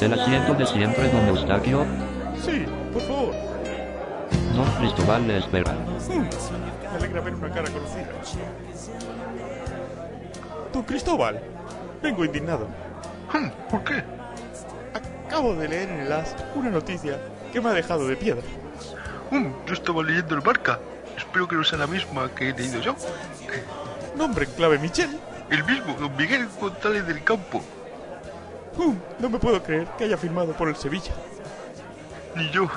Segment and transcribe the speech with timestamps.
[0.00, 1.84] ¿Es el asiento de siempre, don Eustaquio?
[2.42, 3.34] Sí, por favor.
[4.56, 5.72] Don Cristóbal le espera.
[6.08, 8.08] Mm, Me alegra ver una cara conocida.
[10.72, 11.38] Don Cristóbal,
[12.02, 12.66] vengo indignado.
[13.30, 14.02] Hmm, ¿Por qué?
[15.26, 17.18] Acabo de leer en el As una noticia
[17.52, 18.42] que me ha dejado de piedra.
[19.30, 20.78] Hmm, yo estaba leyendo el Barca.
[21.14, 22.96] Espero que no sea la misma que he leído yo.
[24.16, 25.10] Nombre en clave Michel.
[25.50, 27.62] El mismo, don Miguel González del Campo.
[28.76, 31.12] Mm, No me puedo creer que haya firmado por el Sevilla.
[32.36, 32.68] Ni yo.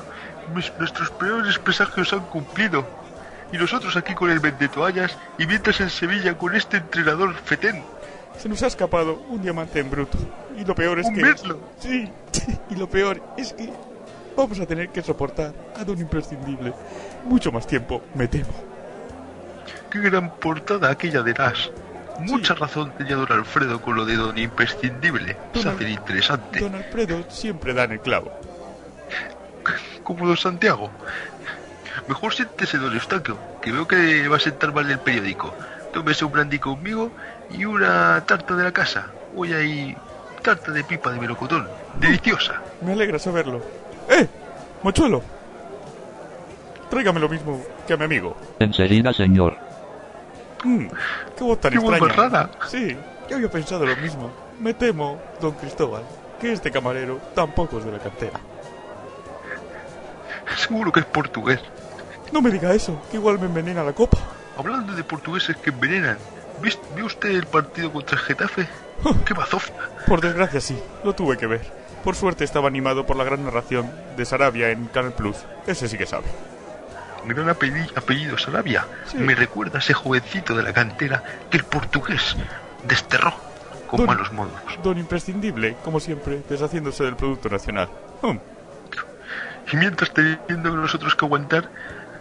[0.53, 2.85] Mis- nuestros peores presagios han cumplido.
[3.51, 7.83] Y nosotros aquí con el vendetoallas y mientras en Sevilla con este entrenador fetén.
[8.37, 10.17] Se nos ha escapado un diamante en bruto.
[10.57, 11.35] Y lo peor es Un que...
[11.79, 12.11] Sí,
[12.71, 13.71] y lo peor es que
[14.35, 16.73] vamos a tener que soportar a Don Imprescindible
[17.25, 18.51] mucho más tiempo, me temo.
[19.91, 21.69] Qué gran portada aquella de Las.
[22.31, 25.37] Mucha razón tenía don Alfredo con lo de don imprescindible.
[25.53, 26.59] Se Don Al- hace interesante.
[26.59, 28.31] Don Alfredo siempre da en el clavo.
[30.03, 30.91] Como don Santiago.
[32.07, 35.53] Mejor siéntese, don Eustaquio, que veo que va a sentar mal el periódico.
[35.93, 37.11] Tómese un brandy conmigo
[37.51, 39.07] y una tarta de la casa.
[39.35, 39.95] Hoy hay
[40.41, 41.67] tarta de pipa de melocotón.
[41.99, 42.61] Deliciosa.
[42.81, 43.61] Me alegra saberlo.
[44.09, 44.27] ¡Eh!
[44.81, 45.21] ¡Mochuelo!
[46.89, 48.35] Tráigame lo mismo que a mi amigo.
[48.59, 49.57] Enseguida, señor.
[50.63, 50.87] Mm,
[51.37, 52.13] ¡Qué voz tan Qué extraña!
[52.13, 52.49] rara.
[52.67, 52.97] Sí,
[53.29, 54.31] yo había pensado lo mismo.
[54.59, 56.03] Me temo, don Cristóbal,
[56.39, 58.39] que este camarero tampoco es de la cantera.
[60.57, 61.59] Seguro que es portugués.
[62.31, 64.17] No me diga eso, que igual me envenena la copa.
[64.57, 66.17] Hablando de portugueses que envenenan,
[66.61, 68.67] ¿vis- ¿vio usted el partido contra el Getafe?
[69.25, 69.75] ¡Qué bazofia!
[70.07, 71.61] Por desgracia sí, lo tuve que ver.
[72.03, 75.37] Por suerte estaba animado por la gran narración de Sarabia en Canal Plus.
[75.67, 76.25] Ese sí que sabe.
[77.25, 78.85] Gran apellido, apellido Sarabia.
[79.07, 79.17] Sí.
[79.17, 82.35] Me recuerda a ese jovencito de la cantera que el portugués
[82.87, 83.33] desterró
[83.87, 84.53] con Don- malos modos.
[84.83, 87.89] Don imprescindible, como siempre, deshaciéndose del producto nacional.
[88.21, 88.39] Hum,
[89.71, 91.69] Y mientras teniendo nosotros que aguantar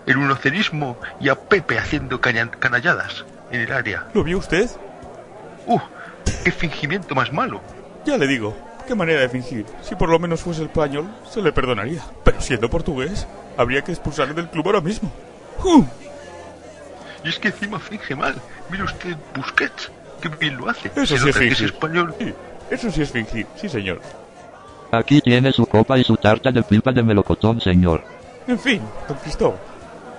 [0.07, 4.07] el unocerismo y a Pepe haciendo canalladas en el área.
[4.15, 4.71] ¿Lo vio usted?
[5.67, 5.79] ¡Uh!
[6.45, 7.61] ¡Qué fingimiento más malo!
[8.05, 9.67] Ya le digo, qué manera de fingir.
[9.83, 12.03] Si por lo menos fuese español, se le perdonaría.
[12.25, 13.27] Pero siendo portugués,
[13.57, 15.11] habría que expulsarle del club ahora mismo.
[15.65, 15.87] Hum,
[17.25, 18.35] Y es que encima finge mal.
[18.71, 19.91] Mire usted Busquets,
[20.21, 20.91] qué bien lo hace.
[20.97, 21.65] Eso sí es que es fingir.
[21.67, 22.15] español.
[22.19, 22.35] sí,
[22.71, 24.01] eso sí es fingir, sí señor.
[24.91, 28.05] Aquí tiene su copa y su tarta de pipa de melocotón, señor.
[28.47, 29.59] En fin, don Cristóbal.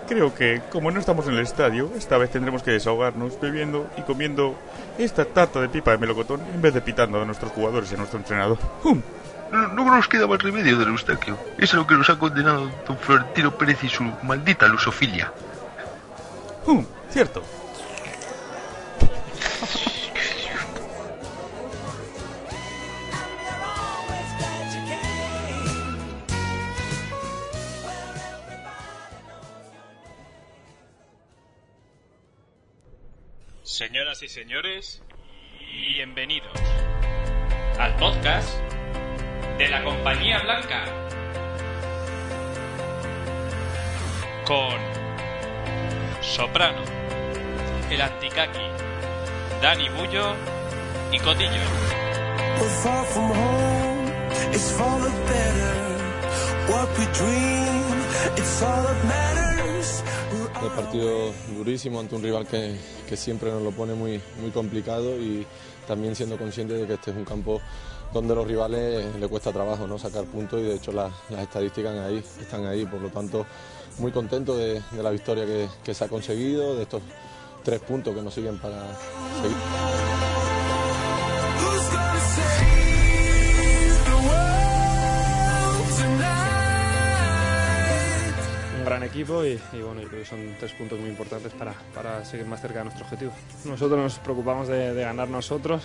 [0.07, 4.01] Creo que, como no estamos en el estadio, esta vez tendremos que desahogarnos bebiendo y
[4.01, 4.55] comiendo
[4.97, 7.97] esta tarta de pipa de melocotón en vez de pitando a nuestros jugadores y a
[7.97, 8.57] nuestro entrenador.
[8.83, 9.01] Hum,
[9.51, 11.37] No, no nos queda más remedio del Eustaquio.
[11.57, 15.31] Es a lo que nos ha condenado don Florentino Pérez y su maldita lusofilia.
[16.65, 17.43] hum, cierto.
[33.63, 35.01] Señoras y señores,
[35.95, 36.51] bienvenidos
[37.79, 38.72] al podcast
[39.57, 40.85] de la Compañía Blanca.
[44.45, 44.77] Con
[46.21, 46.81] Soprano,
[47.89, 48.59] el Anticaki,
[49.61, 50.33] Dani Bullo
[51.11, 51.61] y Cotillo.
[60.61, 62.75] El partido durísimo ante un rival que,
[63.07, 65.45] que siempre nos lo pone muy, muy complicado y
[65.87, 67.61] también siendo consciente de que este es un campo
[68.13, 69.97] donde los rivales le cuesta trabajo ¿no?
[69.97, 73.45] sacar puntos y de hecho las, estadísticas ahí, están ahí, por lo tanto
[73.99, 77.01] muy contento de, de la victoria que, que se ha conseguido, de estos
[77.63, 78.81] tres puntos que nos siguen para
[79.41, 80.32] seguir.
[88.83, 91.73] Un gran equipo y, y bueno, yo creo que son tres puntos muy importantes para,
[91.95, 93.31] para seguir más cerca de nuestro objetivo.
[93.65, 95.83] Nosotros nos preocupamos de, de ganar nosotros,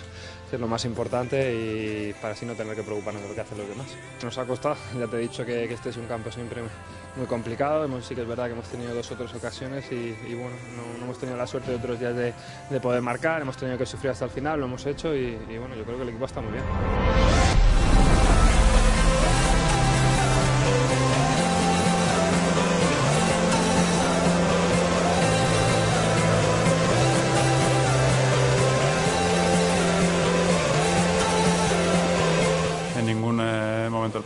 [0.49, 3.41] que es lo más importante y para así no tener que preocuparnos de lo que
[3.41, 3.87] hacen los demás.
[4.21, 6.61] Nos ha costado, ya te he dicho que, que este es un campo siempre
[7.15, 9.95] muy complicado, hemos, sí que es verdad que hemos tenido dos otras ocasiones y,
[10.27, 12.33] y bueno, no, no hemos tenido la suerte de otros días de,
[12.69, 15.57] de poder marcar, hemos tenido que sufrir hasta el final, lo hemos hecho y, y
[15.57, 16.63] bueno, yo creo que el equipo está muy bien.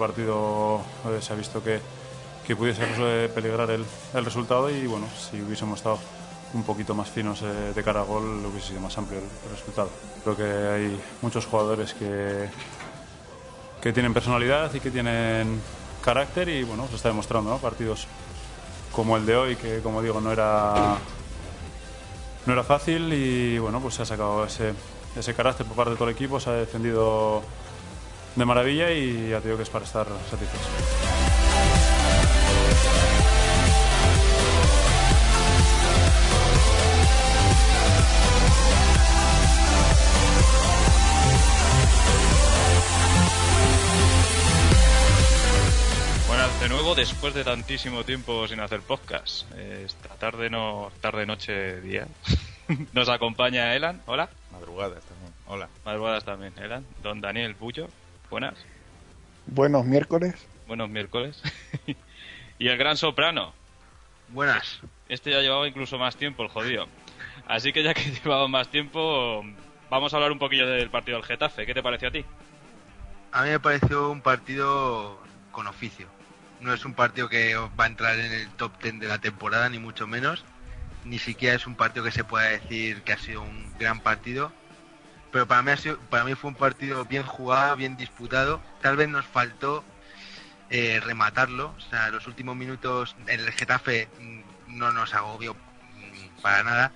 [0.07, 1.79] Partido eh, se ha visto que,
[2.45, 5.97] que pudiese eh, peligrar el, el resultado y bueno, si hubiésemos estado
[6.53, 9.57] un poquito más finos eh, de cara a gol hubiese sido más amplio el, el
[9.57, 9.89] resultado.
[10.23, 12.49] Creo que hay muchos jugadores que,
[13.81, 15.61] que tienen personalidad y que tienen
[16.03, 17.57] carácter y bueno, se está demostrando, ¿no?
[17.59, 18.05] Partidos
[18.91, 20.97] como el de hoy, que como digo no era
[22.45, 24.73] no era fácil y bueno, pues se ha sacado ese,
[25.15, 27.41] ese carácter por parte de todo el equipo, se ha defendido
[28.35, 30.67] de maravilla y ya te digo que es para estar satisfechos.
[46.27, 49.51] Buenas de nuevo, después de tantísimo tiempo sin hacer podcast.
[49.53, 52.07] Esta tarde, no, tarde, noche, día.
[52.93, 54.01] Nos acompaña Elan.
[54.07, 54.29] Hola.
[54.51, 55.33] Madrugadas también.
[55.45, 55.69] Hola.
[55.85, 56.85] Madrugadas también, Elan.
[57.03, 57.89] Don Daniel Bullo.
[58.33, 58.55] Buenas.
[59.45, 60.33] Buenos miércoles.
[60.67, 61.39] Buenos miércoles.
[62.57, 63.53] y el gran soprano.
[64.29, 64.79] Buenas.
[65.07, 66.87] Este ya llevaba incluso más tiempo, el jodido.
[67.47, 69.43] Así que ya que llevaba más tiempo,
[69.91, 71.67] vamos a hablar un poquillo del partido del Getafe.
[71.67, 72.25] ¿Qué te pareció a ti?
[73.31, 75.19] A mí me pareció un partido
[75.51, 76.07] con oficio.
[76.59, 79.69] No es un partido que va a entrar en el top 10 de la temporada,
[79.69, 80.43] ni mucho menos.
[81.05, 84.51] Ni siquiera es un partido que se pueda decir que ha sido un gran partido.
[85.33, 88.61] Pero para mí, ha sido, para mí fue un partido bien jugado, bien disputado.
[88.81, 89.83] Tal vez nos faltó
[90.69, 91.73] eh, rematarlo.
[91.77, 96.93] O sea, los últimos minutos el Getafe mm, no nos agobió mm, para nada.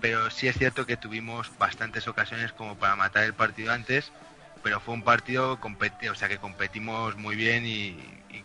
[0.00, 4.12] Pero sí es cierto que tuvimos bastantes ocasiones como para matar el partido antes.
[4.62, 7.98] Pero fue un partido competi o sea, que competimos muy bien y,
[8.30, 8.44] y-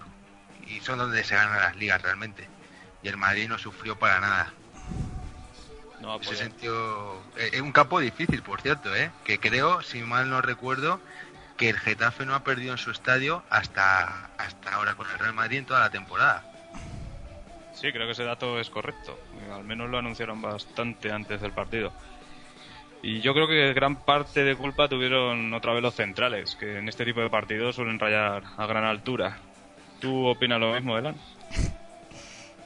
[0.67, 2.49] y son donde se ganan las ligas realmente.
[3.03, 4.53] Y el Madrid no sufrió para nada.
[6.01, 9.11] No, Ese sentido, eh, es un campo difícil, por cierto, ¿eh?
[9.25, 11.01] que creo, si mal no recuerdo,
[11.57, 15.33] que el Getafe no ha perdido en su estadio hasta, hasta ahora con el Real
[15.33, 16.45] Madrid en toda la temporada.
[17.73, 19.19] Sí, creo que ese dato es correcto.
[19.53, 21.91] Al menos lo anunciaron bastante antes del partido.
[23.01, 26.89] Y yo creo que gran parte de culpa tuvieron otra vez los centrales, que en
[26.89, 29.37] este tipo de partidos suelen rayar a gran altura.
[29.99, 31.15] ¿Tú opinas lo mismo, Elan?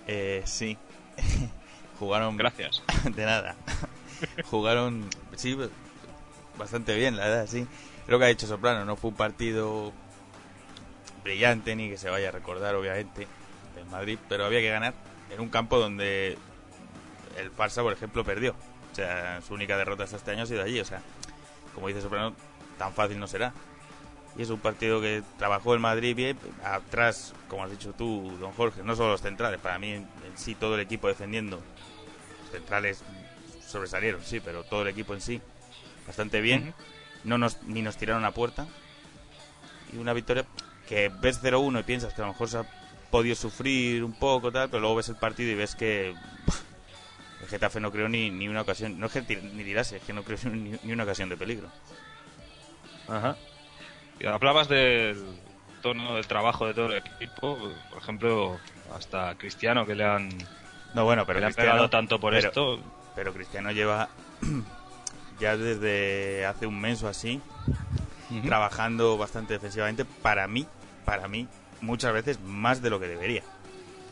[0.06, 0.78] Eh, sí.
[2.04, 2.36] Jugaron.
[2.36, 2.84] Gracias.
[3.16, 3.56] De nada.
[4.52, 5.10] Jugaron.
[5.36, 5.58] Sí,
[6.58, 7.66] bastante bien, la verdad, sí.
[8.06, 9.94] Creo que ha dicho Soprano, no fue un partido
[11.24, 13.28] brillante ni que se vaya a recordar, obviamente,
[13.76, 14.94] del Madrid, pero había que ganar
[15.30, 16.38] en un campo donde
[17.38, 18.52] el Barça, por ejemplo, perdió.
[18.92, 20.80] O sea, su única derrota hasta este año ha sido allí.
[20.80, 21.02] O sea,
[21.74, 22.34] como dice Soprano,
[22.78, 23.54] tan fácil no será.
[24.38, 26.38] Y es un partido que trabajó el Madrid bien.
[26.64, 30.56] Atrás, como has dicho tú, don Jorge, no solo los centrales, para mí en sí
[30.56, 31.62] todo el equipo defendiendo.
[32.54, 33.04] Centrales
[33.68, 35.42] sobresalieron, sí, pero todo el equipo en sí
[36.08, 36.74] bastante bien.
[37.24, 38.68] No nos, ni nos tiraron a puerta.
[39.94, 40.46] Y una victoria
[40.88, 42.66] que ves 0-1 y piensas que a lo mejor se ha
[43.10, 46.10] podido sufrir un poco, tal, pero luego ves el partido y ves que
[47.42, 50.04] el Getafe no creó ni, ni una ocasión, no es que tir- ni tirase, es
[50.04, 51.70] que no creó ni, ni una ocasión de peligro.
[53.08, 53.38] Ajá.
[54.20, 55.24] Y hablabas del
[55.82, 57.58] tono del trabajo de todo el equipo,
[57.90, 58.60] por ejemplo,
[58.96, 60.30] hasta Cristiano que le han
[60.94, 62.80] No, bueno, pero le han pegado tanto por pero- esto.
[63.16, 64.10] Pero Cristiano lleva
[65.40, 67.42] ya desde hace un mes o así
[68.46, 70.06] trabajando bastante defensivamente.
[70.06, 70.66] Para mí,
[71.06, 71.48] para mí,
[71.82, 73.44] muchas veces más de lo que debería.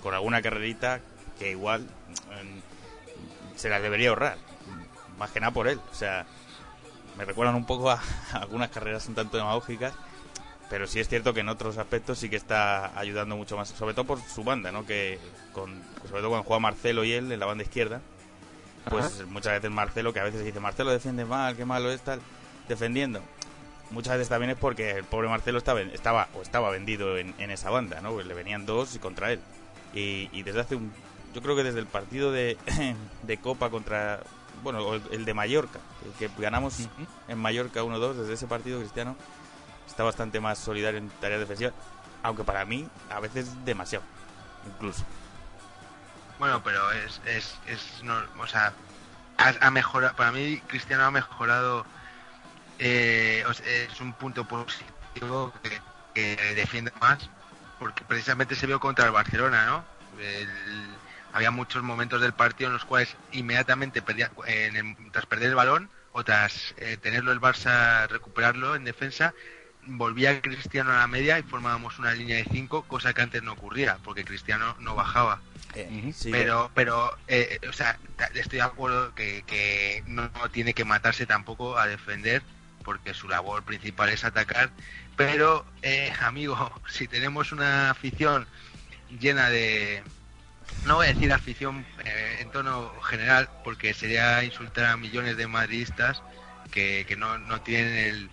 [0.04, 1.00] Con alguna carrerita
[1.40, 4.38] que igual mm, se las debería ahorrar.
[5.18, 5.80] Más que nada por él.
[5.92, 6.26] O sea,
[7.18, 8.00] me recuerdan un poco a,
[8.34, 9.94] a algunas carreras un tanto demagógicas.
[10.72, 13.94] Pero sí es cierto que en otros aspectos sí que está ayudando mucho más, sobre
[13.94, 14.86] todo por su banda, ¿no?
[14.86, 15.20] Que
[15.52, 15.70] con,
[16.08, 18.00] sobre todo cuando juega Marcelo y él en la banda izquierda,
[18.90, 22.22] pues muchas veces Marcelo, que a veces dice Marcelo defiende mal, qué malo es tal,
[22.70, 23.20] defendiendo.
[23.90, 27.52] Muchas veces también es porque el pobre Marcelo estaba, estaba o estaba vendido en, en
[27.52, 28.14] esa banda, ¿no?
[28.14, 29.42] Pues le venían dos y contra él.
[29.94, 30.94] Y, y desde hace un,
[31.36, 32.56] yo creo que desde el partido de,
[33.24, 34.22] de Copa contra,
[34.64, 36.88] bueno, el, el de Mallorca, el que ganamos
[37.28, 39.18] en Mallorca 1-2, desde ese partido Cristiano
[39.92, 41.74] está bastante más solidario en tareas defensivas,
[42.24, 44.04] aunque para mí a veces demasiado,
[44.66, 45.04] incluso.
[46.40, 48.74] Bueno, pero es, es, es no, o sea,
[49.38, 51.86] ha, mejorado, para mí Cristiano ha mejorado,
[52.80, 55.82] eh, o sea, es un punto positivo que,
[56.14, 57.30] que defiende más,
[57.78, 59.86] porque precisamente se vio contra el Barcelona, ¿no?
[61.34, 65.56] Había muchos momentos del partido en los cuales inmediatamente perdía, en el- tras perder el
[65.56, 69.34] balón o tras eh, tenerlo el Barça recuperarlo en defensa,
[69.86, 73.54] volvía Cristiano a la media y formábamos una línea de cinco, cosa que antes no
[73.54, 75.42] ocurría, porque Cristiano no bajaba.
[75.76, 77.98] Eh, sí, pero, pero, eh, o sea,
[78.36, 82.42] estoy de acuerdo que, que no tiene que matarse tampoco a defender,
[82.84, 84.72] porque su labor principal es atacar.
[85.16, 88.48] Pero, eh, amigo, si tenemos una afición
[89.20, 90.04] llena de,
[90.86, 95.48] no voy a decir afición eh, en tono general, porque sería insultar a millones de
[95.48, 96.22] madridistas
[96.72, 98.30] que, que no, no tienen el,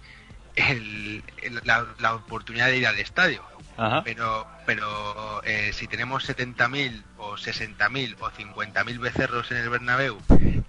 [0.70, 3.42] el- el- la, la oportunidad de ir al estadio.
[3.76, 4.02] Ajá.
[4.02, 10.18] Pero, pero eh, si tenemos 70.000 o 60.000 o 50.000 becerros en el Bernabéu,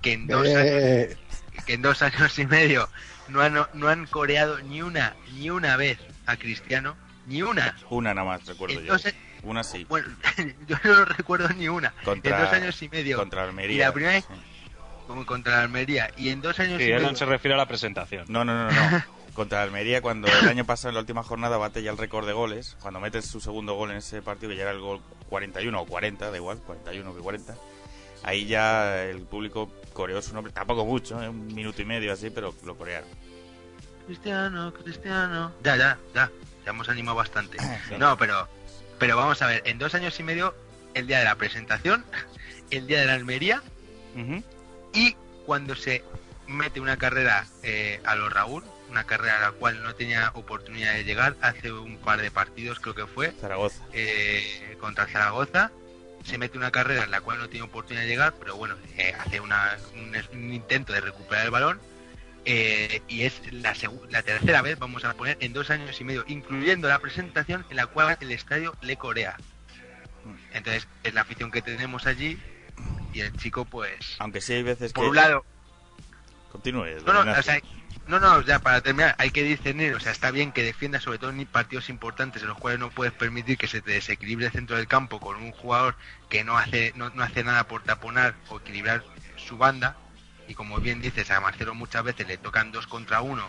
[0.01, 1.17] que en dos años, Eh,
[1.65, 2.87] que en dos años y medio
[3.27, 7.75] no han, no han coreado ni una ni una vez a Cristiano, ni una.
[7.89, 9.19] Una nada más, recuerdo Entonces- yo.
[9.49, 9.85] Una sí.
[9.89, 10.07] Bueno,
[10.67, 11.91] yo no recuerdo ni una.
[12.03, 13.17] Contra- en dos años y medio.
[13.17, 14.25] contra Y Almería, la primera vez,
[15.07, 16.11] como contra Almería.
[16.17, 16.97] Y en dos años Sí, y medio.
[16.97, 18.25] Elan se refiere a la presentación.
[18.29, 19.03] No, no, no, no.
[19.33, 22.33] Contra Almería, cuando el año pasado, en la última jornada, bate ya el récord de
[22.33, 22.75] goles.
[22.81, 25.85] Cuando metes su segundo gol en ese partido, que ya era el gol 41 o
[25.85, 27.55] 40, da igual, 41 que 40.
[28.23, 30.51] Ahí ya el público coreó su nombre.
[30.51, 31.29] Tampoco mucho, ¿eh?
[31.29, 33.07] un minuto y medio así, pero lo corearon.
[34.07, 35.53] Cristiano, Cristiano.
[35.63, 36.31] Ya, ya, ya.
[36.65, 37.57] Ya hemos animado bastante.
[37.87, 37.95] Sí.
[37.97, 38.47] No, pero,
[38.97, 39.61] pero vamos a ver.
[39.65, 40.53] En dos años y medio,
[40.93, 42.03] el día de la presentación,
[42.71, 43.61] el día de la Almería
[44.93, 46.03] y cuando se
[46.47, 50.93] mete una carrera eh, a los Raúl, una carrera a la cual no tenía oportunidad
[50.93, 53.31] de llegar hace un par de partidos, creo que fue.
[53.39, 53.83] Zaragoza.
[53.93, 55.71] eh, contra Zaragoza.
[56.25, 59.13] Se mete una carrera en la cual no tiene oportunidad de llegar, pero bueno, eh,
[59.19, 61.79] hace una- un, un intento de recuperar el balón.
[62.45, 63.75] eh, y es la,
[64.09, 67.75] la tercera vez, vamos a poner, en dos años y medio, incluyendo la presentación en
[67.75, 69.35] la cual el estadio le corea.
[70.53, 72.39] Entonces, es la afición que tenemos allí
[73.13, 74.95] y el chico, pues, Aunque sí hay veces que...
[74.99, 75.45] por un lado,
[76.51, 76.85] Continúe.
[77.05, 77.39] no, no, Ignacio.
[77.39, 77.61] o sea,
[78.09, 81.19] no, no, ya para terminar, hay que discernir, o sea, está bien que defienda sobre
[81.19, 84.51] todo en partidos importantes en los cuales no puedes permitir que se te desequilibre el
[84.51, 85.95] centro del campo con un jugador
[86.27, 89.03] que no hace, no, no hace nada por taponar o equilibrar
[89.37, 89.95] su banda,
[90.47, 93.47] y como bien dices, a Marcelo muchas veces le tocan dos contra uno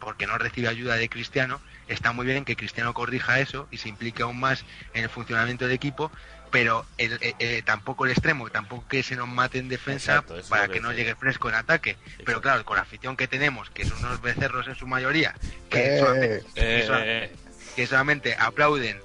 [0.00, 3.88] porque no recibe ayuda de Cristiano, está muy bien que Cristiano corrija eso y se
[3.88, 6.10] implique aún más en el funcionamiento del equipo,
[6.54, 10.40] pero el- eh, eh, tampoco el extremo, tampoco que se nos mate en defensa Exacto,
[10.48, 11.96] para que que no llegue fresco en ataque.
[12.24, 15.34] Pero claro, con la afición que tenemos, que son unos becerros en su mayoría,
[15.68, 15.98] que, Eh.
[15.98, 17.32] solamente, que Eh, eh,
[17.74, 19.00] que solamente aplauden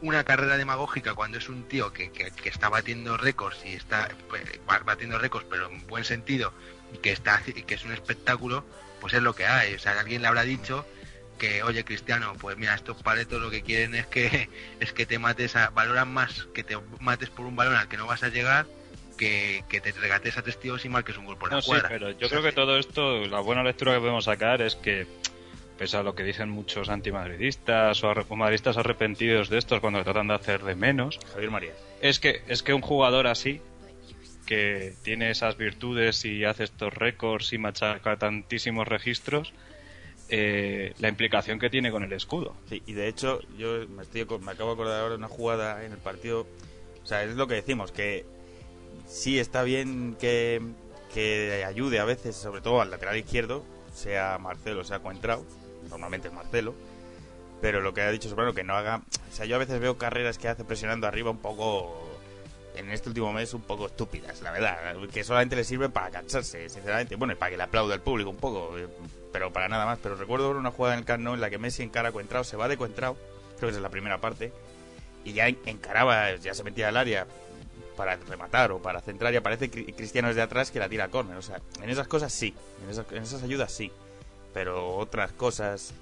[0.00, 4.08] una carrera demagógica cuando es un tío que, que- que está batiendo récords y está
[4.66, 6.54] ba- batiendo récords pero en buen sentido
[6.94, 8.64] y que está y que es un espectáculo
[9.02, 10.86] pues es lo que hay o sea alguien le habrá dicho
[11.38, 14.48] que oye Cristiano pues mira estos paletos lo que quieren es que
[14.80, 17.96] es que te mates a, valoran más que te mates por un balón al que
[17.96, 18.66] no vas a llegar
[19.16, 21.68] que, que te regates a tres tíos y marques un gol por la No, sí,
[21.68, 25.06] cuadra pero yo creo que todo esto, la buena lectura que podemos sacar es que,
[25.78, 30.28] pese a lo que dicen muchos antimadridistas o o madridistas arrepentidos de estos cuando tratan
[30.28, 31.72] de hacer de menos, Javier María.
[32.00, 33.60] es que, es que un jugador así,
[34.46, 39.52] que tiene esas virtudes y hace estos récords y machaca tantísimos registros,
[40.28, 42.54] eh, la implicación que tiene con el escudo.
[42.68, 45.84] Sí, y de hecho, yo me, estoy, me acabo de acordar ahora de una jugada
[45.84, 46.46] en el partido.
[47.02, 48.24] O sea, es lo que decimos, que
[49.06, 50.62] sí está bien que,
[51.12, 53.64] que ayude a veces, sobre todo al lateral izquierdo,
[53.94, 55.44] sea Marcelo, sea Coentrao.
[55.90, 56.74] Normalmente es Marcelo.
[57.60, 59.02] Pero lo que ha dicho Soprano, que no haga.
[59.30, 62.00] O sea, yo a veces veo carreras que hace presionando arriba un poco.
[62.76, 64.96] En este último mes, un poco estúpidas, la verdad.
[65.12, 67.14] Que solamente le sirve para cansarse, sinceramente.
[67.14, 68.74] Bueno, y para que le aplaude el público un poco.
[69.34, 69.98] Pero para nada más.
[70.00, 72.56] Pero recuerdo una jugada en el Camp en la que Messi encara a Coentrao, se
[72.56, 73.16] va de Coentrao.
[73.58, 74.52] Creo que es la primera parte.
[75.24, 77.26] Y ya en- encaraba, ya se metía al área
[77.96, 81.08] para rematar o para centrar y aparece Cri- Cristiano desde atrás que la tira a
[81.08, 81.36] córner.
[81.36, 83.90] O sea, en esas cosas sí, en esas, en esas ayudas sí.
[84.52, 85.92] Pero otras cosas,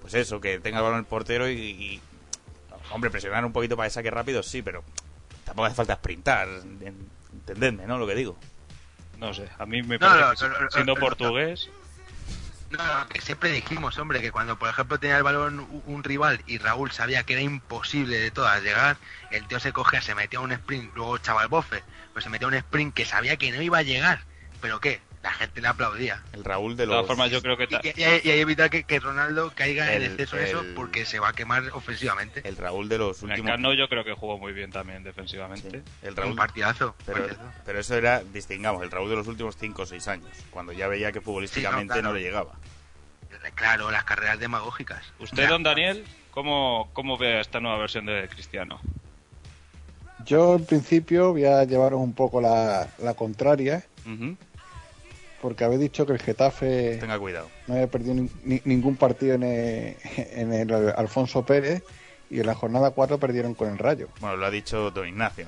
[0.00, 2.00] pues eso, que tenga el balón el portero y, y,
[2.92, 4.84] hombre, presionar un poquito para que saque rápido, sí, pero
[5.44, 7.98] tampoco hace falta sprintar, en- entendedme, ¿no?
[7.98, 8.36] Lo que digo.
[9.18, 11.68] No sé, a mí me parece no, que no, no, siendo no, portugués,
[13.20, 17.22] Siempre dijimos, hombre, que cuando por ejemplo tenía el balón un, rival y Raúl sabía
[17.22, 18.96] que era imposible de todas llegar,
[19.30, 22.48] el tío se cogía, se metía un sprint, luego echaba el bofe, pues se metía
[22.48, 24.24] un sprint que sabía que no iba a llegar.
[24.60, 25.00] ¿Pero qué?
[25.24, 26.22] La gente le aplaudía.
[26.34, 26.94] El Raúl de De los...
[26.96, 27.66] todas formas, yo creo que...
[27.66, 30.44] ta- Y, y, y hay que evitar que, que Ronaldo caiga en El- exceso en
[30.44, 32.46] eso el- porque se va a quemar ofensivamente.
[32.46, 33.50] El Raúl de los En últimos...
[33.50, 35.82] Cano yo creo que jugó muy bien también defensivamente.
[36.02, 36.36] El Un Raúl...
[36.36, 36.94] partidazo.
[37.06, 37.50] Pero, partidazo.
[37.64, 40.88] pero eso era, distingamos, el Raúl de los últimos 5 o 6 años, cuando ya
[40.88, 42.14] veía que futbolísticamente Sí, no, no, claro.
[42.16, 42.52] le llegaba.
[43.54, 45.02] Claro, las carreras demagógicas.
[45.18, 48.78] Usted, don Daniel, ¿cómo, cómo ve esta nueva versión de Cristiano?
[50.26, 54.36] Yo en principio voy a llevaros un poco la, la contraria, Ujú.
[55.44, 57.50] Porque habéis dicho que el Getafe Tenga cuidado.
[57.66, 61.82] no había perdido ni- ni- ningún partido en el, en el Alfonso Pérez
[62.30, 64.08] y en la jornada 4 perdieron con el Rayo.
[64.22, 65.46] Bueno, lo ha dicho don Ignacio.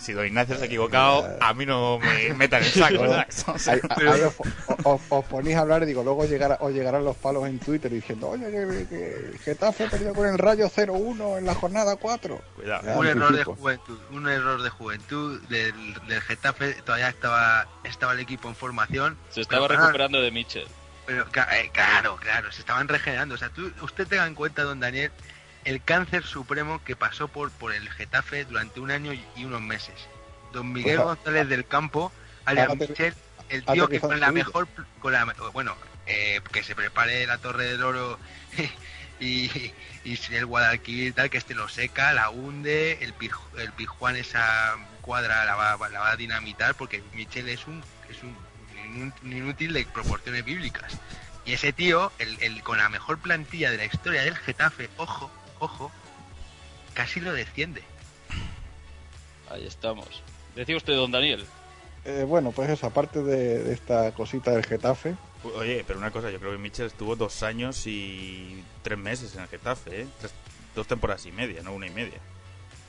[0.00, 3.02] Si don Ignacio se ha equivocado, a mí no me metan en el saco.
[3.52, 4.36] Os,
[4.84, 7.90] os- os ponéis a hablar y digo, luego llegará, os llegarán los palos en Twitter
[7.90, 8.50] diciendo, oye,
[8.88, 12.40] que, Getafe perdió con el Rayo 0-1 en la jornada 4.
[12.56, 12.82] Cuidado.
[12.86, 15.74] Ya, un error de juventud, un error de juventud del,
[16.08, 19.18] del Getafe, todavía estaba estaba el equipo en formación.
[19.28, 20.66] Se estaba pero, recuperando de Mitchell.
[21.06, 23.34] Pero eh, claro, claro, se estaban regenerando.
[23.34, 25.10] O sea, tú, usted tenga en cuenta, don Daniel,
[25.64, 29.94] el cáncer supremo que pasó por, por el Getafe durante un año y- unos meses.
[30.52, 32.12] Don Miguel González del Campo,
[32.44, 33.14] alias Michel,
[33.50, 34.68] el tío que con la mejor,
[35.00, 35.76] con la, bueno,
[36.06, 38.18] eh, que se prepare la Torre del Oro
[39.20, 39.50] y,
[40.04, 44.76] y el Guadalquivir tal, que este lo seca, la hunde, el, Pij- el Pijuán esa
[45.02, 48.34] cuadra la va, la va a dinamitar porque Michel es un, es un
[48.94, 50.92] inú- inútil de proporciones bíblicas.
[51.44, 55.30] Y ese tío, el, el con la mejor plantilla de la historia del Getafe, ojo,
[55.60, 55.90] ojo,
[56.94, 57.82] casi lo desciende.
[59.50, 60.06] Ahí estamos.
[60.54, 61.44] Decía usted, don Daniel.
[62.04, 65.14] Eh, bueno, pues eso, aparte de, de esta cosita del Getafe,
[65.56, 69.40] Oye, pero una cosa, yo creo que Mitchell estuvo dos años y tres meses en
[69.40, 70.06] el Getafe, ¿eh?
[70.18, 70.34] Tres-
[70.74, 72.18] dos temporadas y media, no una y media.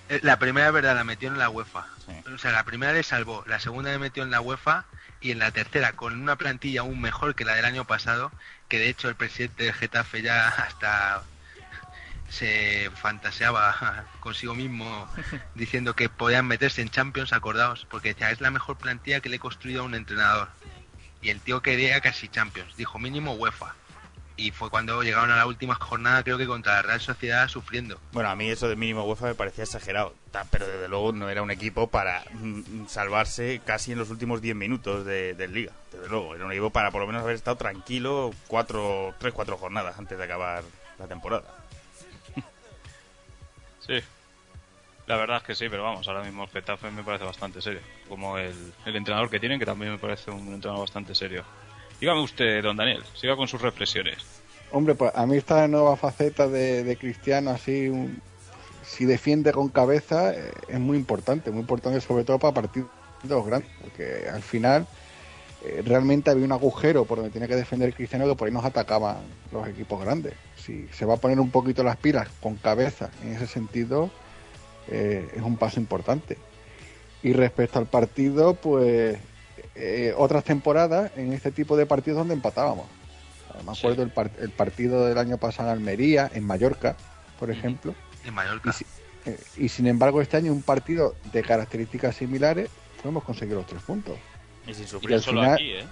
[0.09, 1.87] Eh, La primera es verdad, la metió en la UEFA.
[2.05, 2.29] Sí.
[2.29, 4.83] O sea, la primera le salvó, la segunda le metió en la UEFA
[5.21, 8.33] y en la tercera, con una plantilla aún mejor que la del año pasado,
[8.67, 11.23] que de hecho el presidente del Getafe ya hasta
[12.31, 15.07] se fantaseaba consigo mismo
[15.55, 19.35] diciendo que podían meterse en Champions, acordaos, porque ya es la mejor plantilla que le
[19.35, 20.49] he construido a un entrenador.
[21.21, 23.75] Y el tío quería casi Champions, dijo mínimo UEFA.
[24.37, 27.99] Y fue cuando llegaron a la última jornada, creo que contra la Real Sociedad, sufriendo.
[28.11, 30.15] Bueno, a mí eso de mínimo UEFA me parecía exagerado,
[30.49, 34.55] pero desde luego no era un equipo para mm, salvarse casi en los últimos 10
[34.55, 35.73] minutos de, de liga.
[35.91, 39.57] Desde luego, era un equipo para por lo menos haber estado tranquilo cuatro, tres, cuatro
[39.57, 40.63] jornadas antes de acabar
[40.97, 41.60] la temporada.
[43.85, 43.99] Sí.
[45.07, 47.81] La verdad es que sí, pero vamos, ahora mismo el Getafe me parece bastante serio.
[48.07, 48.53] Como el,
[48.85, 51.43] el entrenador que tienen, que también me parece un entrenador bastante serio.
[51.99, 54.17] Dígame usted, don Daniel, siga con sus reflexiones.
[54.71, 57.91] hombre, pues a mí esta nueva faceta de, Cristiano, así,
[58.83, 62.89] si defiende con cabeza, eh, es muy importante, muy importante sobre todo para partidos
[63.45, 64.87] grandes, porque al final
[65.63, 68.65] eh, realmente había un agujero por donde tenía que defender Cristiano que por ahí nos
[68.65, 69.17] atacaban
[69.51, 70.33] los equipos grandes.
[70.57, 74.09] Si se va a poner un poquito las pilas con cabeza en ese sentido,
[74.87, 76.37] eh, es un paso importante.
[77.23, 79.17] Y respecto al partido, pues
[79.75, 82.85] eh, otras temporadas en este tipo de partidos donde empatábamos.
[83.65, 86.95] Me acuerdo el, par- el partido del año pasado en Almería, en Mallorca,
[87.39, 87.93] por ejemplo.
[88.25, 88.69] En Mallorca.
[88.69, 88.85] Y, si-
[89.25, 92.69] eh, y sin embargo, este año un partido de características similares,
[93.03, 94.15] podemos conseguir los tres puntos.
[94.67, 95.85] Y sin Y sufrir al Solo final- aquí, ¿eh?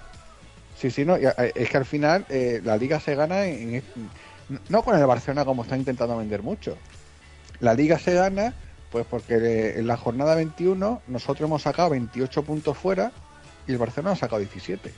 [0.78, 3.74] Sí, sí, no, y, eh, es que al final eh, la liga se gana en,
[3.76, 3.84] en-
[4.68, 6.76] no con el Barcelona como están intentando vender mucho.
[7.60, 8.54] La liga se gana
[8.90, 13.12] pues porque eh, en la jornada 21 nosotros hemos sacado 28 puntos fuera
[13.66, 14.92] y el Barcelona ha sacado 17.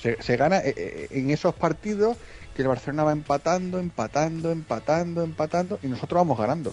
[0.00, 2.16] Se, se gana en esos partidos
[2.54, 6.72] que el Barcelona va empatando, empatando, empatando, empatando y nosotros vamos ganando.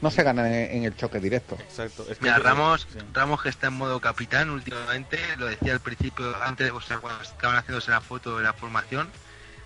[0.00, 1.56] No se gana en, en el choque directo.
[1.60, 2.06] Exacto.
[2.08, 2.98] Es que Mira, Ramos, sí.
[3.12, 7.22] Ramos que está en modo capitán últimamente, lo decía al principio, antes, o sea, cuando
[7.22, 9.08] estaban haciéndose la foto de la formación,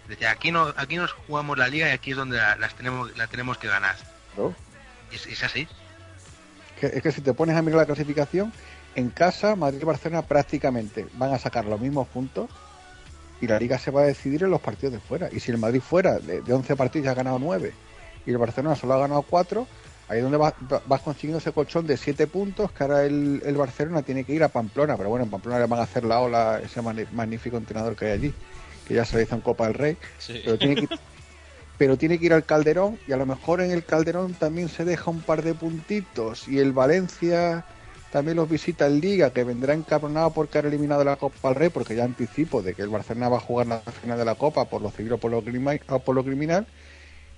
[0.08, 3.16] decía, aquí no, aquí nos jugamos la liga y aquí es donde la, las tenemos,
[3.16, 3.96] la tenemos que ganar.
[4.36, 4.54] ¿no?
[5.10, 5.68] Y es, es así.
[6.80, 8.52] que, es que si te pones a mirar la clasificación,
[8.94, 12.50] en casa Madrid y Barcelona prácticamente van a sacar los mismos puntos
[13.40, 15.28] y la liga se va a decidir en los partidos de fuera.
[15.32, 17.72] Y si el Madrid fuera de, de 11 partidos ya ha ganado 9
[18.24, 19.66] y el Barcelona solo ha ganado 4,
[20.08, 20.54] ahí es donde vas,
[20.86, 24.42] vas consiguiendo ese colchón de 7 puntos que ahora el, el Barcelona tiene que ir
[24.42, 24.96] a Pamplona.
[24.96, 28.12] Pero bueno, en Pamplona le van a hacer la ola ese magnífico entrenador que hay
[28.12, 28.34] allí,
[28.86, 29.96] que ya se le hizo en Copa del Rey.
[30.18, 30.40] Sí.
[30.44, 30.88] Pero tiene que
[31.82, 34.84] pero tiene que ir al Calderón y a lo mejor en el Calderón también se
[34.84, 37.64] deja un par de puntitos y el Valencia
[38.12, 41.68] también los visita en Liga que vendrá encabronado porque ha eliminado la Copa del Rey
[41.70, 44.66] porque ya anticipo de que el Barcelona va a jugar la final de la Copa
[44.66, 46.66] por lo civil o por lo, por lo criminal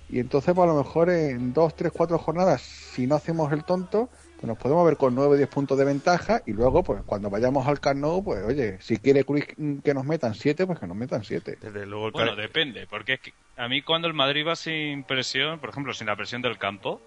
[0.09, 3.63] y entonces pues, a lo mejor en dos, tres, cuatro jornadas si no hacemos el
[3.63, 7.01] tonto que nos podemos ver con 9 o 10 puntos de ventaja y luego, pues
[7.05, 9.45] cuando vayamos al Camp Nou, pues oye, si quiere Cruz
[9.83, 11.57] que nos metan 7, pues que nos metan 7.
[11.59, 15.03] Desde luego, el Bueno, depende, porque es que a mí cuando el Madrid va sin
[15.03, 17.01] presión, por ejemplo, sin la presión del campo,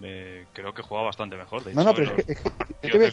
[0.00, 1.64] me- creo que juega bastante mejor.
[1.64, 3.06] De No, hecho, no, pero los es que, es que- yo te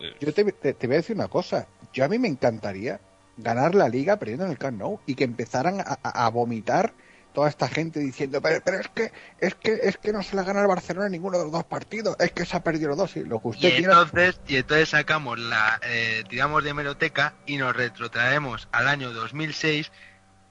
[0.00, 1.66] eh, yo te, te- te voy a decir una cosa.
[1.92, 3.00] Yo a mí me encantaría
[3.38, 6.92] ganar la liga perdiendo en el Camp Nou y que empezaran a, a- a vomitar
[7.32, 10.42] toda esta gente diciendo, pero, pero es que es que es que no se la
[10.42, 12.96] gana el Barcelona en ninguno de los dos partidos, es que se ha perdido los
[12.98, 14.00] dos y lo que Y usted quiera.
[14.02, 19.92] entonces, y entonces sacamos la, eh, tiramos de hemeroteca y nos retrotraemos al año 2006,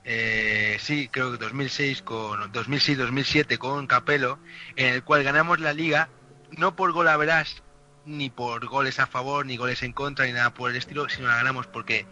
[0.05, 4.39] eh, sí, creo que 2006 con 2006-2007 con Capello,
[4.75, 6.09] en el cual ganamos la liga
[6.51, 7.63] no por gol a verás,
[8.05, 11.27] ni por goles a favor, ni goles en contra, ni nada por el estilo, sino
[11.27, 12.05] la ganamos porque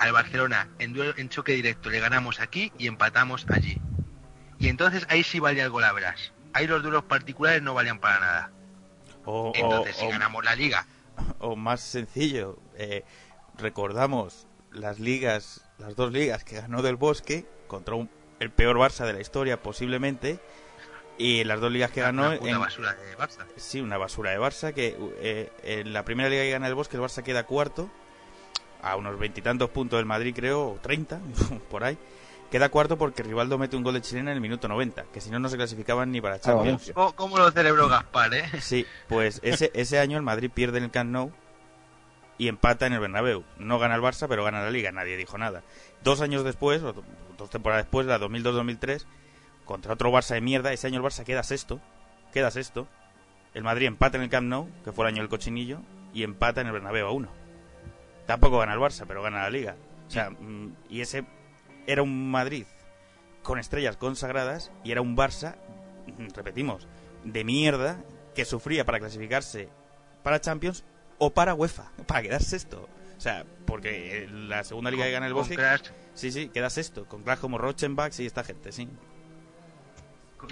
[0.00, 3.80] al Barcelona en, duelo- en choque directo le ganamos aquí y empatamos allí.
[4.58, 6.32] Y entonces ahí sí valía el gol a verás.
[6.52, 8.50] Ahí los duelos particulares no valían para nada.
[9.24, 10.86] o, Entonces, o- si o- ganamos la liga,
[11.38, 13.04] o más sencillo, eh,
[13.58, 19.04] recordamos las ligas, las dos ligas que ganó del Bosque contra un- el peor Barça
[19.06, 20.40] de la historia posiblemente
[21.18, 23.44] y las dos ligas que ganó una en- basura de Barça.
[23.56, 26.96] sí una basura de Barça que eh, en la primera liga que gana el Bosque
[26.96, 27.90] el Barça queda cuarto
[28.82, 31.20] a unos veintitantos puntos del Madrid creo o 30
[31.70, 31.96] por ahí
[32.50, 35.30] queda cuarto porque Rivaldo mete un gol de chilena en el minuto 90 que si
[35.30, 38.44] no no se clasificaban ni para Ah, Champions ¿Cómo, cómo lo celebró Gaspar, eh?
[38.60, 41.30] Sí, pues ese, ese año el Madrid pierde en el Camp Nou
[42.38, 43.44] y empata en el Bernabéu.
[43.58, 44.90] No gana el Barça, pero gana la Liga.
[44.92, 45.62] Nadie dijo nada.
[46.02, 47.04] Dos años después, o do-
[47.36, 49.04] dos temporadas después, la 2002-2003,
[49.66, 51.82] contra otro Barça de mierda, ese año el Barça queda sexto.
[52.32, 52.88] Queda sexto.
[53.52, 55.80] El Madrid empata en el Camp Nou, que fue el año del cochinillo,
[56.14, 57.28] y empata en el Bernabéu a uno.
[58.30, 59.74] Tampoco gana el Barça, pero gana la Liga.
[60.06, 61.24] O sea, mm, y ese
[61.88, 62.64] era un Madrid
[63.42, 65.56] con estrellas consagradas y era un Barça,
[66.06, 66.86] mm, repetimos,
[67.24, 67.98] de mierda
[68.36, 69.68] que sufría para clasificarse
[70.22, 70.84] para Champions
[71.18, 72.88] o para UEFA, para quedar sexto.
[73.18, 75.58] O sea, porque la segunda liga que gana el Bosque,
[76.14, 78.88] sí, sí, queda sexto, con cracks como Rochenbach y esta gente, sí.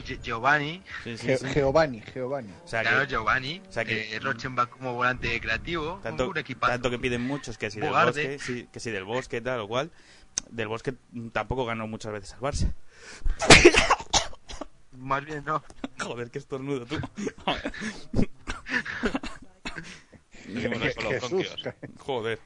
[0.05, 1.47] Gi- Giovanni, Sí, sí, Ge- sí.
[1.55, 2.53] Giovanni, Giovanni.
[2.65, 6.39] O sea, claro, que, Giovanni, o sea que- eh, Rochenbach como volante creativo, tanto, un
[6.39, 6.73] equipazo.
[6.73, 8.37] tanto que piden muchos que si del Bogarde.
[8.37, 9.91] Bosque, que si del Bosque, tal o cual.
[10.51, 12.73] Del Bosque mm, tampoco ganó muchas veces al Barça.
[14.97, 15.63] Más bien no.
[16.01, 16.99] Joder, qué estornudo tú.
[20.49, 21.55] Jesús.
[21.99, 22.41] Joder.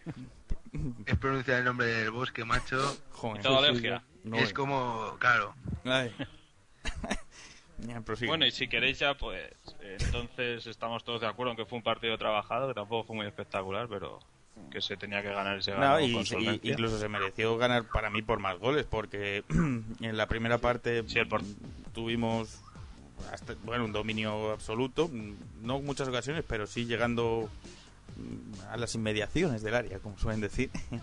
[1.07, 2.79] Es pronunciar el nombre del bosque, macho.
[3.11, 3.43] Joder.
[3.43, 4.03] Toda alergia.
[4.25, 6.15] No, es como, claro, Ay.
[8.05, 8.29] Prosigue.
[8.29, 11.83] Bueno, y si queréis ya, pues entonces estamos todos de acuerdo en que fue un
[11.85, 14.19] partido trabajado, que tampoco fue muy espectacular, pero
[14.71, 16.05] que se tenía que ganar y se ganó No, y,
[16.39, 19.45] y- incluso se mereció ganar para mí por más goles, porque
[20.01, 21.21] en la primera parte Sí,
[21.93, 22.61] tuvimos
[23.33, 25.11] hasta- bueno, un dominio absoluto,
[25.63, 27.49] no muchas ocasiones, pero sí llegando
[28.17, 30.71] mm, a las inmediaciones del área, como suelen decir.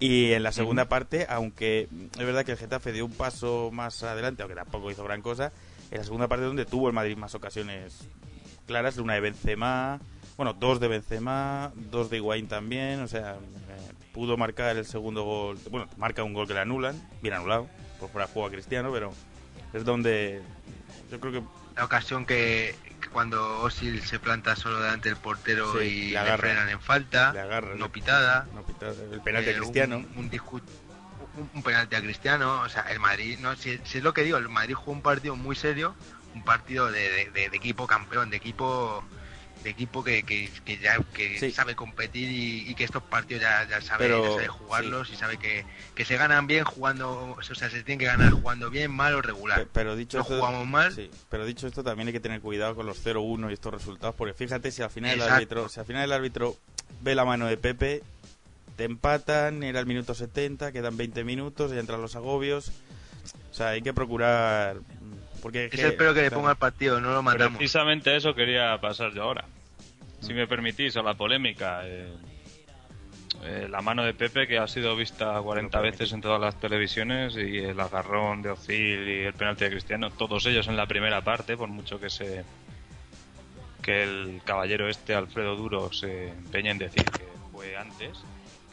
[0.00, 4.00] Y en la segunda parte, aunque es verdad que el Getafe dio un paso más
[4.04, 5.52] adelante, aunque tampoco hizo gran cosa,
[5.90, 8.00] en la segunda parte donde tuvo el Madrid más ocasiones
[8.66, 9.98] claras, una de Benzema,
[10.36, 15.24] bueno, dos de Benzema, dos de Higuaín también, o sea, eh, pudo marcar el segundo
[15.24, 18.90] gol, bueno, marca un gol que le anulan, bien anulado, por fuera juego a Cristiano,
[18.92, 19.12] pero
[19.72, 20.42] es donde
[21.10, 21.42] yo creo que
[21.76, 26.10] la ocasión que, que cuando Osil se planta solo delante del portero Sí, y le
[26.10, 26.38] le, agarra.
[26.38, 29.96] frenan en falta, le agarra no le- pitada, no pitada, el penal de eh, Cristiano.
[29.98, 30.60] un, un, discu-
[31.38, 34.22] un- un penalti a Cristiano, o sea, el Madrid, no, si, si es lo que
[34.24, 35.94] digo, el Madrid jugó un partido muy serio,
[36.34, 39.04] un partido de, de- de- de equipo campeón, de equipo
[39.64, 41.50] de equipo que, que, que ya que Sí.
[41.50, 45.16] sabe competir y, y que estos partidos ya, ya sabe, Pero, ya sabe jugarlos y
[45.16, 48.92] sabe que, que se ganan bien jugando, o sea, se tienen que ganar jugando bien,
[48.92, 49.58] mal o regular.
[49.64, 50.92] Pe- Pero dicho no esto, jugamos mal.
[50.94, 54.14] sí, pero dicho esto también hay que tener cuidado con los 0-1 y estos resultados,
[54.14, 56.56] porque fíjate si al final el árbitro, si al final el árbitro
[57.00, 58.04] ve la mano de Pepe,
[58.78, 62.70] te empatan, era el minuto 70, quedan 20 minutos, ya entran los agobios.
[63.50, 64.76] O sea, hay que procurar
[65.42, 67.58] porque Es el que le ponga al partido, no lo matamos.
[67.58, 69.46] Precisamente eso quería pasar yo ahora.
[70.20, 71.80] Si me permitís, a la polémica.
[71.84, 72.06] eh,
[73.42, 77.34] eh, la mano de Pepe, que ha sido vista 40 veces en todas las televisiones,
[77.36, 81.20] y el agarrón de Ozil y el penalti de Cristiano, todos ellos en la primera
[81.22, 82.44] parte, por mucho que se
[83.82, 88.18] que el caballero este, Alfredo Duro, se empeñe en decir que fue antes,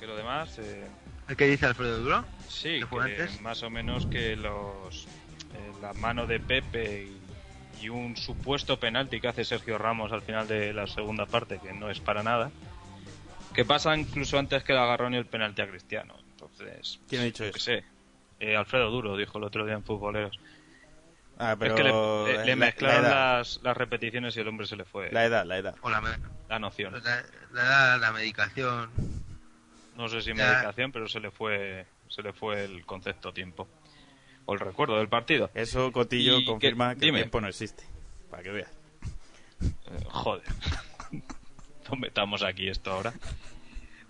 [0.05, 0.59] que lo demás...
[0.59, 0.87] eh,
[1.27, 2.25] ¿El que dice Alfredo Duro?
[2.47, 5.07] Sí, ¿Que que más o menos que los
[5.55, 10.21] eh, la mano de Pepe y, y un supuesto penalti que hace Sergio Ramos al
[10.21, 12.51] final de la segunda parte, que no es para nada,
[13.53, 16.15] que pasa incluso antes que el agarrón y el penalti a Cristiano.
[16.31, 17.57] Entonces, ¿Quién ha dicho eso?
[17.57, 17.83] sé,
[18.39, 20.39] eh, Alfredo Duro dijo el otro día en Futboleros.
[21.39, 23.37] Ah, pero Es que le, le- le la- mezclaron la edad.
[23.39, 25.11] las, las repeticiones y el hombre se le fue.
[25.11, 25.75] La edad, la edad.
[25.81, 26.01] O la,
[26.47, 26.93] La noción.
[27.03, 28.89] la, la- la medicación.
[29.95, 30.35] No sé si Ya.
[30.51, 33.67] medicación, pero se le fue se le fue el concepto tiempo.
[34.45, 35.49] O el recuerdo del partido.
[35.55, 37.83] Eso, Cotillo, Y confirma que- que, el tiempo no existe.
[38.29, 38.71] Para que veas.
[39.61, 40.43] Eh, joder.
[41.89, 43.13] no metamos aquí esto ahora.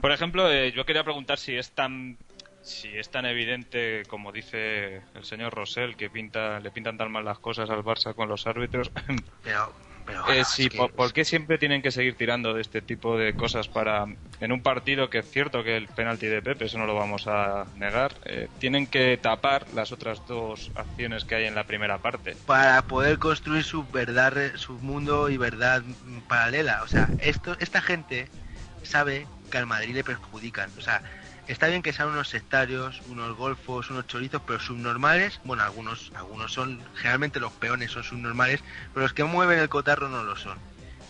[0.02, 2.18] Por ejemplo, eh, yo quería preguntar si es tan
[2.62, 7.24] si es tan evidente como dice el señor Rosell que pinta le pintan tan mal
[7.24, 8.92] las cosas al Barça con los árbitros.
[9.44, 9.72] Pero,
[10.06, 12.82] pero Eh, bueno, sí, es que- ¿por, qué siempre tienen que seguir tirando de este
[12.82, 14.06] tipo de cosas para
[14.40, 17.28] en un partido que es cierto que el penalti de Pepe, eso no lo vamos
[17.28, 22.02] a negar, eh, tienen que tapar las otras dos acciones que hay en la primera
[22.02, 22.36] parte?
[22.46, 25.84] para poder construir su verdad, su mundo y verdad
[26.28, 26.82] paralela.
[26.84, 28.30] O sea, esto, esta gente
[28.84, 30.72] sabe que al Madrid le perjudican.
[30.78, 31.02] O sea,
[31.48, 36.54] está bien que sean unos sectarios, unos golfos, unos chorizos, pero subnormales, bueno, algunos, algunos
[36.54, 40.58] son, generalmente los peones son subnormales, pero los que mueven el cotarro no lo son.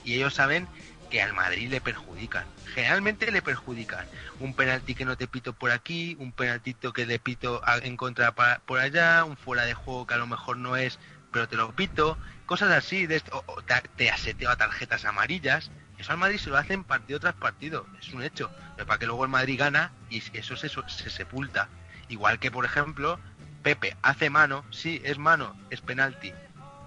[0.04, 0.68] Y ellos saben
[1.10, 2.46] que al Madrid le perjudican.
[2.74, 4.06] Generalmente le perjudican.
[4.40, 8.34] Un penalti que no te pito por aquí, un penaltito que le pito en contra
[8.34, 11.00] por allá, un fuera de juego que a lo mejor no es,
[11.32, 13.62] pero te lo pito, cosas así, de esto, o,
[13.96, 15.72] te aseteo a tarjetas amarillas.
[15.98, 18.52] Eso al Madrid se lo hacen partido tras partido, es un hecho.
[18.76, 21.70] Pero para que luego el Madrid gana y eso se, se sepulta.
[22.10, 23.20] Igual que, por ejemplo,
[23.64, 26.34] Pepe hace mano, sí, es mano, es penalti.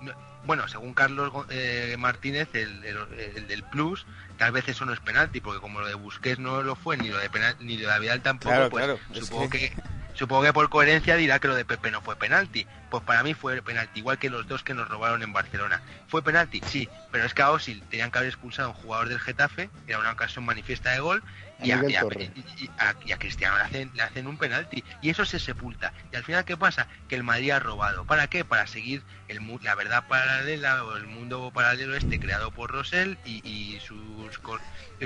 [0.01, 0.13] No-
[0.45, 5.01] Bueno, según Carlos eh, Martínez, el, el- el del Plus, tal vez eso no es
[5.01, 7.91] penalti, porque como lo de Busquets no lo fue, ni lo de penal, ni lo
[7.93, 9.77] de Vidal tampoco, Claro, pues claro, es supongo que- que...
[10.19, 12.67] Supongo que por coherencia dirá que lo de Pepe no fue penalti.
[12.91, 15.81] Pues para mí fue penalti, igual que los dos que nos robaron en Barcelona.
[16.09, 16.61] ¿Fue penalti?
[16.67, 19.71] Sí, pero es que a Osil tenían que haber expulsado a un jugador del Getafe,
[19.87, 21.23] era una ocasión manifiesta de gol,
[21.63, 22.31] y A a, Miguel y a- Torre.
[22.35, 24.83] y- y a- y a Cristiano le hacen, le hacen un penalti.
[25.03, 25.93] Y eso se sepulta.
[26.13, 26.89] Y al final, ¿qué pasa?
[27.09, 28.05] Que el Madrid ha robado.
[28.05, 28.45] ¿Para qué?
[28.45, 33.79] Para seguir el, la verdad paralela o el mundo paralelo este creado por Rosell y,
[33.87, 34.41] sus,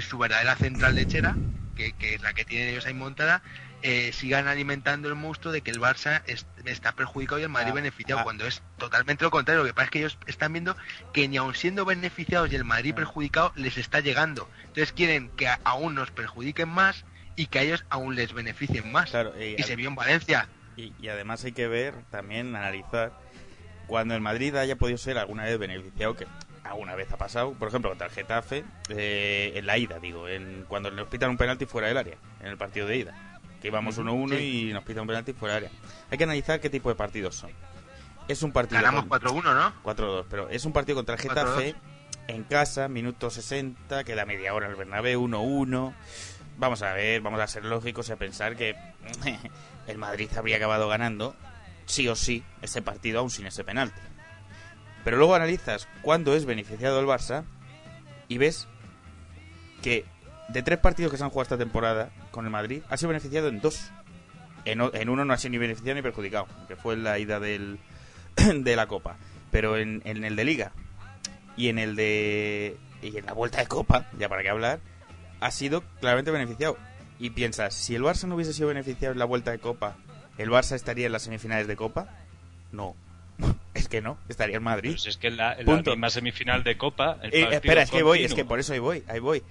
[0.08, 1.36] su verdadera central lechera,
[1.76, 3.42] que, que es la que tienen ellos ahí montada,
[3.82, 7.70] eh, sigan alimentando el monstruo de que el Barça es- está perjudicado y el Madrid
[7.72, 8.24] Ah, beneficiado, ah.
[8.24, 9.62] cuando es totalmente lo contrario.
[9.62, 10.76] Lo que pasa es que ellos están viendo
[11.12, 14.48] que ni aun siendo beneficiados y el Madrid perjudicado, les está llegando.
[14.60, 17.04] Entonces quieren que a- aún nos perjudiquen más
[17.36, 19.10] y que a ellos aún les beneficien más.
[19.10, 20.48] Claro, y, Y se vio en Valencia.
[20.76, 23.12] y- y además hay que ver, también analizar,
[23.86, 26.26] cuando el Madrid haya podido ser alguna vez beneficiado, que
[26.64, 30.64] alguna vez ha pasado, por ejemplo, contra el Getafe, eh, en la ida, digo, en,
[30.68, 33.31] cuando nos pitan un penalti fuera del área, en el partido de ida,
[33.62, 34.68] que íbamos Ujú, 1-1 sí.
[34.68, 35.78] y nos pitan un penalti fuera del área.
[36.10, 37.50] Hay que analizar qué tipo de partidos son.
[38.28, 38.80] Es un partido...
[38.82, 39.72] Ganamos con- 4-1, ¿no?
[39.82, 41.24] 4-2, pero es un partido contra el 4-2.
[41.28, 41.74] Getafe
[42.28, 45.94] en casa, minuto 60, queda media hora el Bernabéu, 1-1.
[46.58, 48.76] Vamos a ver, vamos a ser lógicos y a pensar que
[49.86, 51.34] el Madrid habría acabado ganando
[51.86, 53.98] sí o sí ese partido aún sin ese penalti.
[55.04, 57.44] Pero luego analizas cuándo es beneficiado el Barça
[58.28, 58.68] y ves
[59.82, 60.04] que
[60.48, 63.48] de tres partidos que se han jugado esta temporada con el Madrid, ha sido beneficiado
[63.48, 63.90] en dos.
[64.64, 67.40] En, en uno no ha sido ni beneficiado ni perjudicado, que fue en la ida
[67.40, 67.78] del,
[68.54, 69.16] de la Copa.
[69.50, 70.72] Pero en, en el de Liga
[71.56, 72.76] y en el de.
[73.02, 74.80] y en la vuelta de Copa, ya para qué hablar,
[75.40, 76.76] ha sido claramente beneficiado.
[77.18, 79.96] Y piensas, si el Barça no hubiese sido beneficiado en la vuelta de Copa,
[80.38, 82.08] ¿el Barça estaría en las semifinales de Copa?
[82.72, 82.94] No.
[83.74, 84.90] Es que no, estaría en Madrid.
[84.92, 85.92] Pues es que en la, en la Punto.
[85.92, 87.18] misma semifinal de Copa.
[87.22, 89.42] el Eh, espera, es que voy, es que por eso ahí voy, ahí voy.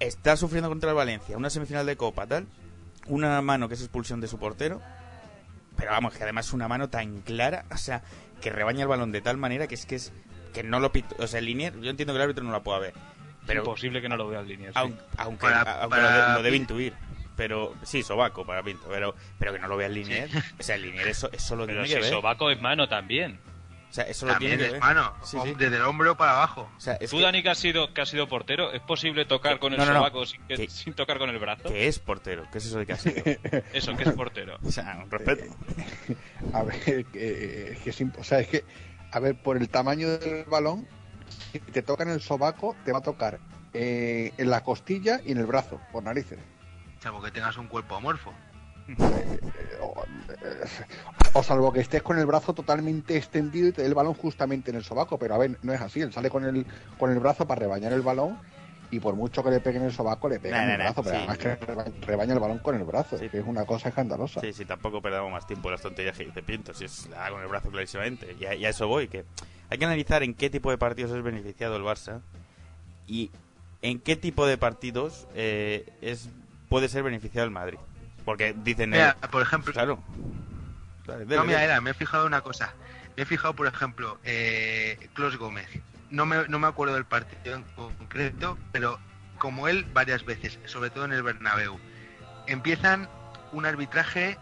[0.00, 2.46] Está sufriendo contra el Valencia, una semifinal de Copa, tal.
[3.06, 4.80] Una mano que es expulsión de su portero.
[5.76, 8.02] Pero vamos, que además es una mano tan clara, o sea,
[8.40, 10.12] que rebaña el balón de tal manera que es que es.
[10.52, 11.14] que no lo pito.
[11.18, 12.94] O sea, el linier, yo entiendo que el árbitro no la pueda ver.
[13.46, 14.72] Pero Imposible que no lo vea en línea.
[14.72, 14.78] sí.
[14.78, 16.94] aun- aunque, Para- aunque para- lo, de- lo debe intuir.
[17.36, 20.28] Pero sí, sobaco para Pinto, pero, pero que no lo vea el linier.
[20.58, 22.10] O sea, el linier eso, eso lo Pero tiene si que ver.
[22.10, 23.38] Sobaco es mano también.
[23.90, 24.80] O sea, eso lo También tiene que es ver.
[24.82, 25.54] mano, Sí, sí.
[25.58, 26.70] desde el hombro para abajo.
[26.76, 29.24] O sea, es Tú, que- Dani, que has sido, que has sido portero, ¿es posible
[29.24, 29.98] tocar con el No, no, no.
[30.00, 31.68] sobaco sin, que- Que- sin tocar con el brazo?
[31.70, 33.14] que es portero, que es eso de que ha sido.
[33.72, 34.58] Eso, que es portero.
[34.62, 35.44] O sea, un respeto.
[36.52, 38.64] A ver, que, es que es o sea, es que,
[39.10, 40.86] a ver, por el tamaño del balón,
[41.52, 43.40] si te toca en el sobaco, te va a tocar
[43.74, 46.38] eh, en la costilla y en el brazo, por narices.
[47.00, 48.34] Salvo que tengas un cuerpo amorfo.
[49.80, 50.04] O,
[50.42, 50.66] eh,
[51.34, 54.70] o salvo que estés con el brazo totalmente extendido y te dé el balón justamente
[54.70, 56.66] en el sobaco, pero a ver, no es así, él sale con el,
[56.98, 58.38] con el brazo para rebañar el balón
[58.90, 61.02] y por mucho que le pegue en el sobaco, le pega Nah, el nah, brazo,
[61.02, 61.18] pero sí.
[61.18, 63.28] además que reba- rebaña el balón con el brazo, Sí.
[63.28, 64.40] que es una cosa escandalosa.
[64.40, 67.26] Sí, sí, tampoco perdamos más tiempo en las tonterías que dice Pinto, si es la
[67.26, 68.34] hago con el brazo clarísimamente.
[68.40, 69.24] Y a, y a eso voy, que
[69.68, 72.20] hay que analizar en qué tipo de partidos es beneficiado el Barça
[73.06, 73.30] y
[73.82, 76.30] en qué tipo de partidos eh, es
[76.70, 77.78] puede ser beneficiado el Madrid.
[78.28, 78.90] Porque dicen...
[78.90, 80.04] Mira, por ejemplo, claro,
[81.06, 82.74] Dale, no, mira, era, me he fijado una cosa.
[83.16, 85.66] Me he fijado, por ejemplo, eh, Clos Gómez.
[86.10, 88.98] No me, no me acuerdo del partido en concreto, pero
[89.38, 91.80] como él varias veces, sobre todo en el Bernabéu,
[92.46, 93.08] empiezan
[93.52, 94.36] un arbitraje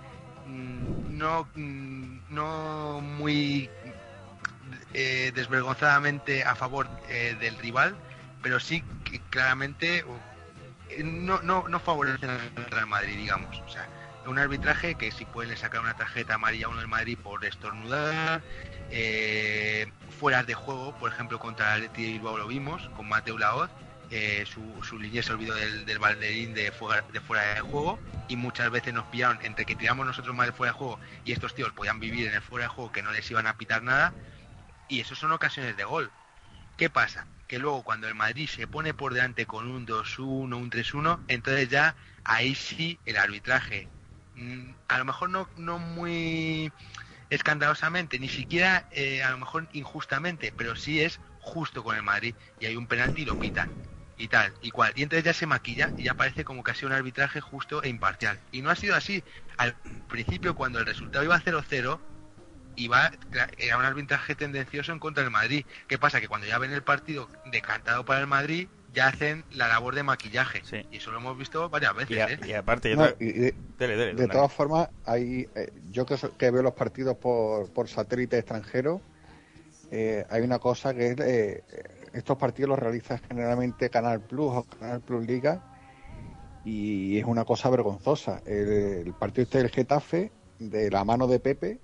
[0.49, 3.71] mm, no, mm, no muy
[4.95, 7.95] eh, desvergonzadamente a favor eh, del rival,
[8.43, 8.83] pero sí
[9.31, 10.05] claramente
[11.05, 13.61] no, no, no favorecen al Real Madrid, digamos.
[13.61, 13.89] O sea,
[14.27, 18.43] un arbitraje que si pueden sacar una tarjeta amarilla a uno del Madrid por estornudar,
[18.91, 23.71] eh, fuera de juego, por ejemplo contra el Bilbao lo vimos, con Mateo Laoz,
[24.11, 27.99] eh, su, su línea se olvidó del, del banderín de fuera, de fuera de juego
[28.29, 31.33] y muchas veces nos pillaron entre que tiramos nosotros más de fuera de juego y
[31.33, 33.83] estos tíos podían vivir en el fuera de juego que no les iban a pitar
[33.83, 34.13] nada
[34.89, 36.11] y eso son ocasiones de gol.
[36.77, 37.27] ¿Qué pasa?
[37.47, 41.69] Que luego cuando el Madrid se pone por delante con un 2-1, un 3-1, entonces
[41.69, 43.89] ya ahí sí el arbitraje,
[44.35, 46.73] mm, a lo mejor no, no muy
[47.31, 52.35] escandalosamente, ni siquiera eh, a lo mejor injustamente, pero sí es justo con el Madrid
[52.59, 53.73] y hay un penalti y lo pitan
[54.17, 54.93] y tal y cual.
[54.97, 57.83] Y entonces ya se maquilla y ya parece como que ha sido un arbitraje justo
[57.83, 58.41] e imparcial.
[58.51, 59.25] Y no ha sido así.
[59.57, 59.77] Al
[60.09, 62.01] principio cuando el resultado iba 0-0
[62.77, 63.11] iba
[63.59, 65.65] era un arbitraje tendencioso en contra del Madrid.
[65.89, 69.69] Qué pasa que cuando ya ven el partido decantado para el Madrid ya hacen la
[69.69, 70.63] labor de maquillaje.
[70.91, 72.39] Y eso lo hemos visto varias veces Y, a- ¿eh?
[72.47, 76.07] y aparte, yo No, te- y de, dale, dale, de todas formas, hay, eh, yo
[76.07, 79.01] que, so- que veo los partidos por, por satélite extranjero,
[79.91, 81.63] eh, hay una cosa que es, eh,
[82.15, 85.63] estos partidos los realiza generalmente Canal Plus o Canal Plus Liga
[86.65, 88.43] y es una cosa vergonzosa.
[88.47, 88.69] El,
[89.07, 91.79] el partido este del Getafe, de la mano de Pepe,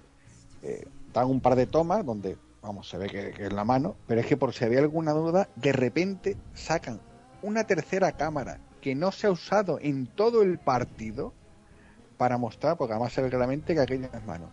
[0.62, 3.96] eh, dan un par de tomas donde, vamos, se ve que, que es la mano,
[4.06, 7.00] pero es que por si había alguna duda, de repente sacan
[7.42, 11.34] una tercera cámara que no se ha usado en todo el partido
[12.16, 14.50] para mostrar, porque además se ve claramente que aquello es mano.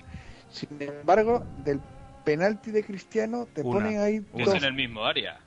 [0.49, 1.79] Sin embargo, del
[2.25, 3.71] penalti de Cristiano te Una.
[3.79, 5.39] ponen ahí Que es dos, en el mismo área.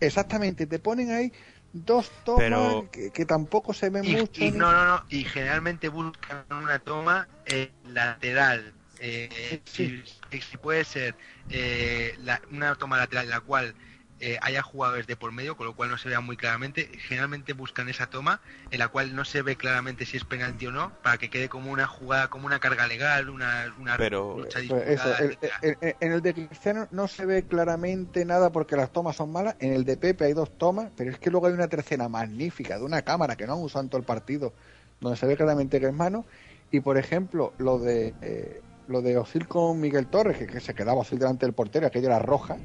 [0.00, 1.32] Exactamente, te ponen ahí
[1.72, 4.44] dos tomas Pero- que, que tampoco se ven y, mucho.
[4.44, 8.74] y no, no, no, y generalmente buscan una toma eh, lateral.
[9.00, 11.14] Eh, si, si puede ser
[11.50, 13.74] eh, la- una toma lateral en la cual
[14.22, 16.90] eh, haya jugadores de por medio, con lo cual no se vea muy claramente.
[17.08, 20.70] Generalmente buscan esa toma en la cual no se ve claramente si es penalti o
[20.72, 24.58] no, para que quede como una jugada, como una carga legal, una, una Pero- lucha
[24.60, 25.18] eso, disputada.
[25.20, 29.16] el- el- el- en el de Cristiano no se ve claramente nada porque las tomas
[29.16, 29.56] son malas.
[29.58, 32.76] En el de Pepe hay dos tomas, pero es que luego hay una tercera magnífica
[32.78, 34.52] de una cámara que no han usado en todo el partido,
[35.00, 36.26] donde se ve claramente que es mano.
[36.70, 38.60] Y por ejemplo, lo de eh,
[38.90, 42.06] lo de Osil con Miguel Torres, que, que se quedaba Osil delante del portero, aquello
[42.08, 42.56] era roja.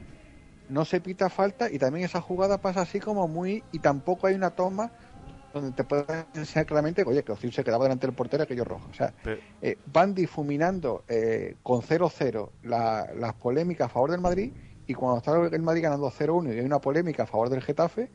[0.68, 3.64] No se pita falta y también esa jugada pasa así como muy.
[3.72, 4.92] Y tampoco hay una toma
[5.54, 8.66] donde te puedan enseñar claramente que, oye, que Ozil se quedaba delante del portero, aquello
[8.66, 8.90] rojo.
[8.90, 9.16] O sea,
[9.62, 14.54] eh, van difuminando eh, con 0-0 la- las polémicas a favor del Madrid
[14.88, 18.10] y cuando está el Madrid ganando 0-1 y hay una polémica a favor del Getafe,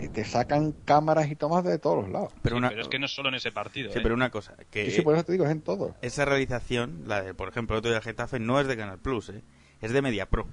[0.00, 2.32] eh, te sacan cámaras y tomas de todos los lados.
[2.42, 3.92] Pero, una, Pero es que no es solo en ese partido.
[3.92, 4.02] sí, ¿eh?
[4.02, 5.94] pero una cosa, que Sí, sí, por eso te digo, es en todo.
[6.02, 8.98] esa realización, la de, por ejemplo, el otro día del Getafe, no es de Canal
[8.98, 9.42] Plus, ¿eh?
[9.80, 10.46] es de Media Pro.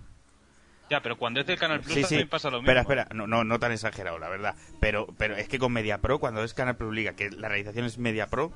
[0.90, 2.10] Ya, pero cuando es del Canal Plus Sí, sí.
[2.10, 2.70] también pasa lo mismo.
[2.72, 4.54] Espera, espera, no, no, no tan exagerado, la verdad.
[4.80, 7.86] Pero, pero es que con Media Pro, cuando es Canal Plus Liga, que la realización
[7.86, 8.52] es Media Pro,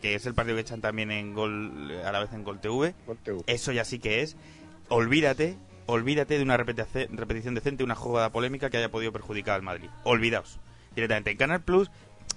[0.00, 2.94] que es el partido que echan también en Gol, a la vez en Gol TV,
[3.46, 4.36] eso ya sí que es.
[4.88, 5.56] Olvídate,
[5.90, 9.90] olvídate de una repetición decente, una jugada polémica que haya podido perjudicar al Madrid.
[10.04, 10.58] Olvidaos.
[10.94, 11.90] Directamente en Canal Plus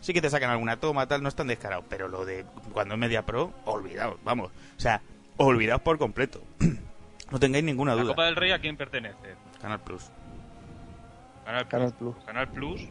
[0.03, 1.83] sí que te sacan alguna toma, tal, no es tan descarado.
[1.89, 4.51] Pero lo de cuando es Media Pro, olvidaos, vamos.
[4.77, 5.01] O sea,
[5.37, 6.41] olvidaos por completo.
[7.31, 8.11] no tengáis ninguna ¿La duda.
[8.13, 9.35] Copa del Rey a quién pertenece?
[9.61, 10.11] Canal Plus.
[11.45, 11.69] Canal Plus.
[11.69, 12.15] Canal Plus.
[12.25, 12.81] Canal Plus,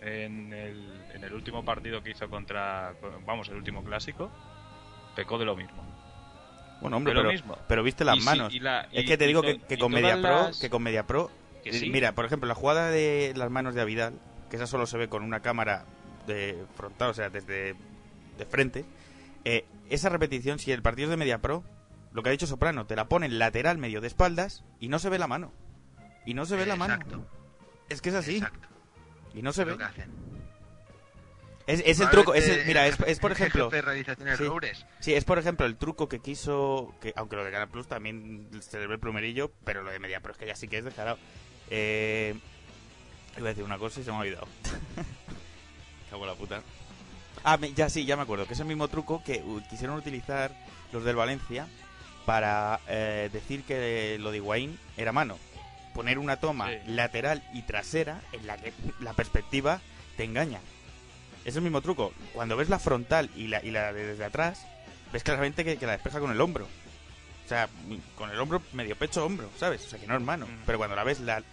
[0.00, 2.94] en el, en el último partido que hizo contra,
[3.26, 4.30] vamos, el último clásico,
[5.14, 5.82] pecó de lo mismo.
[6.80, 7.14] Bueno, hombre,
[7.68, 8.54] pero, viste las Y sí, manos.
[8.54, 11.30] y la- es que te digo que, con Media Pro, las- que con Media Pro,
[11.64, 11.90] Que sí.
[11.90, 14.14] mira, por ejemplo, la jugada de las manos de Avidal,
[14.50, 15.84] que esa solo se ve con una cámara
[16.26, 17.74] de frontal, o sea, desde
[18.38, 18.84] de frente.
[19.48, 21.62] eh, esa repetición, si el partido es de Media Pro,
[22.12, 25.08] lo que ha dicho Soprano, te la ponen lateral medio de espaldas y no se
[25.08, 25.52] ve la mano.
[26.24, 26.94] Y no se ve la mano.
[26.94, 27.24] Exacto.
[27.88, 28.42] Es que es así.
[29.34, 29.76] Y no se ve.
[29.76, 30.10] que hacen.
[31.66, 33.64] Es, es el truco, es el- mira, es, es por ejemplo.
[34.36, 34.44] sí,
[35.00, 36.94] sí, es por ejemplo el truco que quiso.
[37.00, 39.98] que Aunque lo de Canal Plus también se le ve el plumerillo, pero lo de
[39.98, 41.18] Media Pro es que ya sí que es descarado.
[41.70, 42.34] Eh,
[43.36, 44.46] iba a decir una cosa y se me ha olvidado.
[46.10, 46.62] Cago en la puta.
[47.42, 48.46] Ah, me- ya sí, ya me acuerdo.
[48.46, 50.52] Que es el mismo truco que quisieron utilizar
[50.92, 51.66] los del Valencia
[52.24, 55.36] para eh, decir que lo de Higuaín era mano.
[55.94, 59.80] Poner una toma lateral y trasera en la que la perspectiva
[60.16, 60.60] te engaña.
[61.46, 62.12] Es el mismo truco.
[62.34, 64.66] Cuando ves la frontal y la, y la de desde atrás,
[65.12, 66.64] ves claramente que, que la despeja con el hombro.
[66.64, 67.68] O sea,
[68.16, 69.86] con el hombro, medio pecho, hombro, ¿sabes?
[69.86, 70.48] O sea, que no es mano.
[70.66, 71.44] Pero cuando la ves, la...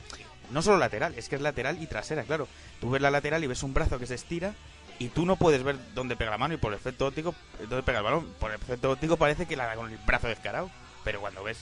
[0.49, 2.47] no solo lateral, es que es lateral y trasera, claro.
[2.81, 4.55] Tú ves la lateral y ves un brazo que se estira
[4.97, 7.83] y tú no puedes ver dónde pega la mano y por el efecto óptico, dónde
[7.83, 8.33] pega el balón.
[8.39, 10.71] Por el efecto óptico parece que la da con el brazo descarado.
[11.03, 11.59] Pero cuando ves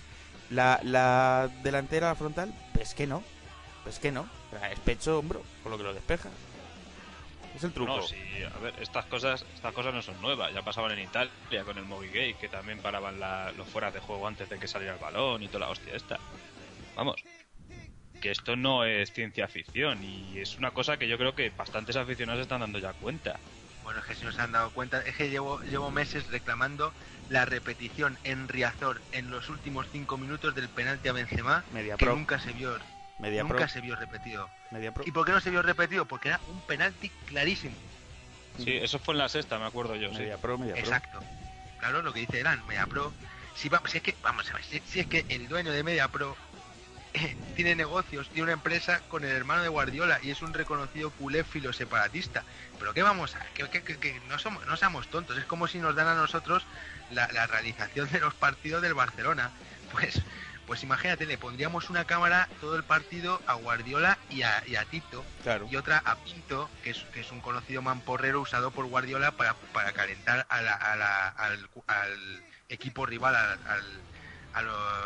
[0.50, 3.24] la, la delantera, la frontal, ves que no.
[3.86, 4.26] Ves que no.
[4.72, 6.30] Es pecho, hombro, con lo que lo despeja.
[7.56, 7.98] Es el truco.
[7.98, 8.18] No, sí,
[8.54, 10.54] a ver, estas cosas, estas cosas no son nuevas.
[10.54, 14.28] Ya pasaban en Italia con el Movigate, que también paraban la- los fueras de juego
[14.28, 16.20] antes de que saliera el balón y toda la hostia esta.
[16.96, 17.22] Vamos,
[18.22, 21.96] que esto no es ciencia ficción y es una cosa que yo creo que bastantes
[21.96, 23.40] aficionados están dando ya cuenta.
[23.84, 26.94] Bueno, es que si no se han dado cuenta, es que llevo, llevo meses reclamando
[27.30, 32.06] la repetición en Riazor en los últimos cinco minutos del penalti a Benzema, Media que
[32.06, 32.16] pro.
[32.16, 32.78] nunca se vio,
[33.22, 33.68] Media nunca pro.
[33.70, 34.50] se vio repetido.
[34.72, 35.04] Media pro.
[35.06, 36.06] ¿Y por qué no se vio repetido?
[36.06, 37.76] Porque era un penalti clarísimo.
[38.58, 40.10] Sí, eso fue en la sexta, me acuerdo yo.
[40.10, 40.20] sí.
[40.20, 40.84] Media pro, media pro.
[40.84, 41.20] Exacto.
[41.80, 43.12] Claro, lo que dice Eran, Media Pro.
[43.56, 45.82] Si, va, si es que, vamos a ver, si, si es que el dueño de
[45.84, 46.38] Media Pro
[47.14, 51.10] eh, tiene negocios, tiene una empresa con el hermano de Guardiola y es un reconocido
[51.12, 52.44] culé filo separatista.
[52.80, 53.40] Pero ¿qué vamos a?
[53.56, 56.16] Que, que- que- que no, somos, no seamos tontos, es como si nos dan a
[56.16, 56.64] nosotros
[57.10, 59.50] la, la realización de los partidos del Barcelona.
[59.92, 60.22] Pues,
[60.68, 64.86] pues imagínate, le pondríamos una cámara todo el partido a Guardiola y a, y a
[64.86, 65.68] Tito Claro.
[65.70, 69.54] y otra a Pinto, que es, que es un conocido mamporrero usado por Guardiola para,
[69.74, 74.02] para calentar a la- a la- al, al equipo rival, al, al-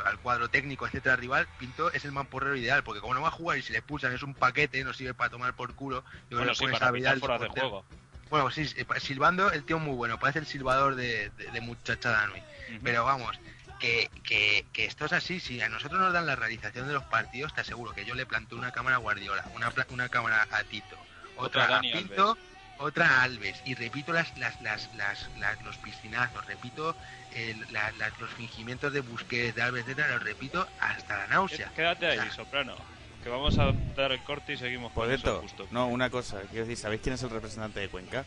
[0.06, 1.47] al cuadro técnico, etcétera, rival.
[1.60, 4.12] Pinto es el mamporrero ideal, porque como no va a jugar y se le expulsan,
[4.14, 6.03] es un paquete, no sirve para tomar por culo.
[6.30, 7.86] yo Bueno, sí, para Vidal fuera de juego.
[8.30, 12.26] Bueno, sí, eh, silbando el tío muy bueno, parece el silbador de, de, de muchachada
[12.28, 12.41] Nui.
[12.84, 13.39] Pero vamos,
[13.80, 17.03] que, que, que esto es así, si a nosotros nos dan la realización de los
[17.03, 20.47] partidos, te aseguro que yo le planteo una cámara a Guardiola, una, pla- una cámara
[20.51, 20.97] a Tito,
[21.38, 22.43] Otra otra, a Pinto, Alves.
[22.80, 26.95] otra a Alves, y repito las, las, las, las, las- los piscinazos, repito
[27.34, 31.71] el- la- la- los fingimientos de Busquets, de Alves, etcétera, los repito hasta la náusea.
[31.76, 32.76] Quédate ahí, Soprano.
[33.23, 35.67] Que vamos a dar el corte y seguimos Por con cierto, justo.
[35.71, 38.23] no, una cosa, quiero decir, ¿sabéis quién es el representante de Cuenca?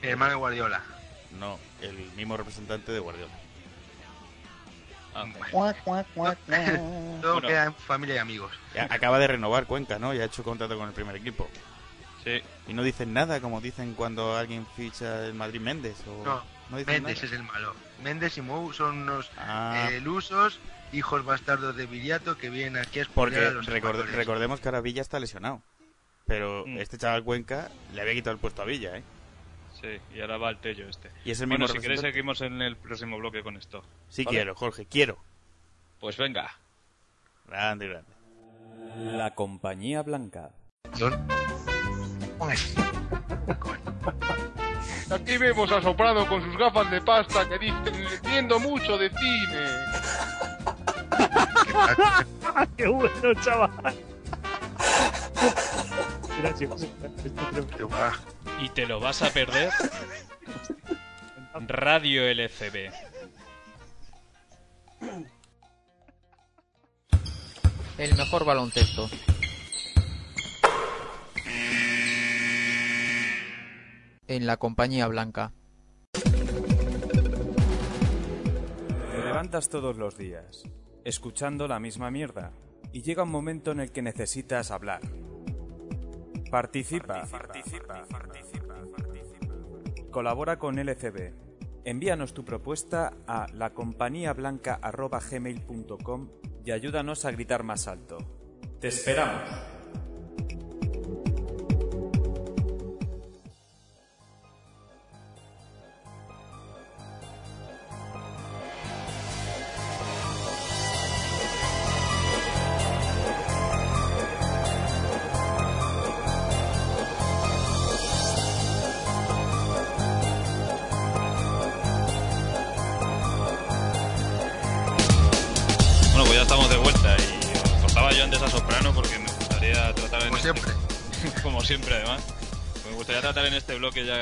[0.00, 0.80] El hermano de Guardiola.
[1.38, 3.32] No, el mismo representante de Guardiola.
[5.14, 5.26] Ah,
[7.20, 8.52] Todo queda en familia y amigos.
[8.88, 10.14] Acaba de renovar Cuenca, ¿no?
[10.14, 11.48] Ya ha hecho contrato con el primer equipo.
[12.24, 12.40] Sí.
[12.68, 15.96] Y no dicen nada como dicen cuando alguien ficha el Madrid Méndez.
[16.06, 16.24] O...
[16.70, 17.26] No, dicen Méndez nada.
[17.26, 17.74] es el malo.
[18.02, 19.88] Méndez y Mou son unos Ah.
[19.90, 20.58] eh, lusos,
[20.92, 24.80] hijos bastardos de Viriato que vienen aquí a Porque a los record- recordemos que ahora
[24.80, 25.62] Villa está lesionado.
[26.26, 26.78] Pero Mm.
[26.78, 29.02] este chaval Cuenca le había quitado el puesto a Villa, ¿eh?
[29.82, 31.10] Sí, y ahora va el Tello este.
[31.24, 33.82] Y es el bueno, mismo si queréis seguimos en el próximo bloque con esto.
[34.08, 34.36] Sí ¿Vale?
[34.36, 35.18] quiero, Jorge, quiero.
[35.98, 36.56] Pues venga.
[37.48, 38.12] Grande, grande.
[38.96, 40.50] La Compañía Blanca.
[45.10, 47.94] Aquí vemos a Soprano con sus gafas de pasta que dicen
[48.32, 49.66] entiendo mucho de cine.
[52.76, 53.94] ¡Qué bueno, chaval!
[56.40, 56.88] Gracias.
[58.60, 59.70] Y te lo vas a perder.
[61.68, 62.90] Radio LCB.
[67.98, 69.08] El mejor baloncesto.
[74.26, 75.52] En la compañía blanca.
[76.12, 76.30] Te
[79.24, 80.62] levantas todos los días,
[81.04, 82.52] escuchando la misma mierda,
[82.92, 85.02] y llega un momento en el que necesitas hablar.
[86.52, 88.74] Participa, participa, participa,
[90.10, 91.32] Colabora con LCB.
[91.86, 96.28] Envíanos tu propuesta a lacompañiablanca.gmail.com
[96.62, 98.18] y ayúdanos a gritar más alto.
[98.80, 99.40] ¡Te esperamos!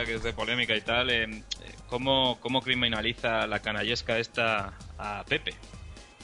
[0.05, 1.43] Que es de polémica y tal, eh,
[1.88, 5.55] cómo, cómo criminaliza la canallesca esta a Pepe.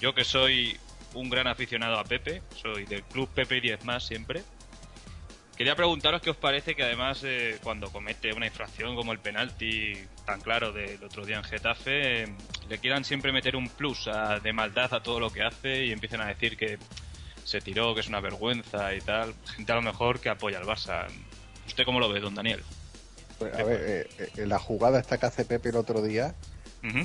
[0.00, 0.76] Yo que soy
[1.14, 4.42] un gran aficionado a Pepe, soy del club Pepe y 10 más siempre.
[5.56, 9.94] Quería preguntaros qué os parece que además eh, cuando comete una infracción como el penalti
[10.26, 12.28] tan claro del otro día en Getafe, eh,
[12.68, 14.08] le quieran siempre meter un plus
[14.42, 16.78] de maldad a todo lo que hace y empiecen a decir que
[17.44, 19.34] se tiró, que es una vergüenza y tal.
[19.54, 21.06] Gente a lo mejor que apoya al Barça.
[21.66, 22.62] ¿Usted cómo lo ve, don Daniel?
[23.38, 23.80] Pues, a ver,
[24.18, 26.34] eh, eh, la jugada esta que hace Pepe el otro día,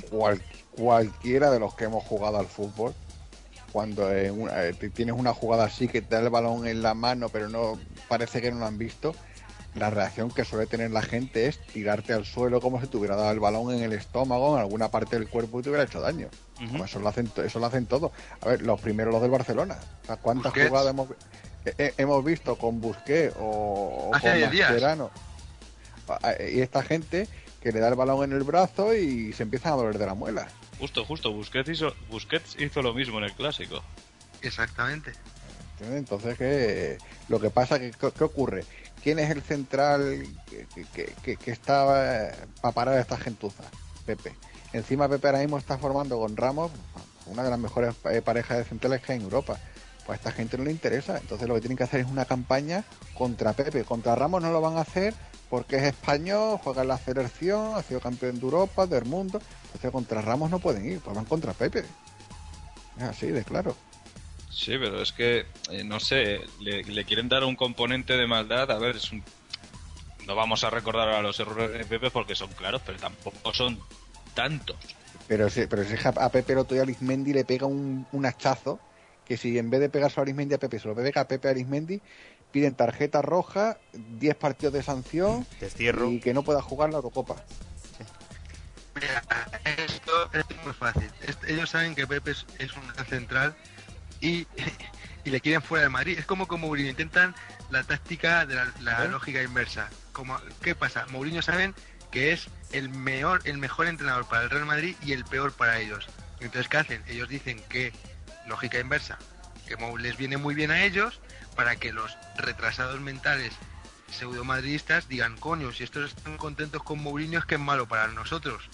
[0.09, 2.93] cual- cualquiera de los que hemos jugado al fútbol,
[3.71, 6.93] cuando en una- eh, tienes una jugada así que te da el balón en la
[6.93, 9.15] mano, pero no parece que no lo han visto,
[9.73, 13.15] la reacción que suele tener la gente es tirarte al suelo como si te hubiera
[13.15, 16.01] dado el balón en el estómago, en alguna parte del cuerpo y te hubiera hecho
[16.01, 16.27] daño.
[16.71, 18.11] Como eso, lo hacen, eso lo hacen todos.
[18.41, 19.77] A ver, los primeros los del Barcelona.
[20.03, 20.67] O sea, ¿Cuántas Busquets.
[20.69, 21.09] jugadas hemos,
[21.65, 24.69] eh, eh, hemos visto con Busquets o, con diez días.
[26.51, 27.27] Y esta gente
[27.61, 30.13] que le da el balón en el brazo y se empiezan a doler de la
[30.15, 30.47] muela.
[30.79, 31.31] Justo, justo.
[31.31, 33.81] Busquets hizo, Busquets hizo lo mismo en el clásico.
[34.41, 35.11] Exactamente.
[35.79, 36.97] Entonces, ¿qué,
[37.27, 38.63] lo que pasa que ¿qué, qué ocurre?
[39.03, 42.31] ¿Quién es el central que, que- que- está
[42.61, 43.63] para parar a esta gentuza?
[44.05, 44.33] Pepe.
[44.73, 46.71] Encima Pepe ahora mismo está formando con Ramos
[47.25, 49.57] una de las mejores eh, parejas de centrales que hay en Europa.
[50.05, 51.17] Pues a esta gente no le interesa.
[51.17, 52.83] Entonces lo que tienen que hacer es una campaña
[53.15, 53.83] contra Pepe.
[53.83, 55.13] Contra Ramos no lo van a hacer
[55.51, 59.41] porque es español, juega en la selección, ha sido campeón de Europa, del mundo.
[59.65, 61.83] Entonces contra Ramos no pueden ir, pues van contra Pepe.
[62.97, 63.75] Es así de claro.
[64.49, 68.71] Sí, pero es que, eh, no sé, le, le quieren dar un componente de maldad.
[68.71, 69.21] A ver, es un...
[70.25, 73.77] no vamos a recordar ahora los errores de Pepe porque son claros, pero tampoco son
[74.33, 74.77] tantos.
[75.27, 78.07] Pero si, pero si es que a Pepe el otro día Arismendi le pega un,
[78.13, 78.79] un hachazo
[79.31, 81.47] que si en vez de pegarse a Arismendi a Pepe se lo pega a Pepe
[81.47, 82.01] a Arismendi,
[82.51, 86.09] piden tarjeta roja, 10 partidos de sanción Destierro.
[86.09, 87.35] y que no pueda jugar la Eurocopa.
[88.95, 89.23] Mira,
[89.77, 91.09] esto, es muy fácil.
[91.47, 93.55] Ellos saben que Pepe es, es un central
[94.19, 94.45] y,
[95.23, 96.19] y le quieren fuera de Madrid.
[96.19, 97.33] Es como con Mourinho, intentan
[97.69, 99.89] la táctica de la, la lógica inversa.
[100.11, 101.05] Como, ¿Qué pasa?
[101.09, 101.73] Mourinho saben
[102.11, 105.79] que es el mejor, el mejor entrenador para el Real Madrid y el peor para
[105.79, 106.07] ellos.
[106.41, 107.03] Entonces, ¿qué hacen?
[107.07, 107.93] Ellos dicen que,
[108.47, 109.17] lógica inversa,
[109.67, 111.21] que Mou les viene muy bien a ellos
[111.55, 113.53] para que los retrasados mentales
[114.09, 118.07] pseudo madridistas digan, coño, si estos están contentos con Mourinho es que es malo para
[118.07, 118.69] nosotros.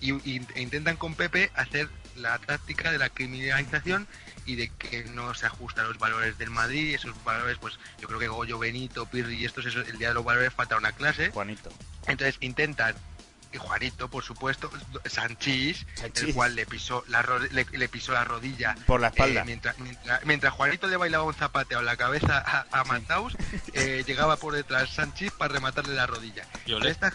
[0.00, 4.06] Y, y- e intentan con Pepe hacer la táctica de la criminalización
[4.46, 7.78] y de que no se ajusta a los valores del Madrid y esos valores, pues
[8.00, 10.76] yo creo que Goyo, Benito, Pirri y estos, esos- el día de los valores falta
[10.76, 11.30] una clase.
[11.30, 11.70] Juanito.
[12.06, 12.94] Entonces intentan,
[13.52, 14.70] y Juanito, por supuesto,
[15.06, 16.22] Sanchís, Sanchís.
[16.24, 19.40] el cual le pisó la, ro- le, le pisó la rodilla Por la espalda.
[19.40, 23.36] eh, mientras, mientras, mientras Juanito le bailaba un zapateo en la cabeza a, a Mataus,
[23.72, 26.44] eh, llegaba por detrás Sanchís para rematarle la rodilla.
[26.66, 26.90] Y olé.
[26.90, 27.12] Esta-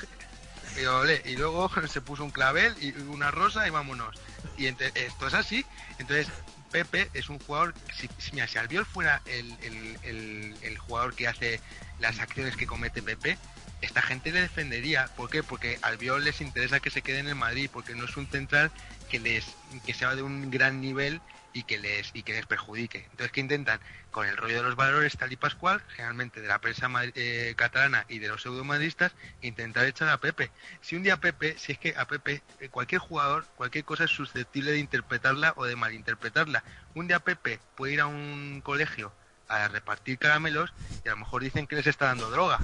[0.81, 1.21] y olé.
[1.25, 4.15] Y luego se puso un clavel y una rosa y vámonos.
[4.57, 5.63] Y ente- esto es así.
[5.99, 6.27] Entonces,
[6.71, 11.13] Pepe es un jugador, si, si, mira, si Albiol fuera el, el- el- el jugador
[11.13, 11.61] que hace
[11.99, 13.37] las acciones que comete Pepe,
[13.83, 15.09] esta gente le defendería.
[15.17, 15.43] ¿Por qué?
[15.43, 18.27] Porque al Albiol les interesa que se quede en el Madrid, porque no es un
[18.27, 18.71] central
[19.09, 19.45] que les
[19.85, 21.21] que sea de un gran nivel
[21.51, 22.99] y que les y que les perjudique.
[23.11, 23.79] Entonces, ¿qué intentan?
[24.09, 28.05] Con el rollo de los valores tal y pascual, generalmente de la prensa eh, catalana
[28.07, 29.11] y de los pseudomadristas,
[29.41, 30.49] intentar echar a Pepe.
[30.81, 34.11] Si un día Pepe, si es que a Pepe, eh, cualquier jugador, cualquier cosa es
[34.11, 36.63] susceptible de interpretarla o de malinterpretarla.
[36.95, 39.11] Un día Pepe puede ir a un colegio
[39.49, 40.73] a repartir caramelos
[41.03, 42.59] y a lo mejor dicen que les está dando droga.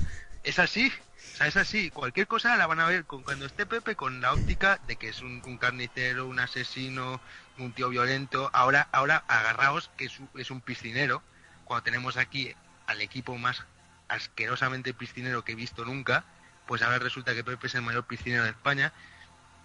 [0.49, 0.91] Es así,
[1.33, 1.91] o sea, es así.
[1.91, 5.09] Cualquier cosa la van a ver con, cuando esté Pepe con la óptica de que
[5.09, 7.21] es un, carnicero, un asesino,
[7.59, 8.49] un tío violento.
[8.51, 11.21] Ahora, ahora agarraos que es un, es un piscinero.
[11.65, 12.55] Cuando tenemos aquí
[12.87, 13.63] al equipo más
[14.07, 16.23] asquerosamente piscinero que he visto nunca,
[16.65, 18.91] pues ahora resulta que Pepe es el mayor piscinero de España.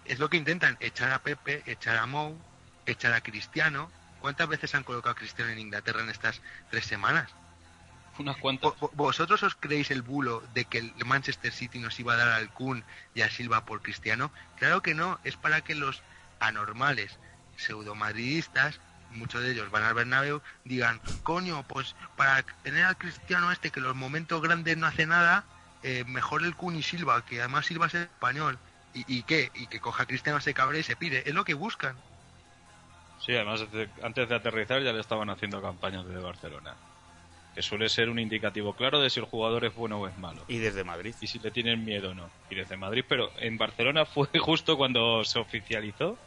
[0.05, 2.39] Es lo que intentan, echar a Pepe, echar a Mou,
[2.85, 3.89] echar a Cristiano.
[4.19, 7.33] ¿Cuántas veces han colocado a Cristiano en Inglaterra en estas tres semanas?
[8.17, 8.71] Unas cuantas.
[8.71, 12.17] ¿Vo- vo- ¿Vosotros os creéis el bulo de que el Manchester City nos iba a
[12.17, 14.31] dar al Kun y a Silva por Cristiano?
[14.57, 16.01] Claro que no, es para que los
[16.39, 17.19] anormales
[17.57, 18.79] pseudomadridistas,
[19.11, 23.79] muchos de ellos van al Bernabéu, digan, coño, pues para tener al Cristiano este que
[23.79, 25.43] en los momentos grandes no hace nada,
[25.83, 28.57] eh, mejor el Kun y Silva, que además Silva es español.
[28.93, 29.51] ¿Y, y qué?
[29.55, 31.23] Y que coja a Cristiano, se cabre y se pire.
[31.25, 31.95] Es lo que buscan.
[33.19, 36.75] Sí, además de- antes de aterrizar ya le estaban haciendo campañas desde Barcelona.
[37.55, 40.43] Que suele ser un indicativo claro de si el jugador es bueno o es malo.
[40.47, 41.15] Y desde Madrid.
[41.21, 42.29] Y si le tienen miedo o no.
[42.49, 46.17] Y desde Madrid, pero en Barcelona fue justo cuando se oficializó.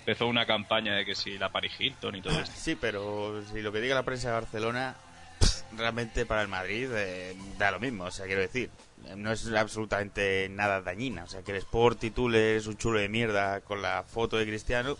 [0.00, 2.54] Empezó una campaña de que si la Paris Hilton y todo esto.
[2.54, 4.96] Sí, pero si lo que diga la prensa de Barcelona,
[5.76, 8.04] realmente para el Madrid eh, da lo mismo.
[8.04, 8.70] O sea, quiero decir,
[9.16, 11.24] no es absolutamente nada dañina.
[11.24, 14.96] O sea, que el Sport titules un chulo de mierda con la foto de Cristiano,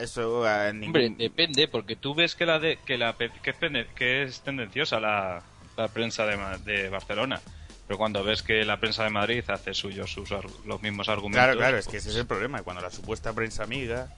[0.00, 0.86] eso a ningún...
[0.88, 4.40] Hombre, depende, porque tú ves que la de, que la que es, pende- que es
[4.42, 5.42] tendenciosa la,
[5.76, 7.40] la prensa de, Barcelona.
[7.86, 10.30] Pero cuando ves que la prensa de Madrid hace suyos sus
[10.64, 11.44] los mismos argumentos.
[11.44, 12.62] Claro, claro, es que pues- ese es el problema.
[12.62, 14.08] Cuando la supuesta prensa amiga,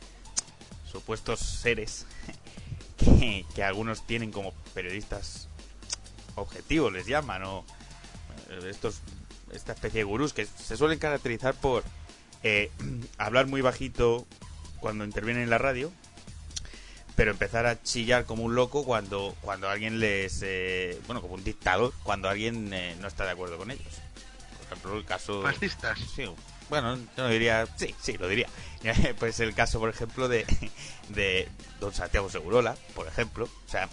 [0.91, 2.07] supuestos seres
[2.99, 5.49] que, que algunos tienen como periodistas
[6.37, 7.65] objetivos, les llaman, o
[8.51, 9.01] eh, estos,
[9.53, 11.83] esta especie de gurús que se suelen caracterizar por
[12.43, 12.71] eh,
[13.19, 14.27] hablar muy bajito
[14.87, 15.91] cuando intervienen en la radio,
[17.17, 20.43] pero empezar a chillar como un loco cuando, cuando alguien les...
[20.45, 24.01] eh, bueno, como un dictador, cuando alguien eh, no está de acuerdo con ellos.
[24.59, 25.43] Por ejemplo, el caso...
[25.43, 25.99] Fascistas.
[26.15, 26.25] Sí,
[26.71, 27.67] bueno, yo no diría...
[27.77, 28.47] Sí, sí, lo diría.
[29.19, 30.47] Pues el caso, por ejemplo, de,
[31.09, 31.49] de
[31.81, 33.47] don Santiago Segurola, por ejemplo.
[33.47, 33.89] O sea,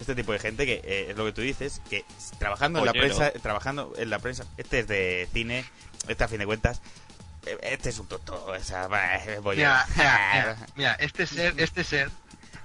[0.00, 2.06] este tipo de gente que eh, es lo que tú dices, que
[2.38, 5.66] trabajando en la prensa, trabajando en la prensa, este es de cine,
[6.06, 6.80] este a fin de cuentas,
[7.62, 8.86] este es un tonto, o sea,
[9.40, 9.44] bollero.
[9.54, 12.10] Mira, mira, mira, mira, este ser, este ser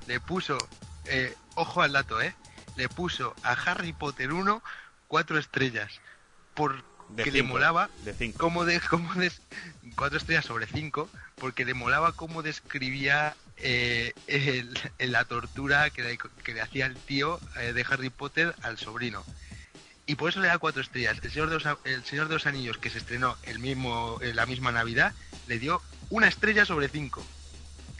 [0.07, 0.57] le puso,
[1.05, 2.33] eh, ojo al dato, eh,
[2.75, 4.61] le puso a Harry Potter 1
[5.07, 5.91] cuatro estrellas
[6.55, 8.37] por De que le molaba de cinco.
[8.39, 9.41] cómo de, cómo des-
[9.95, 11.07] cuatro estrellas sobre cinco
[11.37, 16.87] porque le molaba cómo describía eh, el- el- la tortura que le, que le hacía
[16.87, 19.23] el tío eh, de Harry Potter al sobrino
[20.05, 21.17] y por eso le da cuatro estrellas.
[21.23, 24.35] El Señor de los, el Señor de los Anillos, que se estrenó el mismo, en
[24.35, 25.13] la misma Navidad,
[25.47, 27.23] le dio una estrella sobre cinco.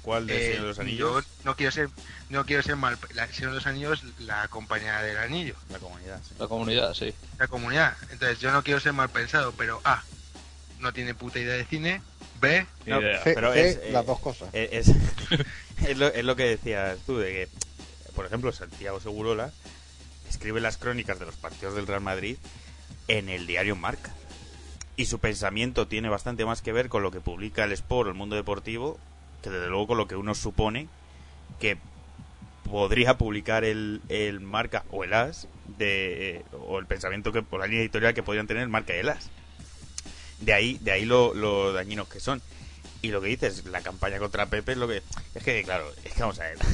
[0.01, 1.25] ¿Cuál de Eh, Señor de los Anillos?
[1.25, 1.89] Yo no quiero ser,
[2.29, 2.97] no quiero ser mal.
[3.13, 5.55] La, el Señor de los Anillos, la compañía del anillo.
[5.69, 6.19] La comunidad.
[6.39, 7.13] La comunidad, sí.
[7.39, 7.95] La comunidad.
[8.11, 10.03] Entonces yo no quiero ser mal pensado, pero A,
[10.79, 12.01] no tiene puta idea de cine.
[12.41, 14.49] B, No, C- pero C, es, eh, las dos cosas.
[14.51, 14.89] Es,
[15.87, 17.49] es, lo, es lo que decías tú, de que,
[18.13, 19.53] por ejemplo, Santiago Segurola
[20.33, 22.37] escribe las crónicas de los partidos del Real Madrid
[23.07, 24.13] en el diario Marca.
[24.95, 28.13] Y su pensamiento tiene bastante más que ver con lo que publica el Sport el
[28.13, 28.99] mundo deportivo,
[29.41, 30.87] que desde luego con lo que uno supone
[31.59, 31.77] que
[32.69, 37.67] podría publicar el, el Marca o el As, de, o el pensamiento que, por la
[37.67, 39.29] línea editorial que podrían tener Marca y el As.
[40.41, 42.41] De ahí, de ahí lo, lo dañinos que son.
[43.01, 45.01] Y lo que dices, la campaña contra Pepe es lo que.
[45.35, 46.57] Es que, claro, es que vamos a ver.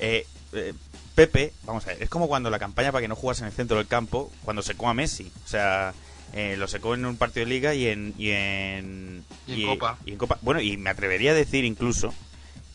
[0.00, 0.74] Eh, eh,
[1.14, 3.52] Pepe, vamos a ver, es como cuando la campaña para que no jugas en el
[3.52, 5.30] centro del campo, cuando secó a Messi.
[5.44, 5.94] O sea,
[6.32, 8.14] eh, lo secó en un partido de liga y en.
[8.18, 9.98] Y en, Y en Copa.
[10.04, 10.38] y en Copa.
[10.42, 12.12] Bueno, y me atrevería a decir incluso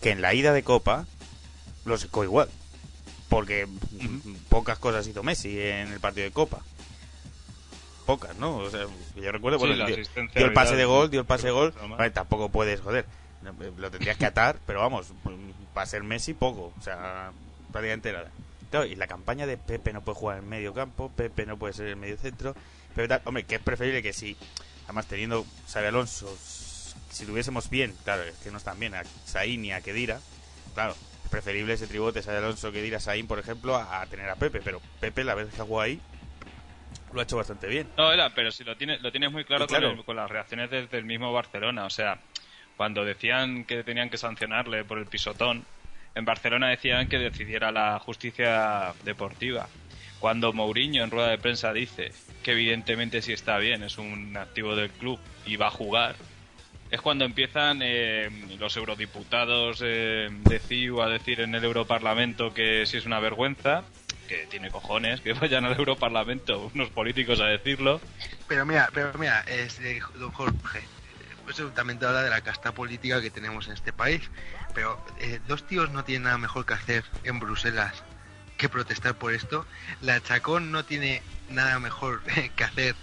[0.01, 1.05] que en la ida de Copa
[1.83, 2.49] lo secó igual.
[3.27, 3.67] Porque
[4.47, 6.59] pocas cosas hizo Messi en el partido de Copa.
[8.05, 8.57] Pocas, ¿no?
[8.57, 9.97] O sea, yo recuerdo, Sí, bueno, dio,
[10.33, 11.73] el pase de gol, dio el pase de gol.
[11.89, 13.05] Vale, tampoco puedes, joder.
[13.77, 15.07] Lo tendrías que atar, pero vamos,
[15.73, 16.73] para ser Messi, poco.
[16.79, 17.31] O sea,
[17.71, 18.31] prácticamente nada.
[18.71, 21.73] Claro, y la campaña de Pepe no puede jugar en medio campo, Pepe no puede
[21.73, 22.53] ser el medio centro.
[22.95, 24.37] Pepe tal, hombre, que es preferible que si,
[24.85, 26.35] además teniendo Xabi Alonso,
[27.09, 30.19] si tuviésemos bien, claro, es que no están bien, a Saín y a Kedira,
[30.75, 34.35] claro, es preferible ese tribote Xabi Alonso, Kedira, Saín, por ejemplo, a, a tener a
[34.35, 35.99] Pepe, pero Pepe, la vez que ha jugado ahí,
[37.11, 37.87] lo ha hecho bastante bien.
[37.97, 39.89] No, era, pero si lo tienes, lo tienes muy claro, claro.
[39.89, 41.85] Con, el- con las reacciones desde el mismo Barcelona.
[41.85, 42.19] O sea,
[42.77, 45.65] cuando decían que tenían que sancionarle por el pisotón,
[46.15, 49.67] en Barcelona decían que decidiera la justicia deportiva.
[50.19, 52.11] Cuando Mourinho en rueda de prensa dice
[52.43, 56.15] que evidentemente sí está bien, es un activo del club y va a jugar,
[56.91, 62.85] es cuando empiezan eh, los eurodiputados eh, de CIU a decir en el Europarlamento que
[62.85, 63.83] sí es una vergüenza,
[64.27, 68.01] que tiene cojones, que vayan al Europarlamento unos políticos a decirlo.
[68.47, 69.67] Pero mira, pero mira, eh,
[70.15, 70.81] don Jorge,
[71.45, 74.29] pues también te habla de la casta política que tenemos en este país.
[74.79, 78.01] Pero eh, dos tíos no tienen nada mejor que hacer en Bruselas
[78.57, 79.65] que protestar por esto.
[79.99, 82.23] La Chacón no tiene nada mejor
[82.55, 82.95] que hacer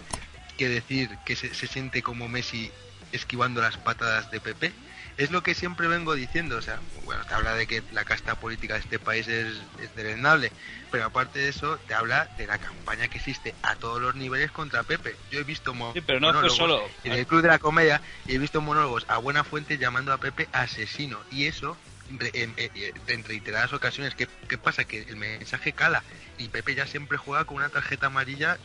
[0.57, 2.71] que decir que se, se siente como Messi
[3.11, 4.73] esquivando las patadas de Pepe.
[5.17, 8.35] Es lo que siempre vengo diciendo, o sea, bueno, te habla de que la casta
[8.39, 10.51] política de este país es, es deleznable,
[10.91, 14.51] pero aparte de eso, te habla de la campaña que existe a todos los niveles
[14.51, 15.15] contra Pepe.
[15.31, 18.35] Yo he visto Sí, pero no fue solo- en el Club de la Comedia y
[18.35, 21.75] he visto monólogos a buena fuente llamando a Pepe asesino, y eso
[22.11, 24.13] re- en, en- en reiteradas ocasiones.
[24.13, 24.83] ¿Qué, ¿Qué pasa?
[24.85, 26.03] Que el mensaje cala
[26.37, 28.59] y Pepe ya siempre juega con una tarjeta amarilla,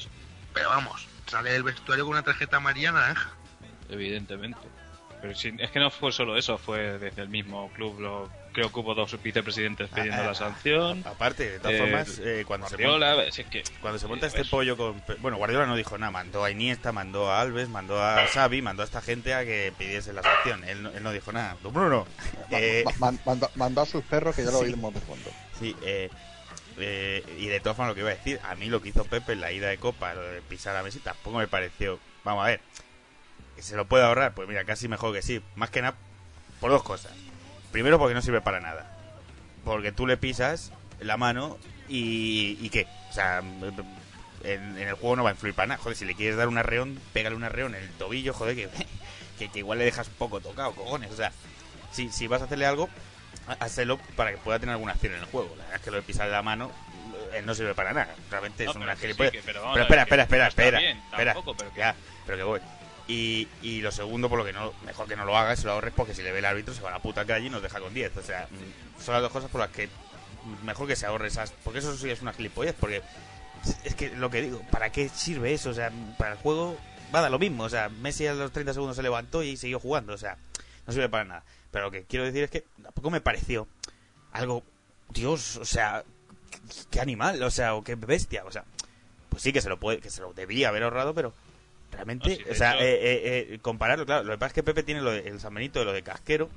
[0.53, 3.31] pero vamos, sale del vestuario con una tarjeta amarilla naranja.
[3.89, 4.61] Evidentemente.
[5.23, 8.01] Pero sí, es que no fue solo eso, fue desde el mismo club.
[8.01, 11.03] Lo, creo que hubo dos vicepresidentes pidiendo Ah, la sanción.
[11.07, 14.09] Aparte, de todas Eh, formas, eh, cuando, Guardiola, se monta, si es que- cuando se
[14.09, 15.01] monta eh, este pollo con...
[15.21, 18.83] Bueno, Guardiola no dijo nada, mandó a Iniesta, mandó a Alves, mandó a Xavi, mandó
[18.83, 20.65] a esta gente a que pidiese la sanción.
[20.65, 21.57] Él, no- él no dijo nada.
[21.63, 22.05] Don Bruno.
[22.51, 24.65] eh, Ma- ma- mandó, mandó a sus perros que ya lo Sí.
[24.65, 25.31] oímos de fondo.
[25.61, 26.11] Sí, eh,
[26.79, 29.05] eh, y de todas formas lo que iba a decir, a mí lo que hizo
[29.05, 32.01] Pepe en la ida de Copa, lo de pisar a Messi, tampoco me pareció...
[32.25, 32.61] Vamos a ver,
[33.63, 35.41] que se lo puede ahorrar, pues mira, casi mejor que sí.
[35.55, 35.95] Más que nada,
[36.61, 37.13] por dos cosas.
[37.71, 38.91] Primero porque no sirve para nada.
[39.65, 41.59] Porque tú le pisas la mano
[41.89, 42.87] y, y ¿qué?
[43.11, 45.81] O sea, en, en el juego no va a influir para nada.
[45.83, 48.69] Joder, si le quieres dar un arreón, pégale un arreón en el tobillo, joder, que,
[49.39, 51.11] que, que igual le dejas un poco tocado, cojones.
[51.13, 51.33] O sea,
[51.93, 52.89] si, si vas a hacerle algo,
[53.61, 55.51] hazlo para que pueda tener alguna acción en el juego.
[55.57, 56.71] La verdad es que lo de pisar la mano
[57.33, 58.15] eh, no sirve para nada.
[58.31, 59.29] Realmente No, es una que sí, pero
[59.81, 60.79] espera, espera, espera, espera.
[60.81, 61.95] bien, espera, tampoco, pero que- ya,
[62.27, 62.61] pero que voy.
[63.13, 65.73] Y, y lo segundo, por lo que no, mejor que no lo haga, se lo
[65.73, 67.61] ahorres, porque si le ve el árbitro se va a la puta calle y nos
[67.61, 68.17] deja con 10.
[68.17, 68.49] O sea,
[68.99, 69.91] son las dos cosas por las que
[70.65, 71.53] mejor que se ahorre esas.
[71.63, 73.03] Porque eso sí es una gilipollez, porque
[73.85, 75.69] es que lo que digo, ¿para qué sirve eso?
[75.69, 76.79] O sea, para el juego
[77.15, 77.65] va a dar lo mismo.
[77.65, 80.15] O sea, Messi a los 30 segundos se levantó y siguió jugando.
[80.15, 80.39] O sea,
[80.87, 81.45] no sirve para nada.
[81.71, 83.69] Pero lo que quiero decir es que tampoco me pareció
[84.33, 84.63] algo.
[85.11, 86.03] Dios, o sea,
[86.91, 88.43] qué animal, o sea, o qué bestia.
[88.47, 88.65] O sea,
[89.29, 91.35] pues sí que se lo puede, que se lo debía haber ahorrado, pero
[91.93, 94.25] realmente, No, o sea, hecho- eh, eh, eh, compararlo, claro.
[94.25, 96.03] Lo que pasa es que Pepe tiene lo de- el San Benito de lo de
[96.03, 96.49] casquero,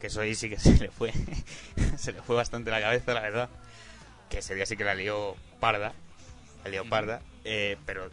[0.00, 1.12] que eso ahí sí que se le fue,
[1.98, 3.48] se le fue bastante la cabeza, la verdad.
[4.30, 5.92] Que ese día sí que la lió parda,
[6.64, 8.10] la lió parda, eh, pero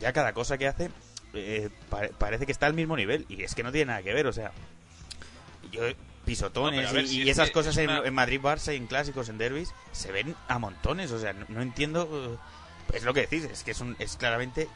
[0.00, 0.90] ya cada cosa que hace
[1.34, 4.14] eh, pare- parece que está al mismo nivel y es que no tiene nada que
[4.14, 4.50] ver, o sea,
[5.70, 5.82] yo
[6.24, 8.76] pisotones No, y, si y es esas cosas es en, una- en Madrid Barça y
[8.76, 12.38] en clásicos en derbis se ven a montones, o sea, no, no entiendo
[12.94, 14.68] es lo que decís, es que es un, es claramente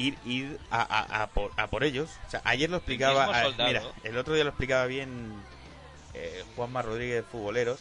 [0.00, 2.10] ir ir a, a- a por, a por ellos.
[2.26, 3.68] O sea, ayer lo explicaba, a- soldado.
[3.68, 5.32] mira, el otro día lo explicaba bien
[6.14, 7.80] eh, Juanma Rodríguez Futboleros,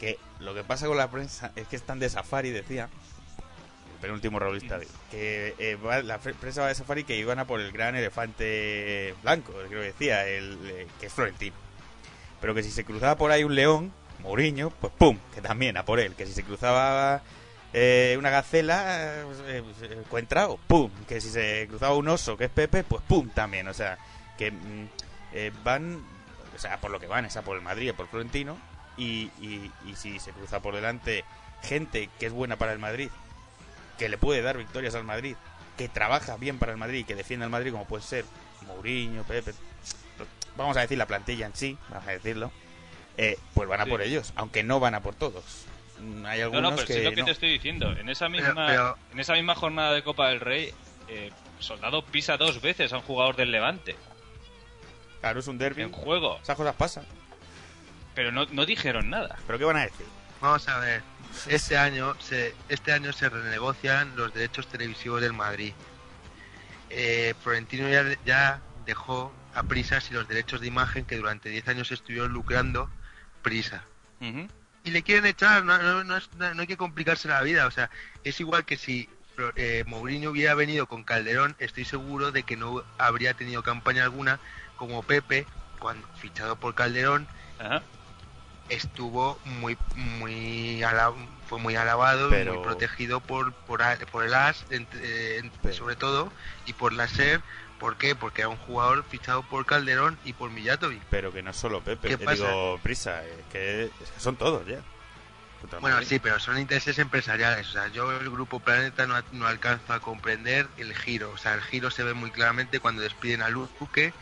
[0.00, 2.88] que lo que pasa con la prensa es que están de safari, decía,
[3.94, 4.80] el penúltimo raulista,
[5.10, 9.14] que eh, va- la prensa va de safari que iban a por el gran elefante
[9.22, 11.54] blanco, creo que decía, el, eh, que es Florentino.
[12.40, 15.84] Pero que si se cruzaba por ahí un león, Mourinho, pues pum, que también a
[15.84, 16.14] por él.
[16.16, 17.22] Que si se cruzaba
[17.72, 20.90] eh, una gacela, eh, pues, eh, pues, eh, Cuentrao, pum.
[21.08, 23.68] Que si se cruzaba un oso, que es Pepe, pues pum también.
[23.68, 23.98] O sea,
[24.38, 24.88] que mm,
[25.32, 26.02] eh, van,
[26.54, 28.56] o sea, por lo que van es a por el Madrid, por Florentino.
[28.96, 31.24] Y, y, y si se cruza por delante
[31.62, 33.08] gente que es buena para el Madrid,
[33.98, 35.36] que le puede dar victorias al Madrid,
[35.78, 38.24] que trabaja bien para el Madrid y que defiende al Madrid como puede ser
[38.66, 39.54] Mourinho, Pepe,
[40.56, 42.50] vamos a decir la plantilla en sí, vamos a decirlo,
[43.16, 43.90] eh, pues van a Sí.
[43.90, 45.64] por ellos, aunque no van a por todos.
[46.02, 47.24] Mm, Hay No, algunos no, pero que sí lo que no.
[47.26, 47.92] te estoy diciendo.
[47.92, 50.72] En esa misma, pero- En esa misma jornada de Copa del Rey,
[51.08, 53.94] eh, Soldado pisa dos veces a un jugador del Levante.
[55.20, 55.82] Claro, es un derbi.
[55.82, 56.38] En juego.
[56.42, 57.04] Esas cosas pasan.
[58.16, 59.36] Pero no, no dijeron nada.
[59.46, 60.06] ¿Pero qué van a decir?
[60.40, 61.02] Vamos a ver.
[61.48, 65.72] Este año se, este año se renegocian los derechos televisivos del Madrid.
[66.90, 71.68] Eh, Florentino ya, ya dejó a Prisas y los derechos de imagen que durante 10
[71.68, 72.90] años estuvieron lucrando
[73.42, 73.84] Prisa.
[74.84, 77.66] Y le quieren echar, no, no, no es- no hay que complicarse la vida.
[77.66, 77.90] O sea,
[78.24, 79.08] es igual que si
[79.56, 84.38] eh, Mourinho hubiera venido con Calderón, estoy seguro de que no habría tenido campaña alguna
[84.76, 85.46] como Pepe,
[85.78, 87.26] cuando fichado por Calderón,
[88.68, 90.82] estuvo muy muy
[91.48, 95.72] fue muy alabado Pero- y muy protegido por por, por el AS ent- eh, ent-
[95.72, 96.30] sobre todo
[96.66, 97.40] y por la SER
[97.82, 98.14] ¿por qué?
[98.14, 101.80] porque era un jugador fichado por Calderón y por Mijatovic Pero que no es solo
[101.80, 102.32] Pepe, ¿Qué pasa?
[102.36, 104.78] digo, Prisa, que, es que son todos ya.
[105.80, 109.92] Bueno sí pero son intereses empresariales o sea yo el grupo Planeta no, no alcanzo
[109.92, 113.48] a comprender el giro o sea el giro se ve muy claramente cuando despiden a
[113.48, 114.12] Luque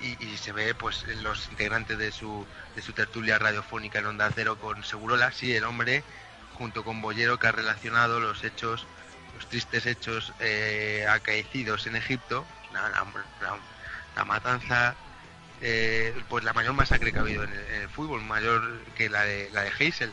[0.00, 4.00] y, y- y se ve pues en los integrantes de su de su tertulia radiofónica
[4.00, 6.02] en Onda Cero con Segurola sí el hombre
[6.58, 8.86] junto con Bollero que ha relacionado los hechos
[9.38, 13.06] los tristes hechos eh, acaecidos en Egipto la, la-
[13.40, 13.58] la-
[14.16, 14.96] la matanza
[15.60, 19.08] eh, pues la mayor masacre que ha habido en el, en el fútbol mayor que
[19.08, 20.12] la de la de Heysel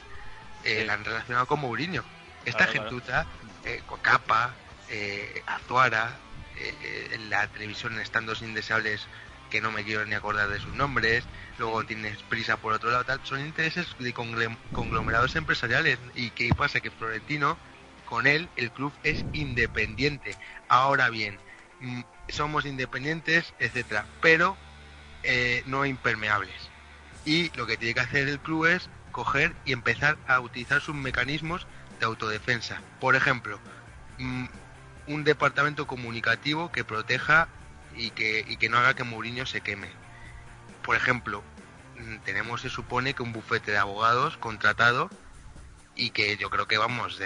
[0.63, 2.03] eh, la han relacionado con Mourinho
[2.45, 2.89] esta Claro, claro.
[2.89, 3.25] gentuza
[3.65, 4.53] eh, Cocapa
[4.89, 6.19] eh, Azuara
[6.57, 9.07] eh, en la televisión están dos indeseables
[9.49, 11.23] que no me quiero ni acordar de sus nombres,
[11.59, 15.99] luego tienes prisa por otro lado, tal, son intereses de conglomerados empresariales.
[16.15, 16.81] ¿Y qué pasa?
[16.81, 17.55] Que Florentino,
[18.05, 20.35] con él, el club es independiente.
[20.67, 21.37] Ahora bien,
[21.79, 24.57] mm, somos independientes, etcétera, pero
[25.23, 26.69] eh, no impermeables.
[27.25, 30.95] Y lo que tiene que hacer el club es coger y empezar a utilizar sus
[30.95, 31.65] mecanismos
[31.99, 32.81] de autodefensa.
[32.99, 33.59] Por ejemplo,
[34.19, 34.45] mm,
[35.07, 37.47] un departamento comunicativo que proteja
[37.95, 39.89] y que, y que no haga que Mourinho se queme.
[40.83, 41.43] Por ejemplo,
[41.97, 45.09] mm, tenemos, se supone que un bufete de abogados contratado
[45.95, 47.19] y que yo creo que vamos,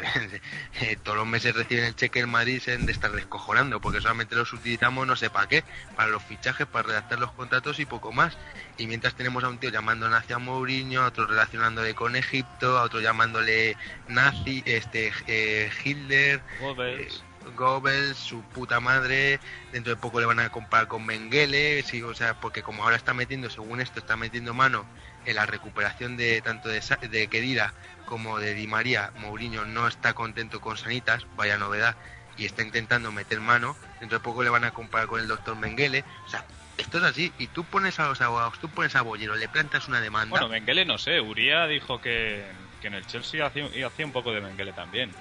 [0.82, 4.36] eh, todos los meses reciben el cheque en Madrid se de estar descojonando porque solamente
[4.36, 5.64] los utilizamos no sé para qué,
[5.96, 8.38] para los fichajes, para redactar los contratos y poco más.
[8.78, 12.78] Y mientras tenemos a un tío llamando nazi a Mourinho, a otro relacionándole con Egipto,
[12.78, 13.76] a otro llamándole
[14.08, 16.42] nazi, este eh, Hitler,
[16.80, 17.08] eh,
[17.56, 19.40] Goebbels, su puta madre,
[19.72, 22.96] dentro de poco le van a comparar con Mengele, sí, o sea, porque como ahora
[22.96, 24.86] está metiendo, según esto, está metiendo mano
[25.26, 27.74] en la recuperación de tanto de, de Kedira
[28.06, 31.96] como de Di María, Mourinho no está contento con Sanitas, vaya novedad,
[32.38, 35.56] y está intentando meter mano, dentro de poco le van a comparar con el doctor
[35.56, 36.46] Mengele, o sea,
[36.80, 39.88] esto es así, y tú pones a los abogados, tú pones a Bollero, le plantas
[39.90, 41.20] una demanda, Bueno, Mengele no sé.
[41.20, 42.46] Uría dijo que,
[42.82, 45.12] que en el Chelsea hacía, hacía un poco de Mengele también.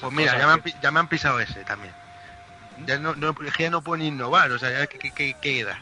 [0.00, 1.92] Pues mira, ya me, han, pi- ya me han pisado ese también.
[2.86, 5.80] Ya no, no, es que ya no pueden innovar, o sea, ya ¿qué, qué, queda?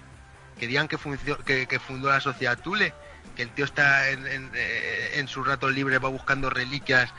[0.59, 0.97] Que digan que,
[1.45, 2.95] que, que fundó la sociedad Tule,
[3.37, 7.11] que el tío está en, en, eh, en su rato libre, va buscando reliquias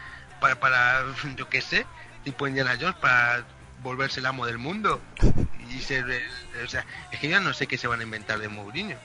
[0.41, 1.03] para, para
[1.35, 1.85] yo qué sé,
[2.23, 3.43] tipo Indiana Jones, para
[3.83, 5.01] volverse el amo del mundo.
[5.69, 8.39] Y ser, el- o sea, es que ya no sé qué se van a inventar
[8.39, 8.95] de Mourinho.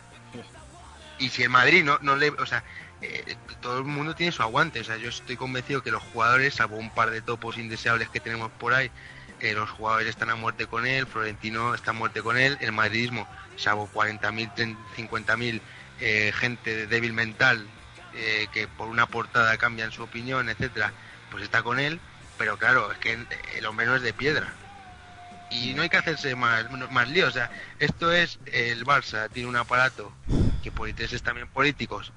[1.18, 2.62] Y si el Madrid no, no le, o sea,
[3.02, 6.54] eh, todo el mundo tiene su aguante, o sea, yo estoy convencido que los jugadores,
[6.54, 8.90] salvo un par de topos indeseables que tenemos por ahí,
[9.42, 12.70] eh, los jugadores están a muerte con él, Florentino está a muerte con él, el
[12.70, 13.26] madridismo,
[13.56, 14.76] salvo 40.000, 30.000,
[15.10, 15.60] 50.000
[16.00, 17.66] eh, gente débil mental
[18.14, 20.92] eh, que por una portada cambian su opinión, etcétera,
[21.30, 21.98] pues está con él,
[22.38, 23.18] pero claro, es que
[23.56, 24.52] el hombre no es de piedra.
[25.50, 29.48] Y no hay que hacerse más, más lío, o sea, esto es el Barça, tiene
[29.48, 30.12] un aparato
[30.62, 32.12] que por intereses también políticos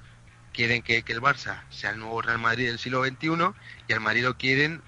[0.56, 3.52] quieren que, que el Barça sea el nuevo Real Madrid del siglo XXI
[3.86, 4.80] y al Madrid lo quieren,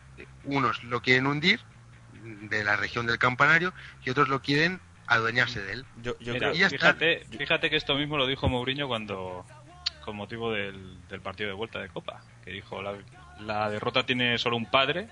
[0.45, 1.61] unos lo quieren hundir
[2.23, 3.73] de la región del campanario
[4.05, 5.85] y otros lo quieren adueñarse de él.
[6.21, 6.95] Mira, y ya está.
[6.95, 9.45] fíjate, fíjate que esto mismo lo dijo Mourinho cuando
[10.05, 12.97] con motivo del, del partido de vuelta de Copa, que dijo la,
[13.41, 15.09] la derrota tiene solo un padre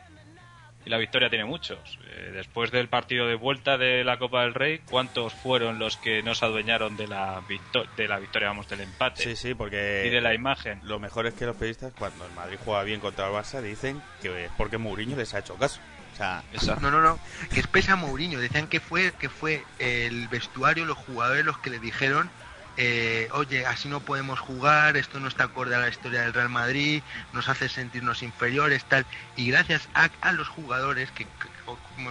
[0.86, 1.98] y la victoria tiene muchos.
[2.06, 6.22] Eh, después del partido de vuelta de la Copa del Rey, ¿cuántos fueron los que
[6.22, 9.22] no se adueñaron de la, victo- de la victoria, vamos, del empate?
[9.22, 10.04] Sí, sí, porque...
[10.06, 10.80] Y de la imagen.
[10.84, 14.00] Lo mejor es que los periodistas, cuando el Madrid juega bien contra el Barça, dicen
[14.22, 15.80] que es porque Mourinho les ha hecho caso.
[16.14, 16.42] O sea,
[16.80, 17.18] No, no, no,
[17.52, 18.38] que es pesa Mourinho.
[18.40, 22.30] Decían que fue que fue el vestuario, los jugadores los que le dijeron,
[22.76, 26.50] eh, oye, así no podemos jugar, esto no está acorde a la historia del Real
[26.50, 27.02] Madrid,
[27.32, 29.06] nos hace sentirnos inferiores, tal.
[29.36, 31.26] Y gracias a, a los jugadores, que,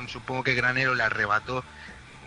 [0.07, 1.63] supongo que Granero le arrebató,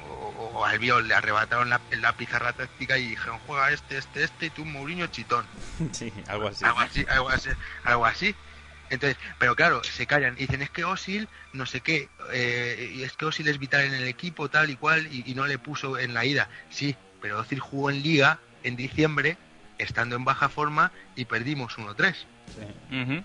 [0.09, 4.47] o, o Albiol le arrebataron la, la pizarra táctica y dijeron, juega este, este, este,
[4.47, 5.45] y tú Mourinho chitón.
[5.93, 6.65] sí, algo así.
[6.65, 7.51] Algo así, algo así,
[7.85, 8.35] algo así.
[8.91, 13.13] Entonces, pero claro, se callan y dicen es que Osil, no sé qué, eh, es
[13.15, 15.99] que Osil es vital en el equipo, tal y cual, y, y no le puso
[15.99, 16.49] en la ida.
[16.71, 19.37] Sí, pero Osil jugó en Liga en diciembre,
[19.79, 22.27] estando en baja forma, y perdimos 1-3.
[22.91, 23.23] Ujú.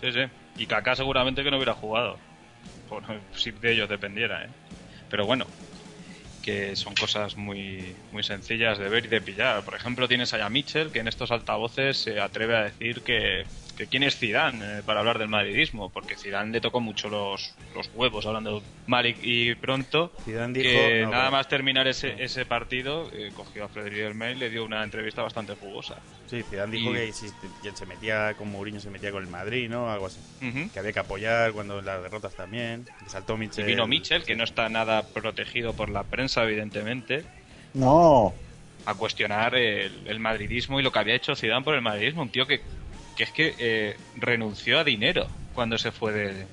[0.00, 0.20] Sí, sí.
[0.56, 2.18] Y Kaká seguramente que no hubiera jugado.
[2.88, 4.50] Por, si de ellos dependiera, ¿eh?
[5.08, 5.46] Pero bueno,
[6.42, 9.64] que son cosas muy, muy sencillas de ver y de pillar.
[9.64, 13.46] Por ejemplo, tienes allá a Mitchell, que en estos altavoces se atreve a decir que,
[13.76, 17.54] que quién es Zidane eh, para hablar del madridismo, porque Zidane le tocó mucho los,
[17.74, 20.12] los huevos hablando mal y, y pronto.
[20.24, 21.36] Zidane dijo- que no, nada bueno.
[21.38, 25.22] más terminar ese, ese partido, eh, cogió a Frederic Delmey y le dio una entrevista
[25.22, 25.96] bastante jugosa.
[26.26, 27.26] Sí, Zidane dijo Y- que si
[27.62, 29.90] quien se metía con Mourinho se metía con el Madrid, ¿no?
[29.90, 30.20] Algo así.
[30.72, 32.86] Que había que apoyar cuando en las derrotas también.
[33.02, 33.64] Que saltó Y Mitchell.
[33.64, 37.24] vino Mitchell, que no está nada protegido por la prensa, evidentemente,
[37.74, 38.34] No.
[38.84, 42.22] a cuestionar el, el madridismo y lo que había hecho Zidane por el madridismo.
[42.22, 42.60] Un tío que,
[43.16, 46.46] que es que eh, renunció a dinero cuando se fue de,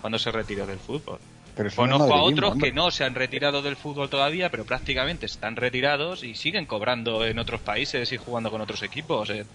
[0.00, 1.18] cuando se retiró del fútbol.
[1.54, 2.68] Pero Conozco a otros hombre.
[2.68, 7.24] que no se han retirado del fútbol todavía, pero prácticamente están retirados y siguen cobrando
[7.24, 9.30] en otros países y jugando con otros equipos.
[9.30, 9.46] eh.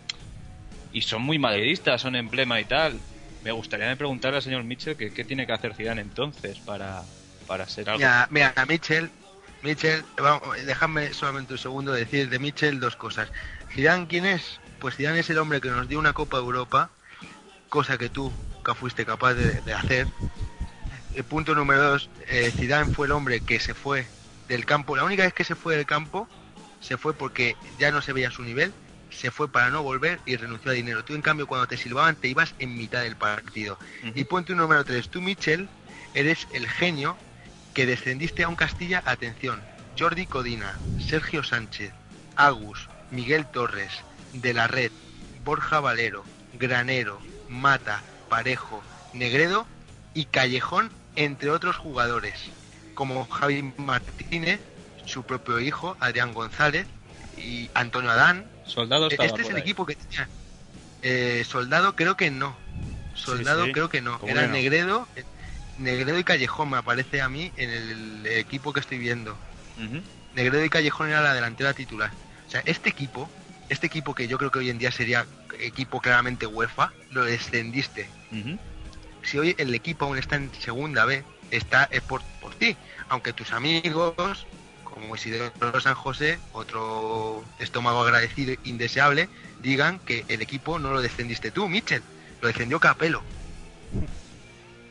[0.93, 2.99] Y son muy madridistas, son emblema y tal.
[3.43, 7.03] Me gustaría preguntarle al señor Mitchell que qué tiene que hacer Zidane entonces para,
[7.47, 7.99] para ser algo.
[7.99, 9.09] Mira, mira, a Mitchell,
[9.61, 13.29] Mitchell, vamos, déjame solamente un segundo decir de Mitchell dos cosas.
[13.73, 14.59] Zidane, ¿quién es?
[14.81, 16.89] Pues Zidane es el hombre que nos dio una Copa de Europa,
[17.69, 20.07] cosa que tú nunca fuiste capaz de, de hacer.
[21.13, 24.07] El punto número dos, eh, Zidane fue el hombre que se fue
[24.47, 24.95] del campo.
[24.95, 26.27] La única vez que se fue del campo,
[26.79, 28.73] se fue porque ya no se veía su nivel,
[29.11, 31.05] se fue para no volver y renunció a dinero.
[31.05, 33.77] Tú, en cambio, cuando te silbaban, te ibas en mitad del partido.
[34.15, 35.69] Y punto número tres, tú, Mitchell,
[36.15, 37.15] eres el genio
[37.75, 39.61] que descendiste a un Castilla, atención,
[39.97, 41.93] Jordi Codina, Sergio Sánchez,
[42.35, 44.01] Agus, Miguel Torres,
[44.33, 44.91] De la Red,
[45.43, 46.23] Borja Valero,
[46.53, 47.19] Granero,
[47.49, 48.81] Mata, Parejo,
[49.13, 49.65] Negredo
[50.13, 52.35] y Callejón, entre otros jugadores,
[52.93, 54.59] como Javi Martínez,
[55.05, 56.87] su propio hijo, Adrián González
[57.37, 58.45] y Antonio Adán.
[58.65, 59.61] Soldado Este es el ahí.
[59.61, 60.29] equipo que tenía.
[61.01, 62.55] Eh, Soldado creo que no.
[63.15, 63.71] Soldado sí.
[63.73, 64.19] creo que no.
[64.19, 64.53] ¿Cómo Era no?
[64.53, 65.07] Negredo,
[65.77, 69.35] Negredo y Callejón me aparece a mí en el equipo que estoy viendo.
[70.35, 72.11] Negredo y Callejón era la delantera titular.
[72.47, 73.29] O sea, este equipo,
[73.71, 75.25] este equipo que yo creo que hoy en día sería
[75.59, 78.07] equipo claramente UEFA, lo descendiste.
[79.23, 82.75] Si hoy el equipo aún está en segunda B, está es por, por ti.
[83.07, 84.45] Aunque tus amigos,
[84.83, 89.29] como Isidro San José, otro estómago agradecido indeseable,
[89.61, 92.03] digan que el equipo no lo descendiste tú, Mitchell,
[92.41, 93.21] lo descendió Capelo.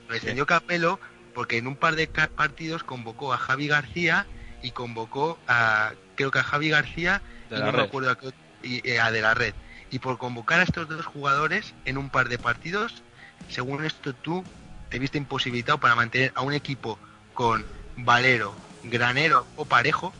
[0.08, 0.98] Lo descendió Capelo
[1.34, 4.26] porque en un par de partidos convocó a Javi García
[4.62, 7.20] y convocó a, creo que a Javi García
[7.50, 8.32] y no me acuerdo a, qué-
[8.62, 9.54] y, eh, a de la red.
[9.90, 13.02] Y por convocar a estos dos jugadores en un par de partidos,
[13.48, 14.44] según esto tú
[14.88, 16.98] te viste imposibilitado para mantener a un equipo
[17.34, 17.64] con
[17.96, 18.54] Valero,
[18.84, 20.12] Granero o Parejo,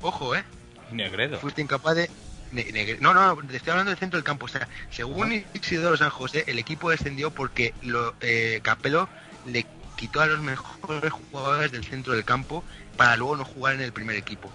[0.00, 0.44] ojo, ¿eh?
[0.92, 1.38] Negredo.
[1.40, 2.10] Fuiste incapaz de...
[2.52, 4.46] Ne- Negre- No, no, te estoy hablando del centro del campo.
[4.46, 9.08] O sea, según Isidoro San José, el equipo descendió porque lo, eh, Capello
[9.44, 9.66] le
[9.96, 12.62] quitó a los mejores jugadores del centro del campo
[12.96, 14.52] para luego no jugar en el primer equipo.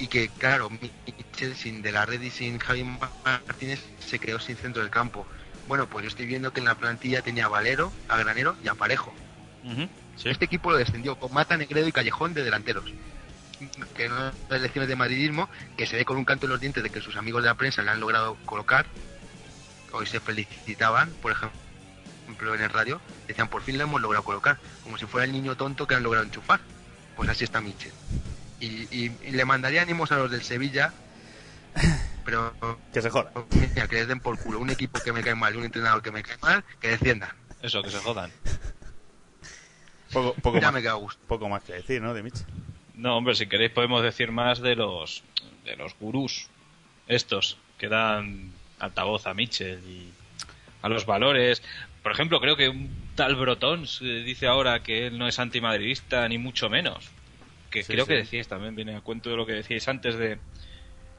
[0.00, 2.84] Y que, claro, Michel sin De la Red y sin Javi
[3.22, 5.26] Martínez se quedó sin centro del campo.
[5.68, 8.68] Bueno, pues yo estoy viendo que en la plantilla tenía a Valero, a Granero y
[8.68, 9.12] a Parejo.
[10.24, 12.84] Este equipo lo descendió con Mata, Negredo y Callejón de delanteros.
[13.94, 16.82] Que no las lecciones de madridismo, que se ve con un canto en los dientes
[16.82, 18.86] de que sus amigos de la prensa le han logrado colocar.
[19.92, 24.58] Hoy se felicitaban, por ejemplo, en el radio, decían por fin le hemos logrado colocar,
[24.82, 26.60] como si fuera el niño tonto que han logrado enchufar.
[27.16, 27.92] Pues así está Michel.
[28.60, 30.92] Y, y- y le mandaría ánimos a los del Sevilla,
[32.24, 32.54] pero
[32.92, 33.32] que se jodan.
[33.74, 36.02] Mira, que les den por culo un equipo que me cae mal y un entrenador
[36.02, 37.30] que me cae mal, que desciendan.
[37.62, 38.30] Eso, que se jodan.
[40.12, 41.20] Poco, poco, Ya más, me queda a gusto.
[41.28, 42.12] poco más que decir, ¿no?
[42.14, 42.46] De Mitchell.
[42.94, 45.22] No, hombre, si queréis podemos decir más de los
[45.64, 46.48] de los gurús
[47.06, 50.10] estos que dan altavoz a Mitchell y
[50.82, 51.62] a los valores.
[52.02, 56.26] Por ejemplo, creo que un tal Brotons eh, dice ahora que él no es antimadridista
[56.28, 57.08] ni mucho menos.
[57.70, 58.08] Que Sí, creo sí.
[58.10, 60.38] que decíais también, viene a cuento de lo que decíais antes de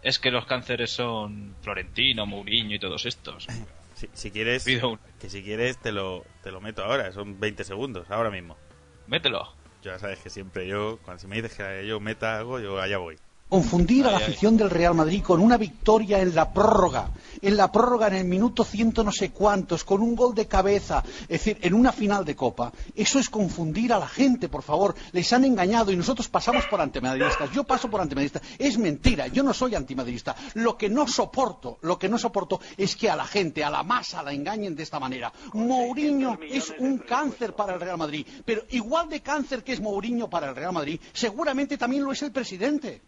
[0.03, 3.47] es que los cánceres son Florentino, Mourinho y todos estos.
[3.93, 7.39] Si, si quieres, Pido un- que si quieres te lo, te lo meto ahora, son
[7.39, 8.57] 20 segundos, ahora mismo.
[9.05, 9.47] Mételo.
[9.83, 12.97] Ya sabes que siempre yo, cuando si me dices que yo meta algo, yo allá
[12.97, 13.17] voy.
[13.51, 17.09] Confundir a la afición del Real Madrid con una victoria en la prórroga,
[17.41, 21.03] en la prórroga en el minuto ciento no sé cuántos, con un gol de cabeza,
[21.23, 24.95] es decir, en una final de Copa, eso es confundir a la gente, por favor.
[25.11, 27.51] Les han engañado y nosotros pasamos por antimadridistas.
[27.51, 28.41] Yo paso por antimadridista.
[28.57, 30.33] Es mentira, yo no soy antimadridista.
[30.53, 33.83] Lo que no soporto, lo que no soporto es que a la gente, a la
[33.83, 35.33] masa, la engañen de esta manera.
[35.51, 40.29] Mourinho es un cáncer para el Real Madrid, pero igual de cáncer que es Mourinho
[40.29, 43.01] para el Real Madrid, seguramente también lo es el presidente.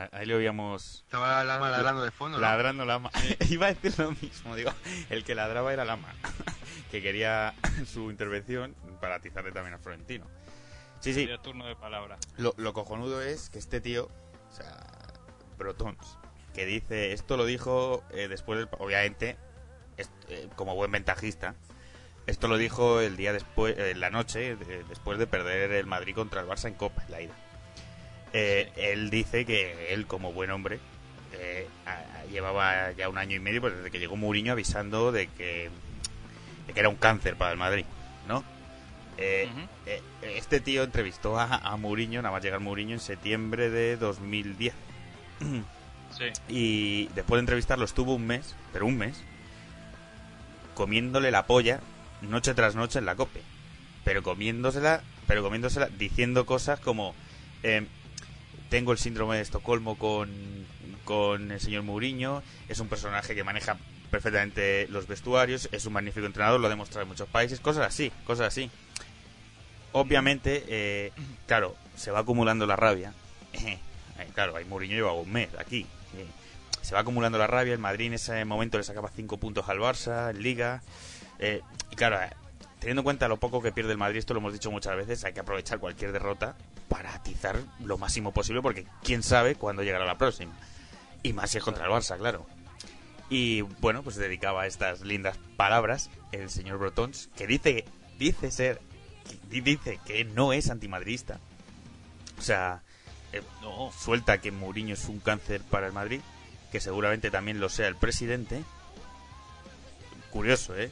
[0.00, 1.02] Ah, Ahí le oíamos...
[1.06, 2.38] Estaba la lama ladrando de fondo.
[2.38, 2.42] ¿no?
[2.42, 3.10] Ladrando lama.
[3.50, 4.70] Iba a decir lo mismo, digo,
[5.10, 6.14] el que ladraba era Lama,
[6.92, 7.52] que quería
[7.86, 10.26] su intervención para atizarle también a Florentino.
[11.00, 12.16] Sí, sí, turno de palabra.
[12.36, 14.08] lo, lo cojonudo es que este tío,
[14.50, 14.86] o sea,
[15.56, 16.18] Brotons,
[16.54, 18.68] que dice, esto lo dijo eh, después del...
[18.78, 19.36] Obviamente,
[19.96, 21.54] est- eh, como buen ventajista,
[22.26, 26.14] esto lo dijo el día después, en la noche, de- después de perder el Madrid
[26.14, 27.34] contra el Barça en Copa, en la ida.
[28.32, 30.78] Eh, Él dice que él, como buen hombre,
[31.32, 35.12] eh, a- a- llevaba ya un año y medio, pues desde que llegó Mourinho avisando
[35.12, 35.70] de que,
[36.66, 37.84] de que era un cáncer para el Madrid,
[38.26, 38.44] ¿no?
[39.16, 39.48] Eh,
[40.22, 44.74] este tío entrevistó a, a Mourinho, nada más llegar Mourinho en septiembre de 2010.
[46.16, 46.24] Sí.
[46.48, 49.22] Y después de entrevistarlo estuvo un mes, pero un mes,
[50.74, 51.80] comiéndole la polla
[52.22, 53.42] noche tras noche en la cope.
[54.04, 57.14] Pero comiéndosela, pero comiéndosela diciendo cosas como
[57.62, 57.86] eh,
[58.68, 60.30] tengo el síndrome de Estocolmo con,
[61.04, 63.76] con el señor Mourinho, es un personaje que maneja
[64.10, 68.10] perfectamente los vestuarios, es un magnífico entrenador, lo ha demostrado en muchos países, cosas así,
[68.26, 68.70] cosas así.
[69.92, 71.12] Obviamente, eh,
[71.46, 73.12] claro, se va acumulando la rabia.
[74.20, 75.86] Eh, claro, ahí Mourinho lleva un mes aquí.
[76.16, 76.26] eh,
[76.82, 77.72] se va acumulando la rabia.
[77.72, 80.82] El Madrid en ese momento le sacaba 5 puntos al Barça en Liga.
[81.38, 81.60] eh,
[81.92, 82.18] y claro,
[82.80, 85.22] teniendo en cuenta lo poco que pierde el Madrid, esto lo hemos dicho muchas veces,
[85.22, 86.56] hay que aprovechar cualquier derrota
[86.88, 90.52] para atizar lo máximo posible, porque quién sabe cuándo llegará la próxima.
[91.22, 92.46] Y más si es contra el Barça, claro.
[93.30, 97.84] Y bueno, pues dedicaba estas lindas palabras el señor Brotons, que dice,
[98.18, 98.80] dice ser,
[99.50, 101.38] dice que no es antimadridista.
[102.38, 102.82] O sea,
[103.32, 103.42] eh,
[103.98, 106.20] suelta que Mourinho es un cáncer para el Madrid,
[106.72, 108.62] que seguramente también lo sea el presidente.
[110.30, 110.90] Curioso, ¿eh?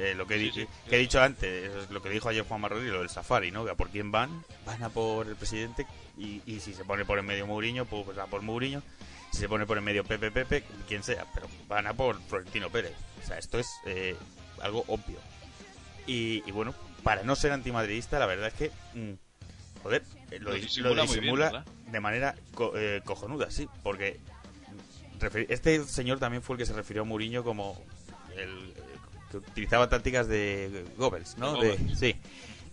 [0.00, 0.68] Eh, lo que, he di- Sí, sí.
[0.88, 3.64] que he dicho antes, es lo que dijo ayer Juan Rodríguez, lo del Safari, ¿no?
[3.64, 5.86] Que a por quién van, van a por el presidente
[6.16, 8.80] y, y si se pone por en medio Mourinho, pues, pues a por Mourinho.
[9.32, 12.70] Si se pone por en medio Pepe Pepe, quien sea, pero van a por Florentino
[12.70, 12.92] Pérez.
[13.22, 14.14] O sea, esto es eh,
[14.62, 15.18] algo obvio.
[16.06, 19.12] Y, y bueno, para no ser antimadridista, la verdad es que, mm,
[19.82, 23.68] joder, eh, lo, Lo dis- disimula lo bien, disimula de manera co- eh, cojonuda, sí,
[23.82, 24.18] porque
[25.48, 27.82] este señor también fue el que se refirió a Mourinho como
[28.36, 28.72] el
[29.30, 31.56] que utilizaba tácticas de Goebbels, ¿no?
[31.60, 32.16] De sí,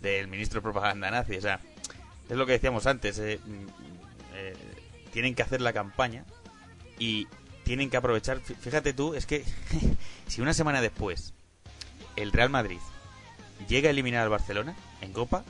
[0.02, 1.60] del ministro de propaganda nazi, o sea,
[2.30, 3.66] es lo que decíamos antes, eh, mm,
[4.36, 4.54] eh,
[5.12, 6.26] tienen que hacer la campaña
[7.00, 7.28] y
[7.64, 9.44] tienen que aprovechar, fí- fíjate tú, es que
[10.28, 11.34] si una semana después
[12.16, 12.80] el Real Madrid
[13.68, 15.44] llega a eliminar al Barcelona en Copa,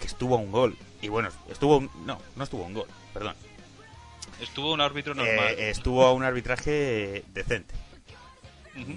[0.00, 2.86] que estuvo a un gol, y bueno, estuvo, un- no, no estuvo a un gol,
[3.12, 3.34] perdón,
[4.40, 5.54] Estuvo un árbitro normal.
[5.58, 7.74] eh, estuvo a un arbitraje decente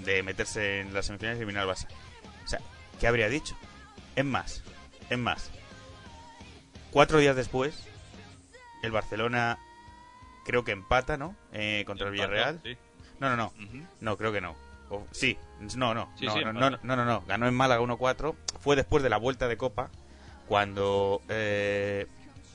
[0.03, 1.87] de meterse en las semifinales y eliminar al Barça.
[2.43, 2.59] O sea,
[2.99, 3.55] ¿qué habría dicho?
[4.15, 4.61] Es más,
[5.09, 5.49] es más.
[6.91, 7.75] Cuatro días después,
[8.83, 9.57] el Barcelona
[10.45, 11.35] creo que empata, ¿no?
[11.53, 12.61] Eh, contra el Villarreal.
[12.63, 12.77] sí.
[13.19, 13.53] No, no, no.
[14.01, 14.55] No, creo que no.
[14.89, 15.37] O- sí,
[15.75, 16.11] no, no.
[16.17, 17.21] Sí, no, sí, no, no, no, no, no.
[17.25, 18.35] Ganó en Málaga 1-4.
[18.59, 19.89] Fue después de la vuelta de Copa
[20.47, 22.05] cuando eh,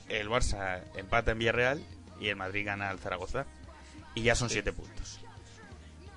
[0.09, 1.83] el Barça empata en Villarreal
[2.19, 3.45] y el Madrid gana al Zaragoza.
[4.15, 5.18] Y ya son siete puntos.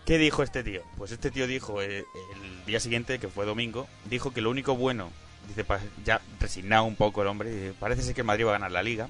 [0.05, 0.83] ¿Qué dijo este tío?
[0.97, 4.75] Pues este tío dijo eh, el día siguiente, que fue domingo, dijo que lo único
[4.75, 5.11] bueno,
[5.49, 5.65] dice,
[6.05, 8.73] ya resignado un poco el hombre, dice, parece ser que el Madrid va a ganar
[8.73, 9.09] la liga.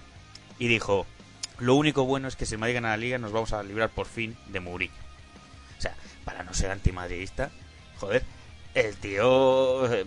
[0.59, 1.07] Y dijo,
[1.59, 3.88] lo único bueno es que si el Madrid gana la liga nos vamos a librar
[3.88, 4.93] por fin de Mourinho.
[5.78, 7.51] O sea, para no ser antimadridista,
[7.99, 8.22] joder,
[8.74, 10.05] el tío eh,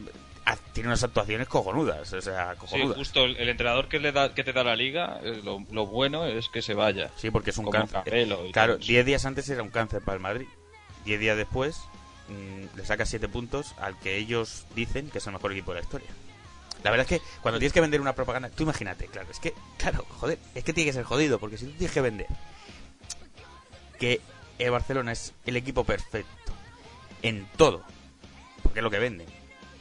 [0.74, 2.98] tiene unas actuaciones cojonudas, o sea, Sí, cojonudas.
[2.98, 5.88] justo el, el entrenador que le da que te da la liga, eh, lo, lo
[5.88, 7.10] bueno es que se vaya.
[7.18, 8.04] Sí, porque es un Como cáncer.
[8.54, 8.88] Claro, todo eso.
[8.88, 10.48] 10 días antes era un cáncer para el Madrid.
[11.06, 11.82] 10 días después
[12.28, 15.80] mm, le saca 7 puntos al que ellos dicen que es el mejor equipo de
[15.80, 16.10] la historia.
[16.84, 19.54] La verdad es que cuando tienes que vender una propaganda, tú imagínate, claro, es que,
[19.78, 22.28] claro, joder, es que tiene que ser jodido, porque si tú tienes que vender
[23.98, 24.22] que
[24.60, 26.54] el Barcelona es el equipo perfecto
[27.22, 27.84] en todo,
[28.62, 29.28] porque es lo que venden,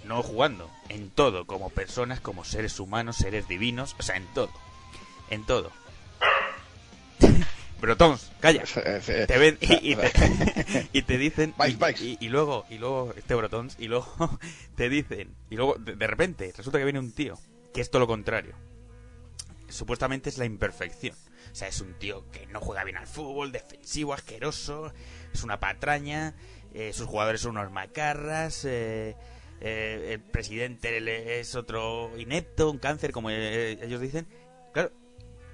[0.05, 4.51] no jugando, en todo, como personas, como seres humanos, seres divinos, o sea, en todo,
[5.31, 5.72] en todo.
[7.85, 8.64] Brotons, calla.
[8.64, 13.35] Te ven y, y te, y te dicen y, y- y luego y luego este
[13.35, 14.39] Brotons y luego
[14.76, 17.39] te dicen y luego de, de repente resulta que viene un tío
[17.72, 18.55] que es todo lo contrario.
[19.68, 21.16] Supuestamente es la imperfección.
[21.51, 24.93] O sea, es un tío que no juega bien al fútbol, defensivo, asqueroso,
[25.32, 26.35] es una patraña,
[26.72, 29.16] eh, sus jugadores son unos macarras, eh,
[29.61, 34.26] eh, el presidente es otro inepto, un cáncer, como eh, ellos dicen.
[34.72, 34.91] Claro,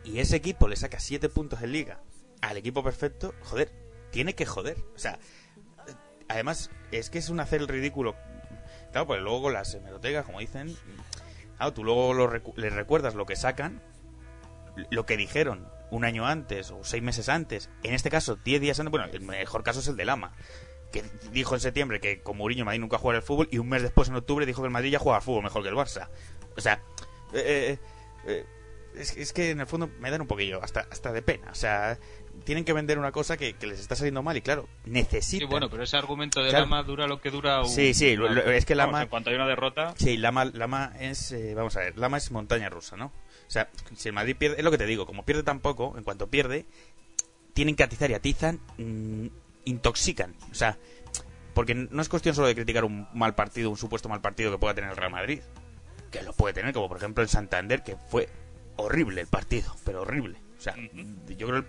[0.04, 2.00] y ese equipo le saca 7 puntos en liga
[2.40, 3.70] al equipo perfecto, joder,
[4.10, 4.76] tiene que joder.
[4.94, 5.18] O sea,
[6.28, 8.14] además, es que es un hacer el ridículo.
[8.92, 10.76] Claro, pues luego con las hemerotecas, como dicen,
[11.56, 13.80] claro, tú luego lo recu- les recuerdas lo que sacan,
[14.90, 18.78] lo que dijeron un año antes o seis meses antes, en este caso 10 días
[18.80, 20.32] antes, bueno, el mejor caso es el de Lama,
[20.92, 23.82] que dijo en septiembre que con Mourinho Madrid nunca juega al fútbol y un mes
[23.82, 26.08] después en octubre dijo que el Madrid ya juega al fútbol mejor que el Barça.
[26.56, 26.82] O sea,
[27.32, 27.78] eh, eh,
[28.26, 28.46] eh,
[28.96, 31.48] es, es que en el fondo me dan un poquillo, hasta, hasta de pena.
[31.50, 31.96] O sea,
[32.44, 35.48] tienen que vender una cosa que, que les está saliendo mal y claro, Sí, necesitan...
[35.48, 36.64] bueno, pero ese argumento de Claro.
[36.64, 37.68] Lama dura lo que dura un...
[37.68, 39.94] Sí, sí, lo- lo- es que Vamos, Lama- en cuanto hay una derrota...
[39.96, 43.06] Sí, Lama, Lama es, eh, vamos a ver, Lama es montaña rusa, ¿no?
[43.06, 45.94] O sea, si el Madrid pierde, es lo que te digo, como pierde tan poco,
[45.98, 46.66] en cuanto pierde,
[47.52, 49.26] tienen que atizar y atizan, mm,
[49.64, 50.34] intoxican.
[50.50, 50.78] O sea,
[51.54, 54.58] porque no es cuestión solo de criticar un mal partido, un supuesto mal partido que
[54.58, 55.40] pueda tener el Real Madrid,
[56.10, 58.28] que lo puede tener, como por ejemplo en Santander, que fue
[58.76, 60.38] horrible el partido, pero horrible.
[60.56, 61.66] O sea, yo creo el-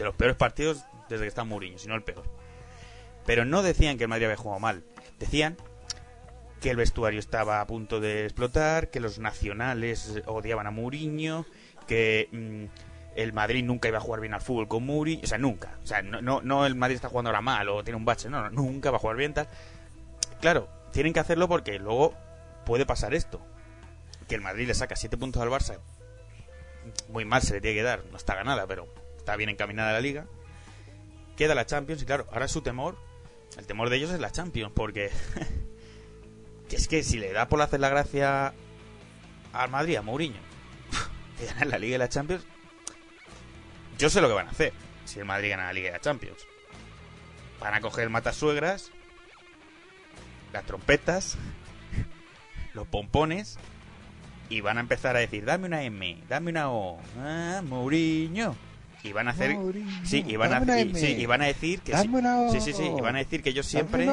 [0.00, 2.24] de los peores partidos desde que está Mourinho, si no el peor.
[3.26, 4.82] Pero no decían que el Madrid había jugado mal,
[5.18, 5.56] decían
[6.60, 11.44] que el vestuario estaba a punto de explotar, que los nacionales odiaban a Mourinho,
[11.86, 12.64] que mm,
[13.16, 15.78] el Madrid nunca iba a jugar bien al fútbol con Mourinho, o sea, nunca.
[15.82, 18.30] O sea, no, no, no el Madrid está jugando ahora mal o tiene un bache,
[18.30, 19.48] no, no, nunca va a jugar bien tal.
[20.40, 22.14] Claro, tienen que hacerlo porque luego
[22.64, 23.40] puede pasar esto,
[24.28, 25.78] que el Madrid le saca 7 puntos al Barça,
[27.08, 28.86] muy mal se le tiene que dar, no está ganada, pero
[29.20, 30.26] está bien encaminada la liga.
[31.36, 32.98] Queda la Champions y claro, ahora su temor,
[33.56, 35.10] el temor de ellos es la Champions, porque
[36.68, 38.52] que es que si le da por hacer la gracia
[39.52, 40.40] al Madrid, a Mourinho,
[41.38, 42.44] de ganar la Liga y la Champions,
[43.98, 44.72] yo sé lo que van a hacer
[45.04, 46.46] si el Madrid gana la Liga y la Champions.
[47.60, 48.90] Van a coger matasuegras,
[50.52, 51.36] las trompetas,
[52.74, 53.58] los pompones
[54.48, 58.69] y van a empezar a decir, dame una M, dame una O, ah, Mourinho.
[59.02, 59.56] Y van a hacer
[60.02, 62.08] sí, y van a y- sí, y van a decir que sí,
[62.52, 64.06] sí, sí, sí, y van a decir que ellos siempre.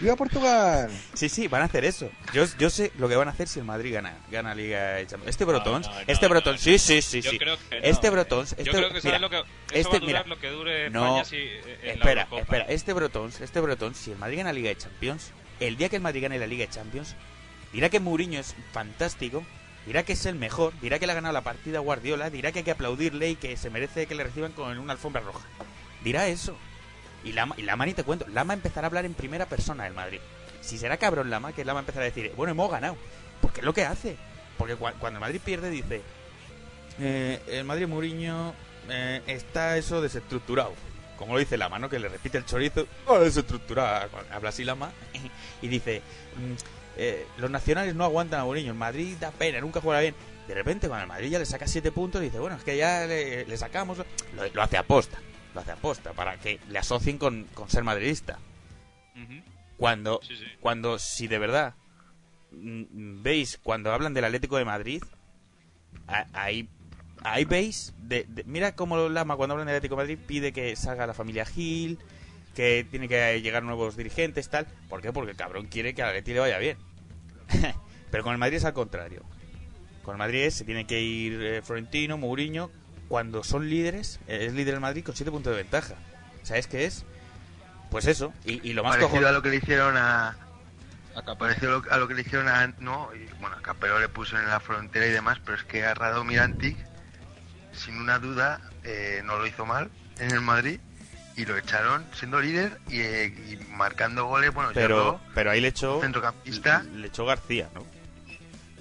[0.00, 0.90] ¡Viva Portugal!
[1.14, 2.10] Sí, sí, van a hacer eso.
[2.32, 5.00] Yo, yo sé lo que van a hacer si el Madrid gana, gana Liga.
[5.00, 7.38] Este Brotons, no, no, este no, Brotons, sí, sí, sí, Yo sí.
[7.38, 8.10] creo que no, este.
[8.10, 9.42] Brotons, Yo este, creo que mira, lo que...
[9.72, 12.64] Este, va a durar mira, lo que dure España si, eh, en la espera, espera,
[12.68, 16.02] este Brotons, este Brotons, si el Madrid gana Liga de Champions, el día que el
[16.02, 17.16] Madrid gane la Liga de Champions,
[17.72, 19.42] dirá que Mourinho es fantástico,
[19.86, 22.58] dirá que es el mejor, dirá que le ha ganado la partida Guardiola, dirá que
[22.60, 25.46] hay que aplaudirle y que se merece que le reciban con una alfombra roja.
[26.04, 26.56] Dirá eso.
[27.24, 29.94] Y Lama, y Lama ni te cuento, Lama empezará a hablar en primera persona del
[29.94, 30.20] Madrid.
[30.60, 32.96] Si será cabrón Lama, que Lama empezará a decir, bueno, hemos ganado.
[33.40, 34.16] Porque es lo que hace.
[34.58, 36.02] Porque cua- cuando el Madrid pierde dice,
[37.00, 38.54] eh, el Madrid Mourinho
[38.88, 40.72] eh, está eso desestructurado.
[41.18, 41.88] Como lo dice Lama, ¿no?
[41.88, 44.08] Que le repite el chorizo, "Oh, desestructurado.
[44.30, 44.90] Habla así Lama.
[45.62, 46.02] Y dice,
[46.36, 46.54] mm,
[46.96, 48.72] eh, los nacionales no aguantan a Mourinho.
[48.72, 50.14] El Madrid da pena, nunca juega bien.
[50.48, 53.06] De repente, cuando el Madrid ya le saca 7 puntos, dice, bueno, es que ya
[53.06, 53.98] le, le sacamos.
[53.98, 54.04] Lo,
[54.52, 55.18] lo hace aposta.
[55.54, 58.38] Lo hace aposta para que le asocien con, con ser madridista.
[59.78, 60.44] Cuando, Sí, sí.
[60.60, 61.74] cuando si de verdad
[62.50, 65.02] mm, veis cuando hablan del Atlético de Madrid,
[66.32, 66.68] ahí
[67.22, 70.76] ahí veis, de, de- mira cómo Lama cuando hablan de Atlético de Madrid pide que
[70.76, 71.98] salga la familia Gil,
[72.56, 74.66] que tiene que llegar nuevos dirigentes, tal.
[74.88, 75.12] ¿Por qué?
[75.12, 76.78] Porque el cabrón quiere que a Atleti le vaya bien.
[78.10, 79.22] Pero con el Madrid es al contrario.
[80.02, 82.70] Con el Madrid se tiene que ir eh, Florentino, Mourinho,
[83.08, 85.94] cuando son líderes, es líder el Madrid con 7 puntos de ventaja.
[86.42, 87.04] ¿Sabes qué es?
[87.90, 90.36] Pues eso, y, y lo más Parecido cojonudo- a lo que le hicieron a.
[91.38, 92.66] Parecido a lo, a lo que le hicieron a.
[92.80, 95.84] No, y, bueno, a Capello le puso en la frontera y demás, pero es que
[95.84, 96.76] a Radomir Antic,
[97.72, 100.80] sin una duda, eh, no lo hizo mal en el Madrid
[101.36, 104.52] y lo echaron siendo líder y, eh, y marcando goles.
[104.54, 106.82] Bueno, pero, pero ahí le echó, centrocampista.
[106.94, 107.84] le echó García, ¿no?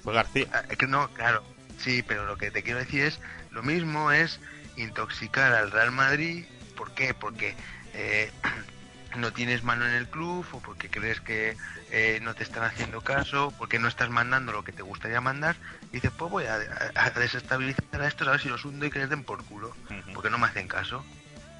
[0.03, 0.47] Fue García.
[0.53, 1.43] Ah, Es que no, claro,
[1.79, 3.19] sí, pero lo que te quiero decir es,
[3.51, 4.39] lo mismo es
[4.77, 6.45] intoxicar al Real Madrid,
[6.77, 7.13] ¿por qué?
[7.13, 7.55] Porque
[7.93, 8.31] eh,
[9.17, 11.57] no tienes mano en el club o porque crees que
[11.91, 15.55] eh, no te están haciendo caso, porque no estás mandando lo que te gustaría mandar,
[15.91, 18.85] y dices, pues voy a, a- a desestabilizar a estos a ver si los hundo
[18.85, 19.75] y que les den por culo,
[20.13, 21.03] porque no me hacen caso,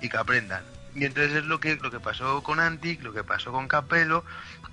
[0.02, 0.64] y que aprendan.
[0.96, 4.24] Y entonces es lo que, lo que pasó con Antic, lo que pasó con Capello,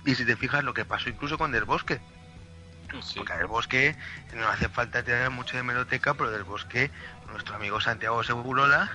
[0.05, 1.99] y si te fijas lo que pasó incluso con Del Bosque.
[3.15, 3.95] Porque del bosque
[4.35, 6.91] no hace falta tener mucho de meroteca, pero del bosque,
[7.31, 8.91] nuestro amigo Santiago Segurola,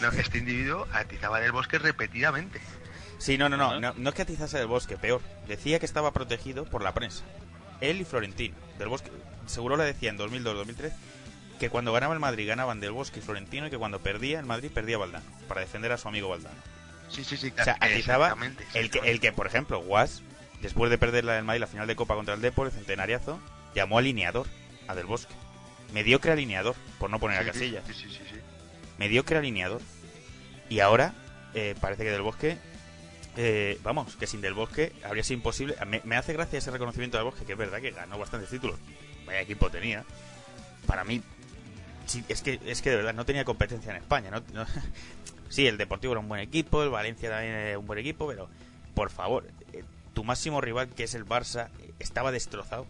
[0.00, 2.60] no, este individuo atizaba del bosque repetidamente.
[3.18, 5.20] Sí, no, no, no, no, no es que atizase del bosque, peor.
[5.48, 7.24] Decía que estaba protegido por la prensa.
[7.80, 8.54] Él y Florentino.
[8.78, 9.10] Del bosque.
[9.46, 10.92] Seguro le decía en 2002-2003
[11.58, 14.46] que cuando ganaba el Madrid ganaban del bosque y Florentino y que cuando perdía el
[14.46, 15.24] Madrid perdía Valdano.
[15.48, 16.56] Para defender a su amigo Valdano.
[17.08, 18.36] Sí, sí, sí, O sea, atizaba
[18.74, 20.22] el que, el que, por ejemplo, Guas,
[20.60, 23.40] después de perder la del Madrid la final de Copa contra el Depor, el centenariazo,
[23.74, 24.46] llamó alineador
[24.86, 25.34] a Del Bosque.
[25.92, 27.84] Mediocre alineador, por no poner a Sí, sí, Casillas.
[27.86, 28.40] sí, sí, sí, sí.
[28.98, 29.80] Mediocre alineador.
[30.68, 31.14] Y ahora
[31.54, 32.58] eh, parece que Del Bosque,
[33.38, 35.76] eh, vamos, que sin Del Bosque habría sido imposible.
[35.86, 38.78] Me, me hace gracia ese reconocimiento del Bosque, que es verdad que ganó bastantes títulos.
[39.24, 40.04] Vaya equipo tenía.
[40.86, 41.22] Para mí,
[42.28, 44.30] es que es que de verdad no tenía competencia en España.
[44.30, 44.66] No, no-
[45.48, 48.48] sí, el Deportivo era un buen equipo, el Valencia también era un buen equipo, pero
[48.94, 51.68] por favor, eh, tu máximo rival, que es el Barça,
[51.98, 52.86] estaba destrozado.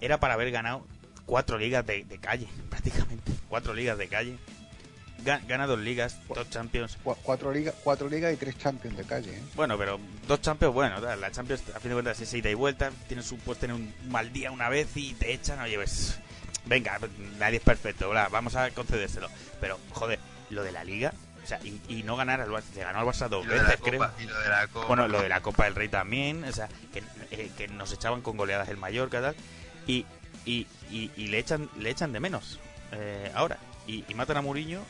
[0.00, 0.84] Era para haber ganado
[1.26, 3.32] cuatro ligas de, de calle, prácticamente.
[3.48, 4.36] Cuatro ligas de calle.
[5.24, 6.96] Ga- Gana dos ligas, dos Champions.
[7.04, 9.30] Cu- Cuatro ligas cuatro ligas y tres champions de calle.
[9.36, 9.42] ¿eh?
[9.54, 12.90] Bueno, pero dos Champions, bueno, la Champions a fin de cuentas es ida y vuelta,
[13.06, 16.18] tienes un, puedes tener un mal día una vez y te echan, oye, pues,
[16.66, 16.98] venga,
[17.38, 19.28] nadie es perfecto, bla, vamos a concedérselo.
[19.60, 20.18] Pero, joder,
[20.50, 21.12] lo de la Liga,
[21.42, 23.90] o sea, y, y no ganar al Barça, le ganó al Barça dos veces, Copa,
[23.90, 24.10] creo.
[24.20, 24.86] y lo de la Copa.
[24.86, 28.20] Bueno, lo de la Copa del Rey también, o sea, que, eh, que nos echaban
[28.22, 29.36] con goleadas el Mallorca, tal,
[29.86, 30.06] y,
[30.44, 32.60] y, y, y le echan le echan de menos
[32.92, 33.58] eh, ahora.
[33.86, 34.80] Y, y matan a Mourinho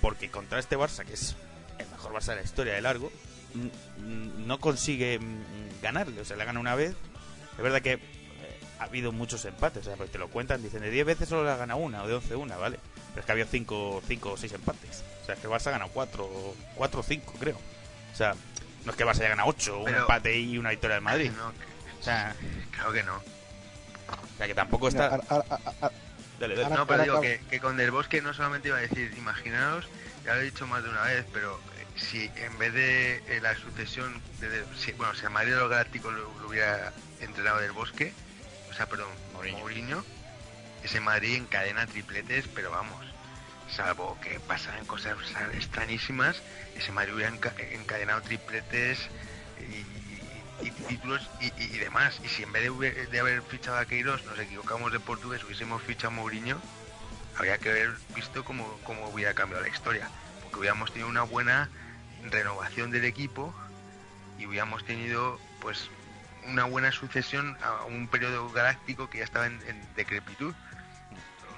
[0.00, 1.36] porque contra este Barça, que es
[1.78, 3.12] el mejor Barça de la historia de largo,
[4.38, 6.20] no consigue mm, ganarle.
[6.20, 6.94] O sea, le gana una vez.
[7.56, 7.98] Es verdad que
[8.80, 11.44] ha habido muchos empates, o sea, porque te lo cuentan, dicen de 10 veces solo
[11.44, 12.78] le ha ganado una, o de 11 una, ¿vale?
[13.10, 15.04] Pero es que había 5 cinco, o 6 empates.
[15.22, 17.56] O sea, es que el Barça ha ganado 4 o 5, creo.
[18.12, 18.34] O sea,
[18.84, 21.30] no es que el Barça haya ganado 8, un empate y una victoria del Madrid.
[21.36, 22.34] No, O sea,
[22.72, 23.16] Claro que no.
[23.16, 25.10] o sea, que tampoco está...
[25.10, 25.44] Mira,
[26.40, 26.74] Dale, dale.
[26.74, 29.86] No, pero digo que, que con Del Bosque no solamente iba a decir, imaginaos,
[30.24, 33.40] ya lo he dicho más de una vez, pero eh, si en vez de eh,
[33.42, 36.94] la sucesión, de, de- si- bueno, si a Mario de los Galácticos lo, lo hubiera
[37.20, 38.14] entrenado Del Bosque,
[38.80, 40.02] sea, perdón, Mourinho,
[40.82, 42.96] ese Madrid encadena tripletes, pero vamos,
[43.70, 45.18] salvo que pasaran cosas
[45.52, 46.40] extrañísimas,
[46.74, 48.98] ese Madrid hubiera enca- encadenado tripletes
[49.60, 49.64] y,
[50.64, 52.20] y- y títulos y, demás.
[52.24, 52.70] Y si en vez
[53.10, 56.58] de, haber fichado a Queiroz nos equivocamos de portugués, hubiésemos fichado a Mourinho,
[57.36, 60.08] habría que haber visto cómo, cómo hubiera cambiado la historia.
[60.42, 61.68] Porque hubiéramos tenido una buena
[62.30, 63.54] renovación del equipo
[64.38, 65.90] y hubiéramos tenido pues
[66.46, 69.60] una buena sucesión a un periodo galáctico que ya estaba en,
[69.96, 70.54] decrepitud.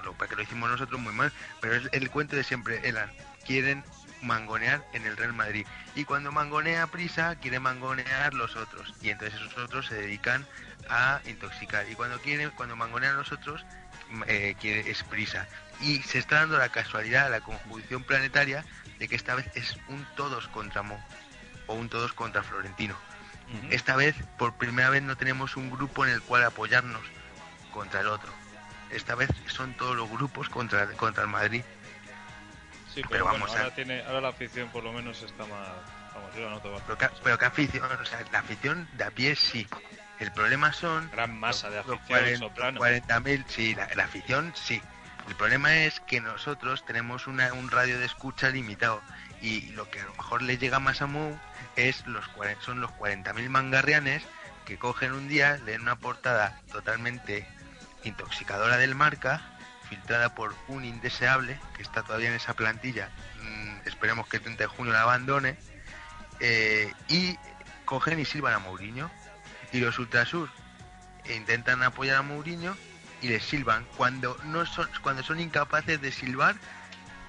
[0.03, 1.31] Lo que lo hicimos nosotros muy mal,
[1.61, 3.09] pero es el cuento de siempre, Elan.
[3.45, 3.83] Quieren
[4.21, 5.65] mangonear en el Real Madrid.
[5.95, 8.93] Y cuando mangonea prisa, quiere mangonear los otros.
[9.01, 10.45] Y entonces esos otros se dedican
[10.89, 11.89] a intoxicar.
[11.89, 13.65] Y cuando quieren, cuando mangonean los otros,
[14.27, 15.47] eh, quiere, es prisa.
[15.81, 18.65] Y se está dando la casualidad, la conjunción planetaria,
[18.99, 21.01] de que esta vez es un todos contra Mo.
[21.67, 22.95] O un todos contra Florentino.
[23.69, 27.01] Esta vez, por primera vez, no tenemos un grupo en el cual apoyarnos
[27.71, 28.31] contra el otro.
[28.89, 31.63] Esta vez son todos los grupos contra, contra el Madrid.
[32.93, 35.45] Sí, pero, Pero bueno, vamos ahora, a- tiene, ahora la afición por lo menos está
[35.45, 35.67] más...
[36.13, 39.09] Vamos, yo la noto Pero que, pero que afición, o sea, la afición de a
[39.11, 39.67] pie sí.
[40.19, 41.09] El problema son...
[41.11, 42.79] Gran masa de afición 40 soprano.
[42.79, 44.79] 40.000, sí, la, la afición sí.
[45.27, 49.01] El problema es que nosotros tenemos una- un radio de escucha limitado
[49.43, 51.35] y lo que a lo mejor le llega más a Mu
[51.75, 52.25] es los
[52.61, 54.23] son los 40.000 mangarrianes
[54.65, 57.45] que cogen un día, leen una portada totalmente
[58.05, 59.41] intoxicadora del marca,
[59.89, 63.09] filtrada por un indeseable que está todavía en esa plantilla.
[63.41, 65.57] Mm, esperemos que el 30 de junio la abandone.
[66.39, 67.37] eh, y
[67.85, 69.11] cogen y silban a Mourinho.
[69.71, 70.49] Y los Ultrasur
[71.29, 72.75] intentan apoyar a Mourinho
[73.21, 76.55] y les silban cuando no son cuando son incapaces de silbar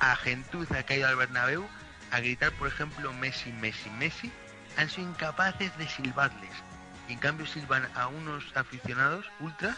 [0.00, 1.68] a gentuza que ha ido al Bernabéu
[2.14, 4.30] a gritar por ejemplo Messi Messi Messi
[4.76, 6.50] han sido incapaces de silbarles.
[7.08, 9.76] Y en cambio silban a unos aficionados ultras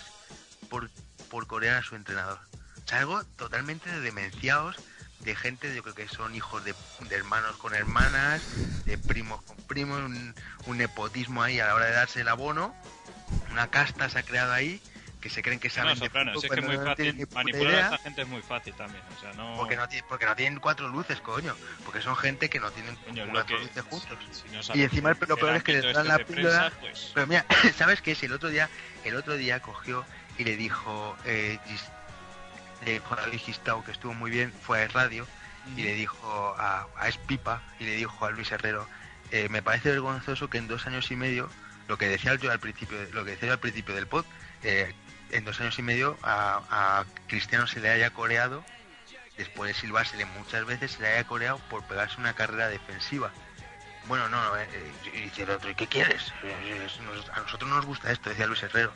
[0.69, 0.91] por,
[1.31, 2.39] por corear a su entrenador.
[2.91, 4.77] O algo totalmente de demenciados
[5.21, 6.75] de gente yo creo que son hijos de,
[7.09, 8.43] de hermanos con hermanas
[8.85, 10.35] de primos con primos un,
[10.67, 12.75] un nepotismo ahí a la hora de darse el abono.
[13.51, 14.81] Una casta se ha creado ahí
[15.27, 17.17] que se creen que saben No, de Soprano, fútbol, es que es pero muy fácil.
[17.17, 19.03] ni puta Manipular a idea, esta gente es muy fácil también.
[19.17, 19.57] O sea, no.
[19.57, 21.57] porque no, ti- porque no tienen cuatro luces, coño.
[21.85, 24.19] Porque son gente que no tienen Coño, cuatro que- luces juntos.
[24.31, 26.73] si no y encima el- lo peor es que les dan la este de píldora.
[26.81, 27.45] pues- Pero mira,
[27.77, 28.23] ¿sabes qué es?
[28.23, 28.71] El otro día,
[29.05, 30.05] el otro día cogió
[30.39, 31.59] y le dijo, eh,
[32.85, 35.27] le dijo a David Gistau, que estuvo muy bien, fue a radio
[35.77, 38.87] y le dijo a, a Espipa y le dijo a Luis Herrero,
[39.33, 41.51] eh, me parece vergonzoso que en dos años y medio,
[41.89, 44.25] lo que decía yo al principio, lo que decía yo al principio del pod,
[44.63, 44.95] eh,
[45.31, 48.65] en dos años y medio a, Cristiano se le haya coreado,
[49.37, 53.31] después de silbársele muchas veces, se le haya coreado por pegarse una carrera defensiva.
[54.07, 56.33] Bueno, no, no, eh, eh, dice el otro, ¿y qué quieres?
[57.35, 58.93] A nosotros no nos gusta esto, decía Luis Herrero.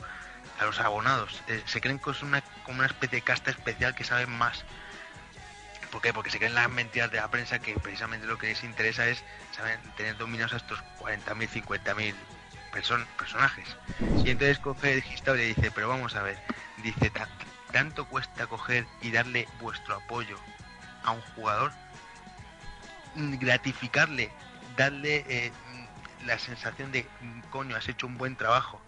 [0.60, 1.42] A los abonados.
[1.48, 4.64] Eh, se creen que es una, como una especie de casta especial que saben más.
[5.90, 6.12] ¿Por qué?
[6.12, 9.24] Porque se creen las mentiras de la prensa que precisamente lo que les interesa es
[9.56, 12.14] saben, tener dominados a estos 40.000, 50.000
[12.70, 13.66] person personajes.
[14.24, 16.38] Y entonces coge el Gistau y dice, pero vamos a ver,
[16.78, 17.28] dice, "Ta-
[17.72, 20.38] ¿tanto cuesta coger y darle vuestro apoyo
[21.04, 21.72] a un jugador?
[23.14, 24.30] Mm, Gratificarle,
[24.76, 25.52] darle eh,
[26.22, 28.80] mm, la sensación de, mm, coño, has hecho un buen trabajo,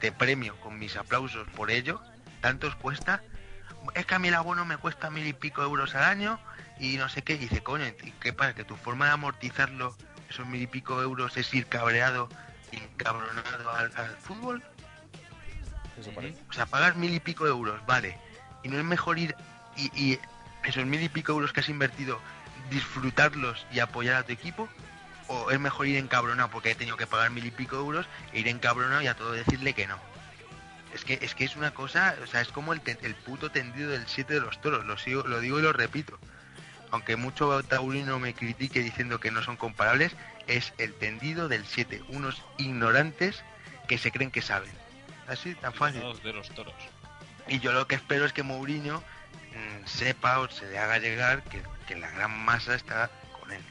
[0.00, 2.00] te premio con mis aplausos por ello,
[2.40, 3.22] ¿tanto os cuesta?
[3.94, 6.38] Es que a mí el abono me cuesta mil y pico euros al año
[6.78, 7.34] y no sé qué.
[7.34, 8.54] Y dice, coño, ¿y ¿qué pasa?
[8.54, 9.96] ¿Que tu forma de amortizarlo,
[10.28, 12.28] esos mil y pico euros, es ir cabreado
[12.72, 14.62] encabronado al, al fútbol?
[15.98, 16.38] Eso parece.
[16.48, 18.18] O sea, pagar mil y pico euros, vale.
[18.62, 19.34] Y no es mejor ir
[19.76, 20.18] y, y
[20.64, 22.20] esos mil y pico euros que has invertido,
[22.70, 24.68] disfrutarlos y apoyar a tu equipo.
[25.28, 28.40] O es mejor ir encabronado porque he tenido que pagar mil y pico euros e
[28.40, 29.96] ir encabronado y a todo decirle que no.
[30.92, 33.90] Es que es que es una cosa, o sea, es como el, el puto tendido
[33.90, 36.18] del 7 de los toros, lo, sigo, lo digo y lo repito.
[36.90, 40.16] Aunque mucho taurino me critique diciendo que no son comparables,
[40.56, 43.42] es el tendido del 7, unos ignorantes
[43.88, 44.70] que se creen que saben.
[45.28, 46.00] Así, tan fácil.
[46.22, 46.74] De los toros.
[47.48, 51.42] Y yo lo que espero es que Mourinho mm, sepa o se le haga llegar
[51.44, 53.10] que, que la gran masa está
[53.40, 53.62] con él.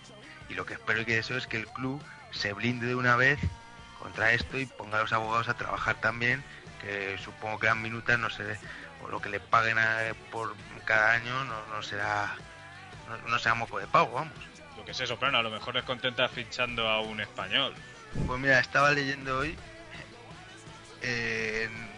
[0.50, 2.02] Y lo que espero y que deseo es que el club
[2.32, 3.40] se blinde de una vez
[4.00, 6.44] contra esto y ponga a los abogados a trabajar también,
[6.82, 8.58] que supongo que eran minutas, no sé,
[9.04, 12.36] o lo que le paguen a- por cada año no, no será
[13.10, 14.34] no, no será moco de pago, vamos.
[14.90, 17.76] Que sé, Soprano, a lo mejor es contenta fichando a un español.
[18.26, 19.56] Pues mira, estaba leyendo hoy
[21.04, 21.90] eh, en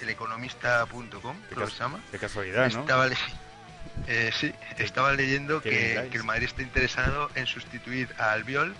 [0.00, 2.00] eleconomista.com, creo que se llama.
[2.10, 2.80] Qué casualidad, ¿no?
[2.80, 3.18] Estaba, le-
[4.06, 8.74] eh, sí, estaba leyendo que, el Madrid está interesado en sustituir a Albiol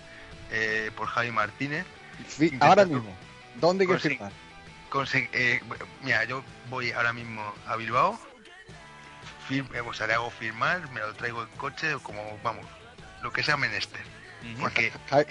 [0.49, 1.85] eh, por Javi Martínez.
[2.27, 3.15] Fi- Ahora mismo,
[3.61, 4.31] ¿dónde hay que firmar?
[5.31, 5.61] eh,
[6.01, 8.19] mira, yo voy ahora mismo a Bilbao,
[9.47, 12.65] fir- eh, o sea, le hago firmar, me lo traigo en coche, o como, vamos,
[13.21, 14.01] lo que sea menester.
[14.59, 15.25] Porque Ja-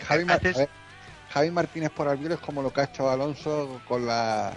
[1.33, 4.53] Javi, Martínez por Albiol es como lo que ha hecho Alonso con la...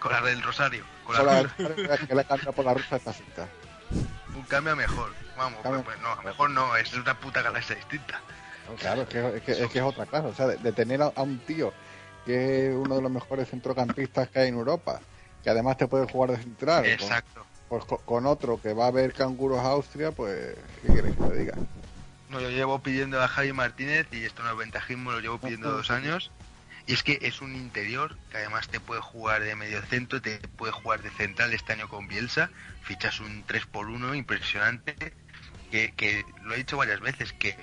[0.00, 3.12] con la del Rosario, con con la, la que le cambia por la rusa esta
[3.12, 3.48] cinta.
[4.34, 5.12] un cambio mejor.
[5.36, 8.20] Vamos, Cambio- pues, pues no, a mejor no, es una puta galaxia distinta.
[8.68, 10.26] No, claro, es que es, que, es que es otra clase.
[10.28, 11.72] O sea, de, de tener a, a un tío
[12.24, 15.00] que es uno de los mejores centrocampistas que hay en Europa,
[15.42, 16.82] que además te puede jugar de central.
[16.84, 17.44] con- Exacto.
[17.68, 21.22] Pues con, con otro que va a ver canguros a Austria, pues, ¿qué quieres que
[21.24, 21.54] te diga?
[22.34, 25.70] No, yo llevo pidiendo a Javi Martínez y esto no es ventajismo, lo llevo pidiendo
[25.70, 26.32] dos años.
[26.84, 30.38] Y es que es un interior que además te puede jugar de medio centro, te
[30.56, 32.50] puede jugar de central este año con Bielsa.
[32.82, 34.96] Fichas un 3x1 impresionante.
[35.70, 37.56] Que, que lo he dicho varias veces, que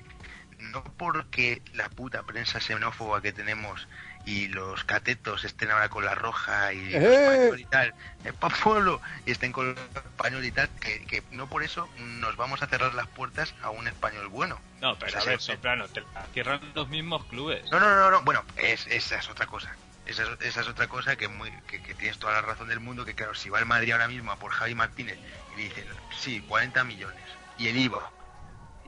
[0.60, 3.90] no porque la puta prensa xenófoba que tenemos
[4.26, 6.98] y los catetos estén ahora con la roja y ¡Eh!
[6.98, 7.94] español y tal,
[8.24, 12.36] el pueblo y estén con el español y tal, que, que no por eso nos
[12.36, 14.60] vamos a cerrar las puertas a un español bueno.
[14.82, 17.64] No, pero O sea, a ver, Soprano, te la cierran los mismos clubes.
[17.72, 18.22] No, no, no, no.
[18.24, 19.76] Bueno, es, esa es otra cosa.
[20.06, 22.80] Esa es, esa es otra cosa que, muy, que, que tienes toda la razón del
[22.80, 25.18] mundo, que claro, si va el Madrid ahora mismo a por Javi Martínez
[25.54, 25.86] y le dicen,
[26.18, 27.22] sí, 40 millones,
[27.58, 28.10] y el IVA,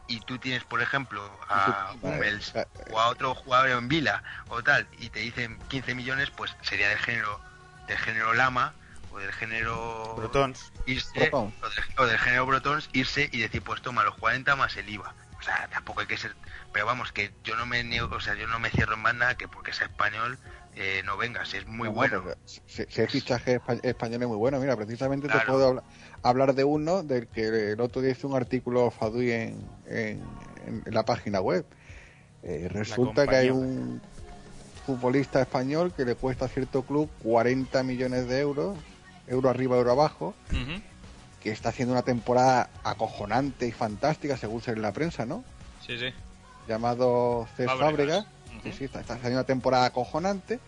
[0.08, 2.54] y tú tienes, por ejemplo, a Hummels
[2.92, 6.90] o a otro jugador en Vila o tal, y te dicen 15 millones, pues sería
[6.90, 7.40] del género,
[7.88, 8.74] del género Lama,
[9.12, 10.72] o del género Brotons.
[10.86, 11.30] irse.
[11.32, 14.90] O, del, o del género Brotons irse y decir pues toma los 40 más el
[14.90, 15.14] IVA.
[15.40, 16.36] O sea, tampoco hay que ser,
[16.72, 19.36] pero vamos que yo no me niego, o sea, yo no me cierro en banda
[19.36, 20.38] que porque sea español
[20.76, 22.24] eh, no vengas, es muy No, bueno.
[22.46, 25.84] Si, si el fichaje espa- español es muy bueno, mira, precisamente te puedo hablar,
[26.22, 29.56] hablar de uno del que el otro día hice un artículo Fadui en,
[29.88, 31.66] en- en la página web.
[32.44, 34.02] Eh, resulta que hay un
[34.86, 38.78] futbolista español que le cuesta a cierto club 40 millones de euros,
[39.28, 40.36] euro arriba, euro abajo,
[41.42, 45.44] que está haciendo una temporada acojonante y fantástica, según se en la prensa, ¿no?
[45.86, 46.14] Sí, sí.
[46.68, 47.80] llamado Cés Fábregas.
[47.90, 48.28] Fábregas.
[48.64, 50.60] Sí, sí, está, está haciendo una temporada acojonante.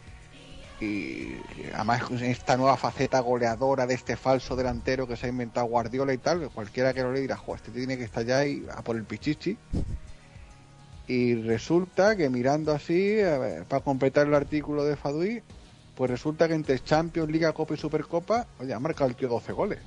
[0.82, 1.38] Y
[1.74, 6.18] además esta nueva faceta goleadora de este falso delantero que se ha inventado Guardiola y
[6.18, 8.98] tal, cualquiera que lo le dirá, "Jo, este tiene que estar ya y a por
[8.98, 9.58] el pichichi.
[11.08, 15.44] Y resulta que mirando así, ver, para completar el artículo de Fadui,
[15.96, 19.54] pues resulta que entre Champions, Liga, Copa y Supercopa, oye, ha marcado el tío 12
[19.54, 19.80] goles.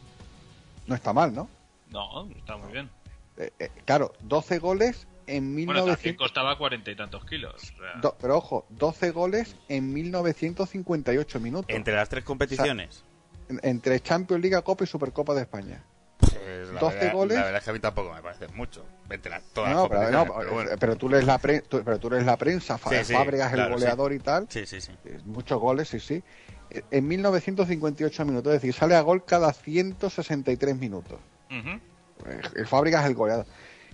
[0.87, 1.49] No está mal, ¿no?
[1.91, 2.89] No, está muy bien.
[3.37, 5.97] Eh, eh, claro, 12 goles en Bueno, 1900.
[5.97, 7.55] también costaba cuarenta y tantos kilos.
[7.55, 11.75] o sea, Do- pero ojo, 12 goles en 1958 minutos.
[11.75, 13.05] Entre las tres competiciones.
[13.49, 15.83] En- entre Champions, Liga, Copa y Supercopa de España.
[16.19, 17.37] Pues la 12 verdad- goles.
[17.39, 18.85] La verdad es que a mí tampoco me parece mucho.
[19.09, 20.71] Entre las- todas No, las pero, no, competiciones, pero bueno.
[20.81, 23.69] pero tú lees la pre- tú- pero tú lees la prensa, Sí, sí, Fábregas, claro,
[23.75, 24.17] el goleador sí.
[24.17, 24.47] y tal.
[24.51, 24.93] Sí, sí, sí.
[25.05, 26.23] Eh, Muchos goles, sí, sí.
[26.71, 31.19] Eh, En 1958 minutos, es decir, sale a gol cada 163 minutos.
[31.51, 31.81] ujú.
[32.27, 33.47] Eh, El Fábregas es el goleador.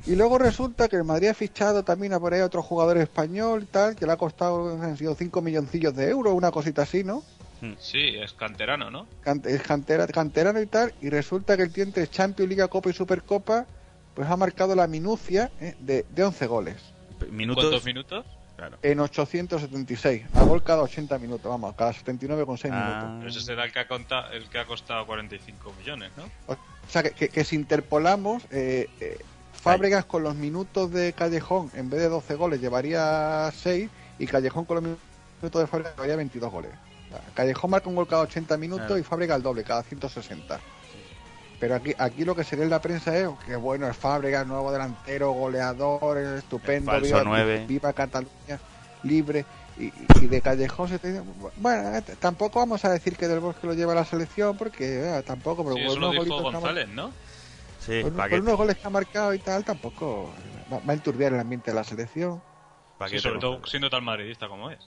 [0.07, 2.99] Y luego resulta que el Madrid ha fichado también a por ahí a otro jugador
[2.99, 6.83] español y tal, que le ha costado, han sido 5 milloncillos de euros, una cosita
[6.83, 7.23] así, ¿no?
[7.79, 9.07] Sí, es canterano, ¿no?
[9.45, 12.93] Es cantera, canterano y tal, y resulta que el tío entre Champions, Liga, Copa y
[12.93, 13.65] Supercopa,
[14.15, 16.77] pues ha marcado la minucia eh, de, de 11 goles.
[17.31, 17.65] ¿Minutos?
[17.65, 18.27] ¿Cuántos minutos?
[18.57, 18.77] Claro.
[18.83, 20.27] En 876.
[20.35, 22.87] A gol cada 80 minutos, vamos, cada 79,6 Ah.
[22.87, 23.11] minutos.
[23.21, 26.25] Pero ese será el que ha, conta- el que ha costado 45 millones, ¿no?
[26.47, 26.57] O
[26.89, 29.19] sea, que, que- que si interpolamos, eh, eh,
[29.65, 33.89] Fábregas con los minutos de Callejón, en vez de 12 goles, llevaría 6,
[34.19, 36.71] y Callejón con los minutos de Fábregas llevaría 22 goles.
[37.35, 38.99] Callejón marca un gol cada 80 minutos Claro.
[38.99, 40.61] y Fábregas el doble, cada 160.
[41.61, 44.47] Pero aquí, aquí lo que se lee en la prensa es que bueno, el Fábregas,
[44.47, 46.93] nuevo delantero, goleador, es estupendo,
[47.67, 48.59] viva, Cataluña,
[49.03, 49.47] libre.
[49.79, 51.23] Y, y de Callejón se te dice,
[51.57, 55.19] bueno, eh, tampoco vamos a decir que Del Bosque lo lleva a la selección, porque
[55.19, 57.11] eh, tampoco, pero Sí, eso lo dijo González, ¿no?
[57.85, 60.33] Sí, con unos goles que ha marcado y tal, tampoco
[60.73, 62.43] va, va a enturbiar el ambiente de la selección.
[63.09, 64.79] Sí, sobre todo siendo tan madridista como es.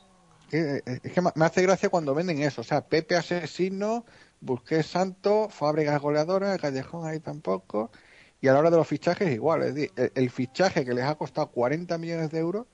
[0.49, 4.05] Que, eh, es que me hace gracia cuando venden eso, o sea, Pepe asesino,
[4.39, 7.91] Busquets santo, Fábregas goleadora, Callejón ahí tampoco.
[8.39, 11.05] Y a la hora de los fichajes igual, es decir, el, el fichaje que les
[11.05, 12.65] ha costado 40 millones de euros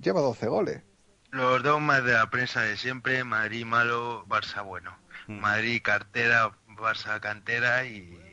[0.00, 0.82] lleva 12 goles.
[1.30, 4.96] Los dogmas de la prensa de siempre, Madrid malo, Barça bueno.
[5.26, 5.40] Mm.
[5.40, 8.25] Madrid cartera, Barça cantera y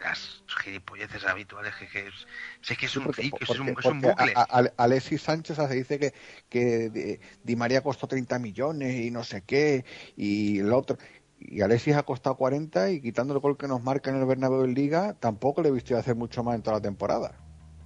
[0.00, 4.00] las gilipolleces habituales que, que es que es un Porque- ciclo, es un, es un
[4.00, 4.32] bucle.
[4.36, 6.14] a- Alexis Sánchez se dice que,
[6.48, 9.84] que Di- María costó 30 millones y no sé qué,
[10.16, 10.98] y el otro.
[11.38, 14.64] Y Alexis ha costado 40 y quitando el gol que nos marca en el Bernabéu
[14.64, 17.38] en Liga, tampoco le he visto hacer mucho más en toda la temporada.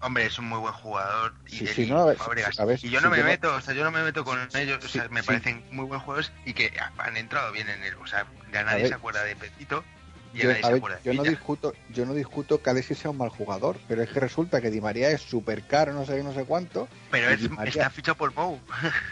[0.02, 2.58] Hombre, es un muy buen jugador y, Sí, sí, no, a ver, Fábregas.
[2.58, 4.02] a ver, y yo sí, no me yo no- meto, o sea, yo no me
[4.02, 7.68] meto con ellos, o sea, me parecen muy buenos jugadores y que han entrado bien
[7.68, 9.84] en el, o sea, ya nadie se acuerda de Petito
[10.32, 10.80] Yo, ver,
[11.14, 14.60] no discuto, yo no discuto que Alexis sea un mal jugador, pero es que resulta
[14.60, 16.88] que Di María es súper caro, no sé qué, no sé cuánto.
[17.10, 18.58] Pero es- María, está fichado por Mou.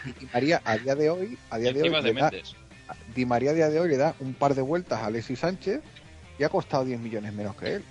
[0.05, 2.29] y Di María a día de hoy, a día de hoy de le da-.
[3.13, 5.81] Di María a día de hoy le da un par de vueltas a Alexis Sánchez
[6.37, 7.83] y ha costado 10 millones menos que él.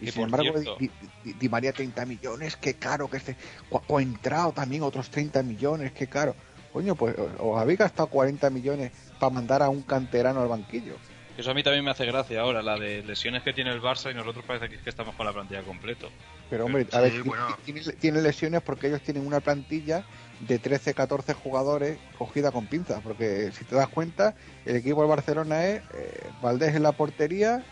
[0.00, 0.90] Y Que sin embargo, Di,
[1.24, 3.36] Di- Di María 30 millones, qué caro que este.
[3.68, 6.34] Cu- Coentrao también otros 30 millones, qué caro.
[6.72, 10.96] Coño, pues o- os habéis gastado 40 millones para mandar a un canterano al banquillo.
[11.40, 14.10] Eso a mí también me hace gracia ahora, la de lesiones que tiene el Barça
[14.10, 16.10] y nosotros parece que, es que estamos con la plantilla completo.
[16.50, 17.56] Pero hombre, a Sí, ver, bueno.
[17.64, 20.04] tiene, tiene lesiones porque ellos tienen una plantilla
[20.40, 23.00] de 13, 14 jugadores cogida con pinzas.
[23.00, 24.34] Porque si te das cuenta,
[24.66, 27.64] el equipo del Barcelona es eh, Valdés en la portería,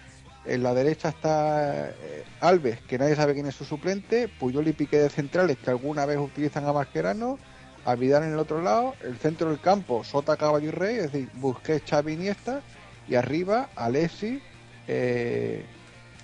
[0.47, 4.73] en la derecha está eh, Alves, que nadie sabe quién es su suplente, Puyol y
[4.73, 7.39] Piqué de centrales, que alguna vez utilizan a Mascherano,
[7.85, 11.13] a Vidal en el otro lado, el centro del campo, Sota, Caballo y Rey, es
[11.13, 12.63] decir, Busquets, Xavi, Iniesta,
[13.09, 14.41] y arriba Alexis,
[14.87, 15.65] eh,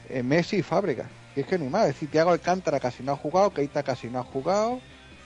[0.08, 1.08] eh, Messi y Fábregas.
[1.36, 1.82] Y es que hay más.
[1.82, 4.80] Es decir, Thiago Alcántara casi no ha jugado, Keita casi no ha jugado,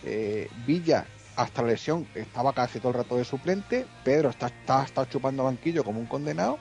[0.05, 1.07] eh, Villa
[1.37, 5.45] hasta la lesión estaba casi todo el rato de suplente, Pedro está, está, está chupando
[5.45, 6.59] banquillo como un condenado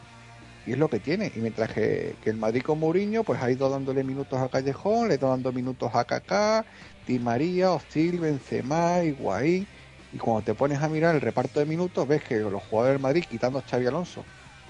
[0.67, 1.31] y es lo que tiene.
[1.35, 5.07] Y mientras que, que el Madrid con Mourinho pues ha ido dándole minutos a Callejón,
[5.07, 6.63] le ido dando minutos a Kaká,
[7.07, 9.65] Di María, Ozil, Benzema, Higuaín
[10.13, 13.01] y cuando te pones a mirar el reparto de minutos ves que los jugadores del
[13.01, 14.23] Madrid, quitando a Xavi Alonso,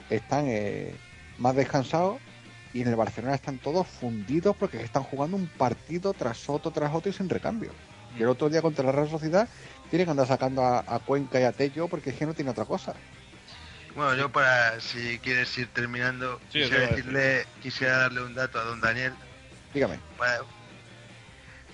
[0.10, 0.94] están eh,
[1.38, 2.20] más descansados
[2.74, 6.94] y en el Barcelona están todos fundidos porque están jugando un partido tras otro, tras
[6.94, 7.72] otro y sin recambio.
[8.18, 9.48] Y el otro día contra la Real Sociedad
[9.90, 12.52] tiene que andar sacando a, a Cuenca y a Tello porque es que no tiene
[12.52, 12.94] otra cosa.
[13.96, 18.64] Bueno, yo para, si quieres ir terminando, Sí, quisiera decirle, quisiera darle un dato a
[18.64, 19.14] don Daniel.
[19.74, 20.00] Dígame.
[20.18, 20.42] Para-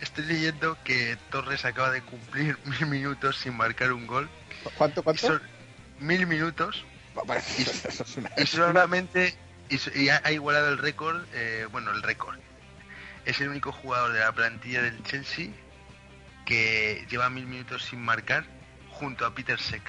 [0.01, 4.29] Estoy leyendo que Torres acaba de cumplir mil minutos sin marcar un gol.
[4.77, 5.27] ¿Cuánto, cuánto?
[5.27, 5.41] Son
[5.99, 6.85] mil minutos.
[8.37, 9.35] Y, solamente
[9.95, 12.37] y, ha, ha igualado el récord, eh, bueno, el récord.
[13.25, 15.47] Es el único jugador de la plantilla del Chelsea
[16.45, 18.45] que lleva mil minutos sin marcar
[18.91, 19.81] junto a Peter Sek.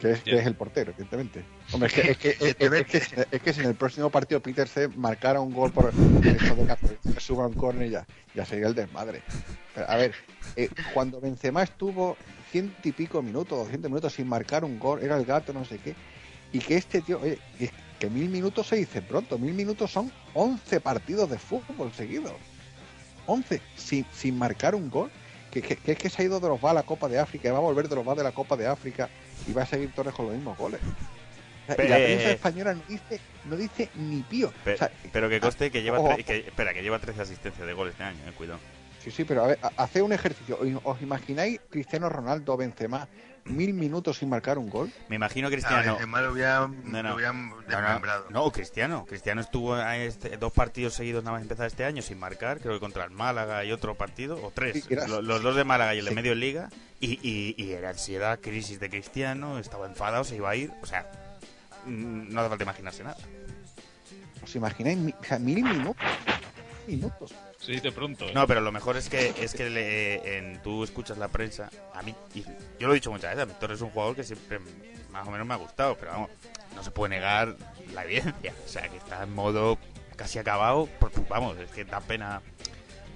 [0.00, 1.44] que es, que es el portero, evidentemente.
[1.72, 4.10] Hombre, es que, es, que, es, es que, si- es que si en el próximo
[4.10, 5.94] partido Peter C marcara un gol por
[6.34, 6.66] eso de
[7.12, 9.22] que suba un córner ya, ya sería el desmadre.
[9.74, 10.14] Pero, a ver,
[10.56, 12.16] eh, cuando Benzema estuvo
[12.50, 15.78] ciento y pico minutos, doscientos minutos sin marcar un gol, era el gato, no sé
[15.78, 15.94] qué,
[16.54, 17.38] y que este tío, oye,
[17.98, 22.32] que, mil minutos se dice pronto, mil minutos son 11 partidos de fútbol seguidos.
[23.26, 25.10] 11 sin, sin marcar un gol.
[25.50, 27.18] Que, que, que es que se ha ido de los va a la Copa de
[27.18, 29.08] África y va a volver de los va de la Copa de África
[29.46, 30.80] y va a seguir Torres con los mismos goles.
[31.68, 34.52] O sea, y la prensa española no dice, no dice ni pío.
[34.64, 37.66] Pe- O sea, pero que conste que lleva, ojo, que, espera, que lleva 13 asistencias
[37.66, 38.58] de gol este año, eh, cuidado.
[39.04, 40.58] Sí, sí, pero a ver, ha- hace un ejercicio.
[40.84, 43.06] ¿Os imagináis Cristiano Ronaldo Benzema
[43.44, 44.90] mil minutos sin marcar un gol?
[45.10, 45.92] Me imagino A Cristiano.
[45.92, 47.10] Benzema lo habían, No, no.
[47.10, 48.26] lo habían No, no, desmembrado.
[48.30, 49.04] no, Cristiano.
[49.06, 52.72] Cristiano estuvo a este- dos partidos seguidos nada más empezar este año sin marcar, creo
[52.72, 54.82] que contra el Málaga y otro partido, o tres.
[54.84, 56.70] Sí, era- Lo- los, dos de Málaga y el de medio Liga.
[57.00, 60.72] Y, y, y era ansiedad, crisis de Cristiano, estaba enfadado, se iba a ir.
[60.82, 61.06] O sea,
[61.84, 63.18] mm, no hace falta imaginarse nada.
[64.42, 65.96] ¿Os imagináis mi- o sea, mil minutos?
[66.86, 67.34] Minutos.
[67.64, 68.26] Se dice pronto.
[68.28, 68.32] ¿eh?
[68.34, 71.70] No, pero lo mejor es que es que le- en, tú escuchas la prensa.
[71.94, 72.42] A mí, y
[72.78, 74.58] yo lo he dicho muchas veces, a mí Torres es un jugador que siempre
[75.10, 76.30] más o menos me ha gustado, pero vamos,
[76.74, 77.56] no se puede negar
[77.94, 78.52] la evidencia.
[78.64, 79.78] O sea, que está en modo
[80.16, 82.42] casi acabado, por- vamos, es que da pena.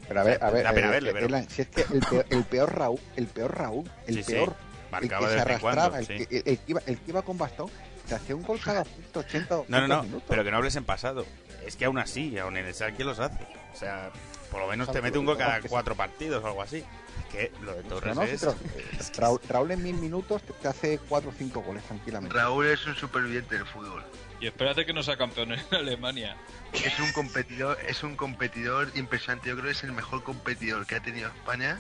[0.07, 2.01] Pero a ver, a ver, Da pena eh, verle, eh, pero- si es que el
[2.01, 4.55] peor, el peor Raúl, el peor Raúl, el Sí, sí, peor,
[4.91, 6.27] marcaba el de que se vez en cuando, arrastraba, el, sí.
[6.27, 7.71] que, el- el que iba, el que iba con bastón,
[8.09, 10.23] te hacía un gol cada 180 o No, no, no, minutos.
[10.27, 11.27] pero que no hables en pasado.
[11.67, 13.47] Es que aún así, aún en el Schalke los hace.
[13.75, 14.11] O sea,
[14.51, 16.79] por lo menos te mete un gol cada cuatro partidos o algo así.
[16.79, 18.41] Es que lo de Torres No, es...
[18.41, 18.85] pero, eh,
[19.17, 22.35] Raúl, Raúl en mil minutos te, hace 4 o 5 goles tranquilamente.
[22.37, 24.03] Raúl es un superviviente del fútbol.
[24.41, 26.37] Y espérate que no sea campeón en Alemania.
[26.73, 29.49] Es un competidor, es un competidor impresionante.
[29.49, 31.79] Yo creo que es el mejor competidor que ha tenido España.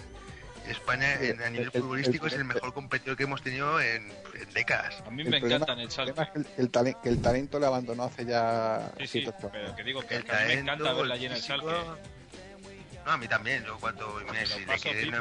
[0.66, 4.12] España en- a nivel el- futbolístico el- es el mejor competidor que hemos tenido en,
[4.35, 5.03] en décadas.
[5.07, 6.20] A mí me problema- encantan el Schalke.
[6.20, 9.82] Es que el, el talen- que el talento le abandonó hace ya Sí, pero que
[9.85, 11.40] digo que, El que a mí me talento, encanta verla allí en el.
[11.40, 12.18] Schalke.
[13.09, 13.64] No, a mí también.
[13.64, 15.14] Yo cuando Lo si, le quieren,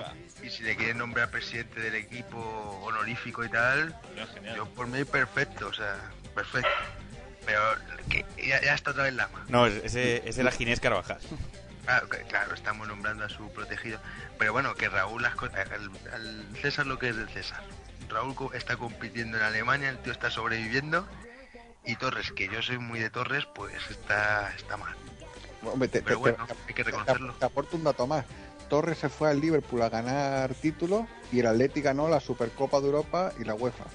[0.43, 2.38] y si le quieren nombrar presidente del equipo
[2.84, 3.95] honorífico y tal,
[4.57, 5.95] yo por mí perfecto, o sea,
[6.35, 6.68] perfecto.
[7.45, 7.61] Pero
[8.09, 9.45] que ya, ya está otra vez Lama.
[9.47, 11.18] No, es- ese, ese era Ginés Carvajal.
[11.85, 14.01] Claro, que- claro, estamos nombrando a su protegido.
[14.38, 15.39] Pero bueno, que Raúl, al,
[16.11, 17.64] al César lo que es del César.
[18.09, 21.07] Raúl está compitiendo en Alemania, el tío está sobreviviendo.
[21.85, 24.93] Y Torres, que yo soy muy de Torres, pues está, está mal.
[25.64, 27.34] Hombre, te- Pero te- bueno, te- hay que reconocerlo.
[27.40, 28.26] Te aporto un dato más.
[28.70, 32.88] Torres se fue al Liverpool a ganar títulos y el Atleti ganó la Supercopa de
[32.88, 33.86] Europa y la UEFA.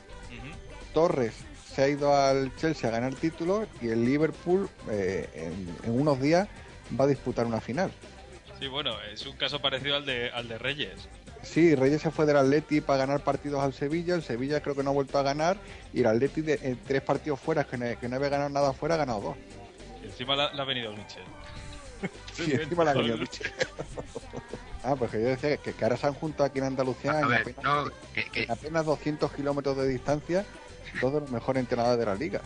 [0.93, 1.35] Torres
[1.75, 6.21] se ha ido al Chelsea a ganar títulos y el Liverpool eh, en, en unos
[6.21, 6.49] días
[6.99, 7.91] va a disputar una final.
[8.59, 11.09] Sí, bueno, es un caso parecido al de, al de Reyes.
[11.43, 14.83] Sí, Reyes se fue del Atleti para ganar partidos al Sevilla, el Sevilla creo que
[14.83, 15.57] no ha vuelto a ganar
[15.93, 18.73] y el Atleti de, en tres partidos fuera que no, que no había ganado nada
[18.75, 19.37] fuera ha ganado dos.
[20.13, 21.25] Encima le ha venido Mitchell.
[22.35, 23.53] Sí, encima la ha venido Michel.
[24.85, 27.21] Ah, pues que yo decía que, que ahora se han juntado aquí en Andalucía A
[27.21, 30.45] en, ver, apenas, no, que- que- en apenas 200 kilómetros de distancia,
[31.01, 32.41] dos de los mejores entrenadores de la liga.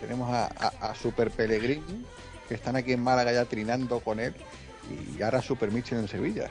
[0.00, 2.06] Tenemos a, a- a Super Pellegrini,
[2.48, 4.34] que están aquí en Málaga ya trinando con él,
[5.14, 6.48] y ahora Super Mitchell en Sevilla.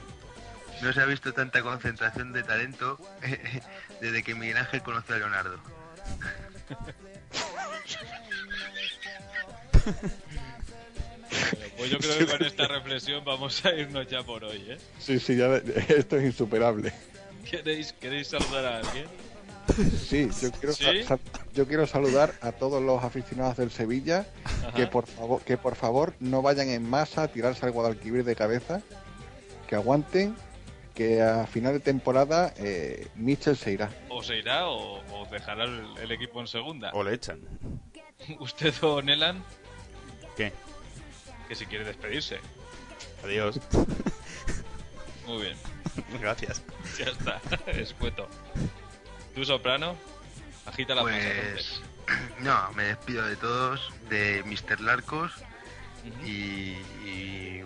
[0.83, 2.99] No se ha visto tanta concentración de talento
[3.99, 5.57] desde que Miguel Ángel conoció a Leonardo.
[11.77, 14.77] Pues yo creo que con esta reflexión vamos a irnos ya por hoy, ¿eh?
[14.99, 15.55] Sí, sí, ya
[15.89, 16.93] esto es insuperable.
[17.49, 19.05] ¿Queréis, ¿queréis saludar a alguien?
[20.05, 21.19] Sí, yo quiero,
[21.53, 24.73] yo quiero saludar a todos los aficionados del Sevilla Ajá.
[24.73, 28.35] que por favor que por favor no vayan en masa a tirarse al Guadalquivir de
[28.35, 28.81] cabeza,
[29.67, 30.35] que aguanten,
[30.95, 33.89] que a final de temporada eh, Mitchell se irá.
[34.09, 36.91] O se irá o, o dejará el, el equipo en segunda.
[36.93, 37.39] O le echan.
[38.39, 39.43] ¿Usted o Nelan?
[40.35, 40.51] ¿Qué?
[41.51, 42.39] Que si quiere despedirse.
[43.25, 43.59] Adiós.
[45.27, 45.57] Muy bien.
[46.21, 46.63] Gracias.
[46.97, 47.41] Ya está.
[47.71, 48.29] Escueto.
[49.35, 49.97] ¿Tú, Soprano?
[50.65, 51.81] Agita la Pues
[52.39, 54.79] No, me despido de todos, de Mr.
[54.79, 55.33] Larcos
[56.23, 57.63] y, y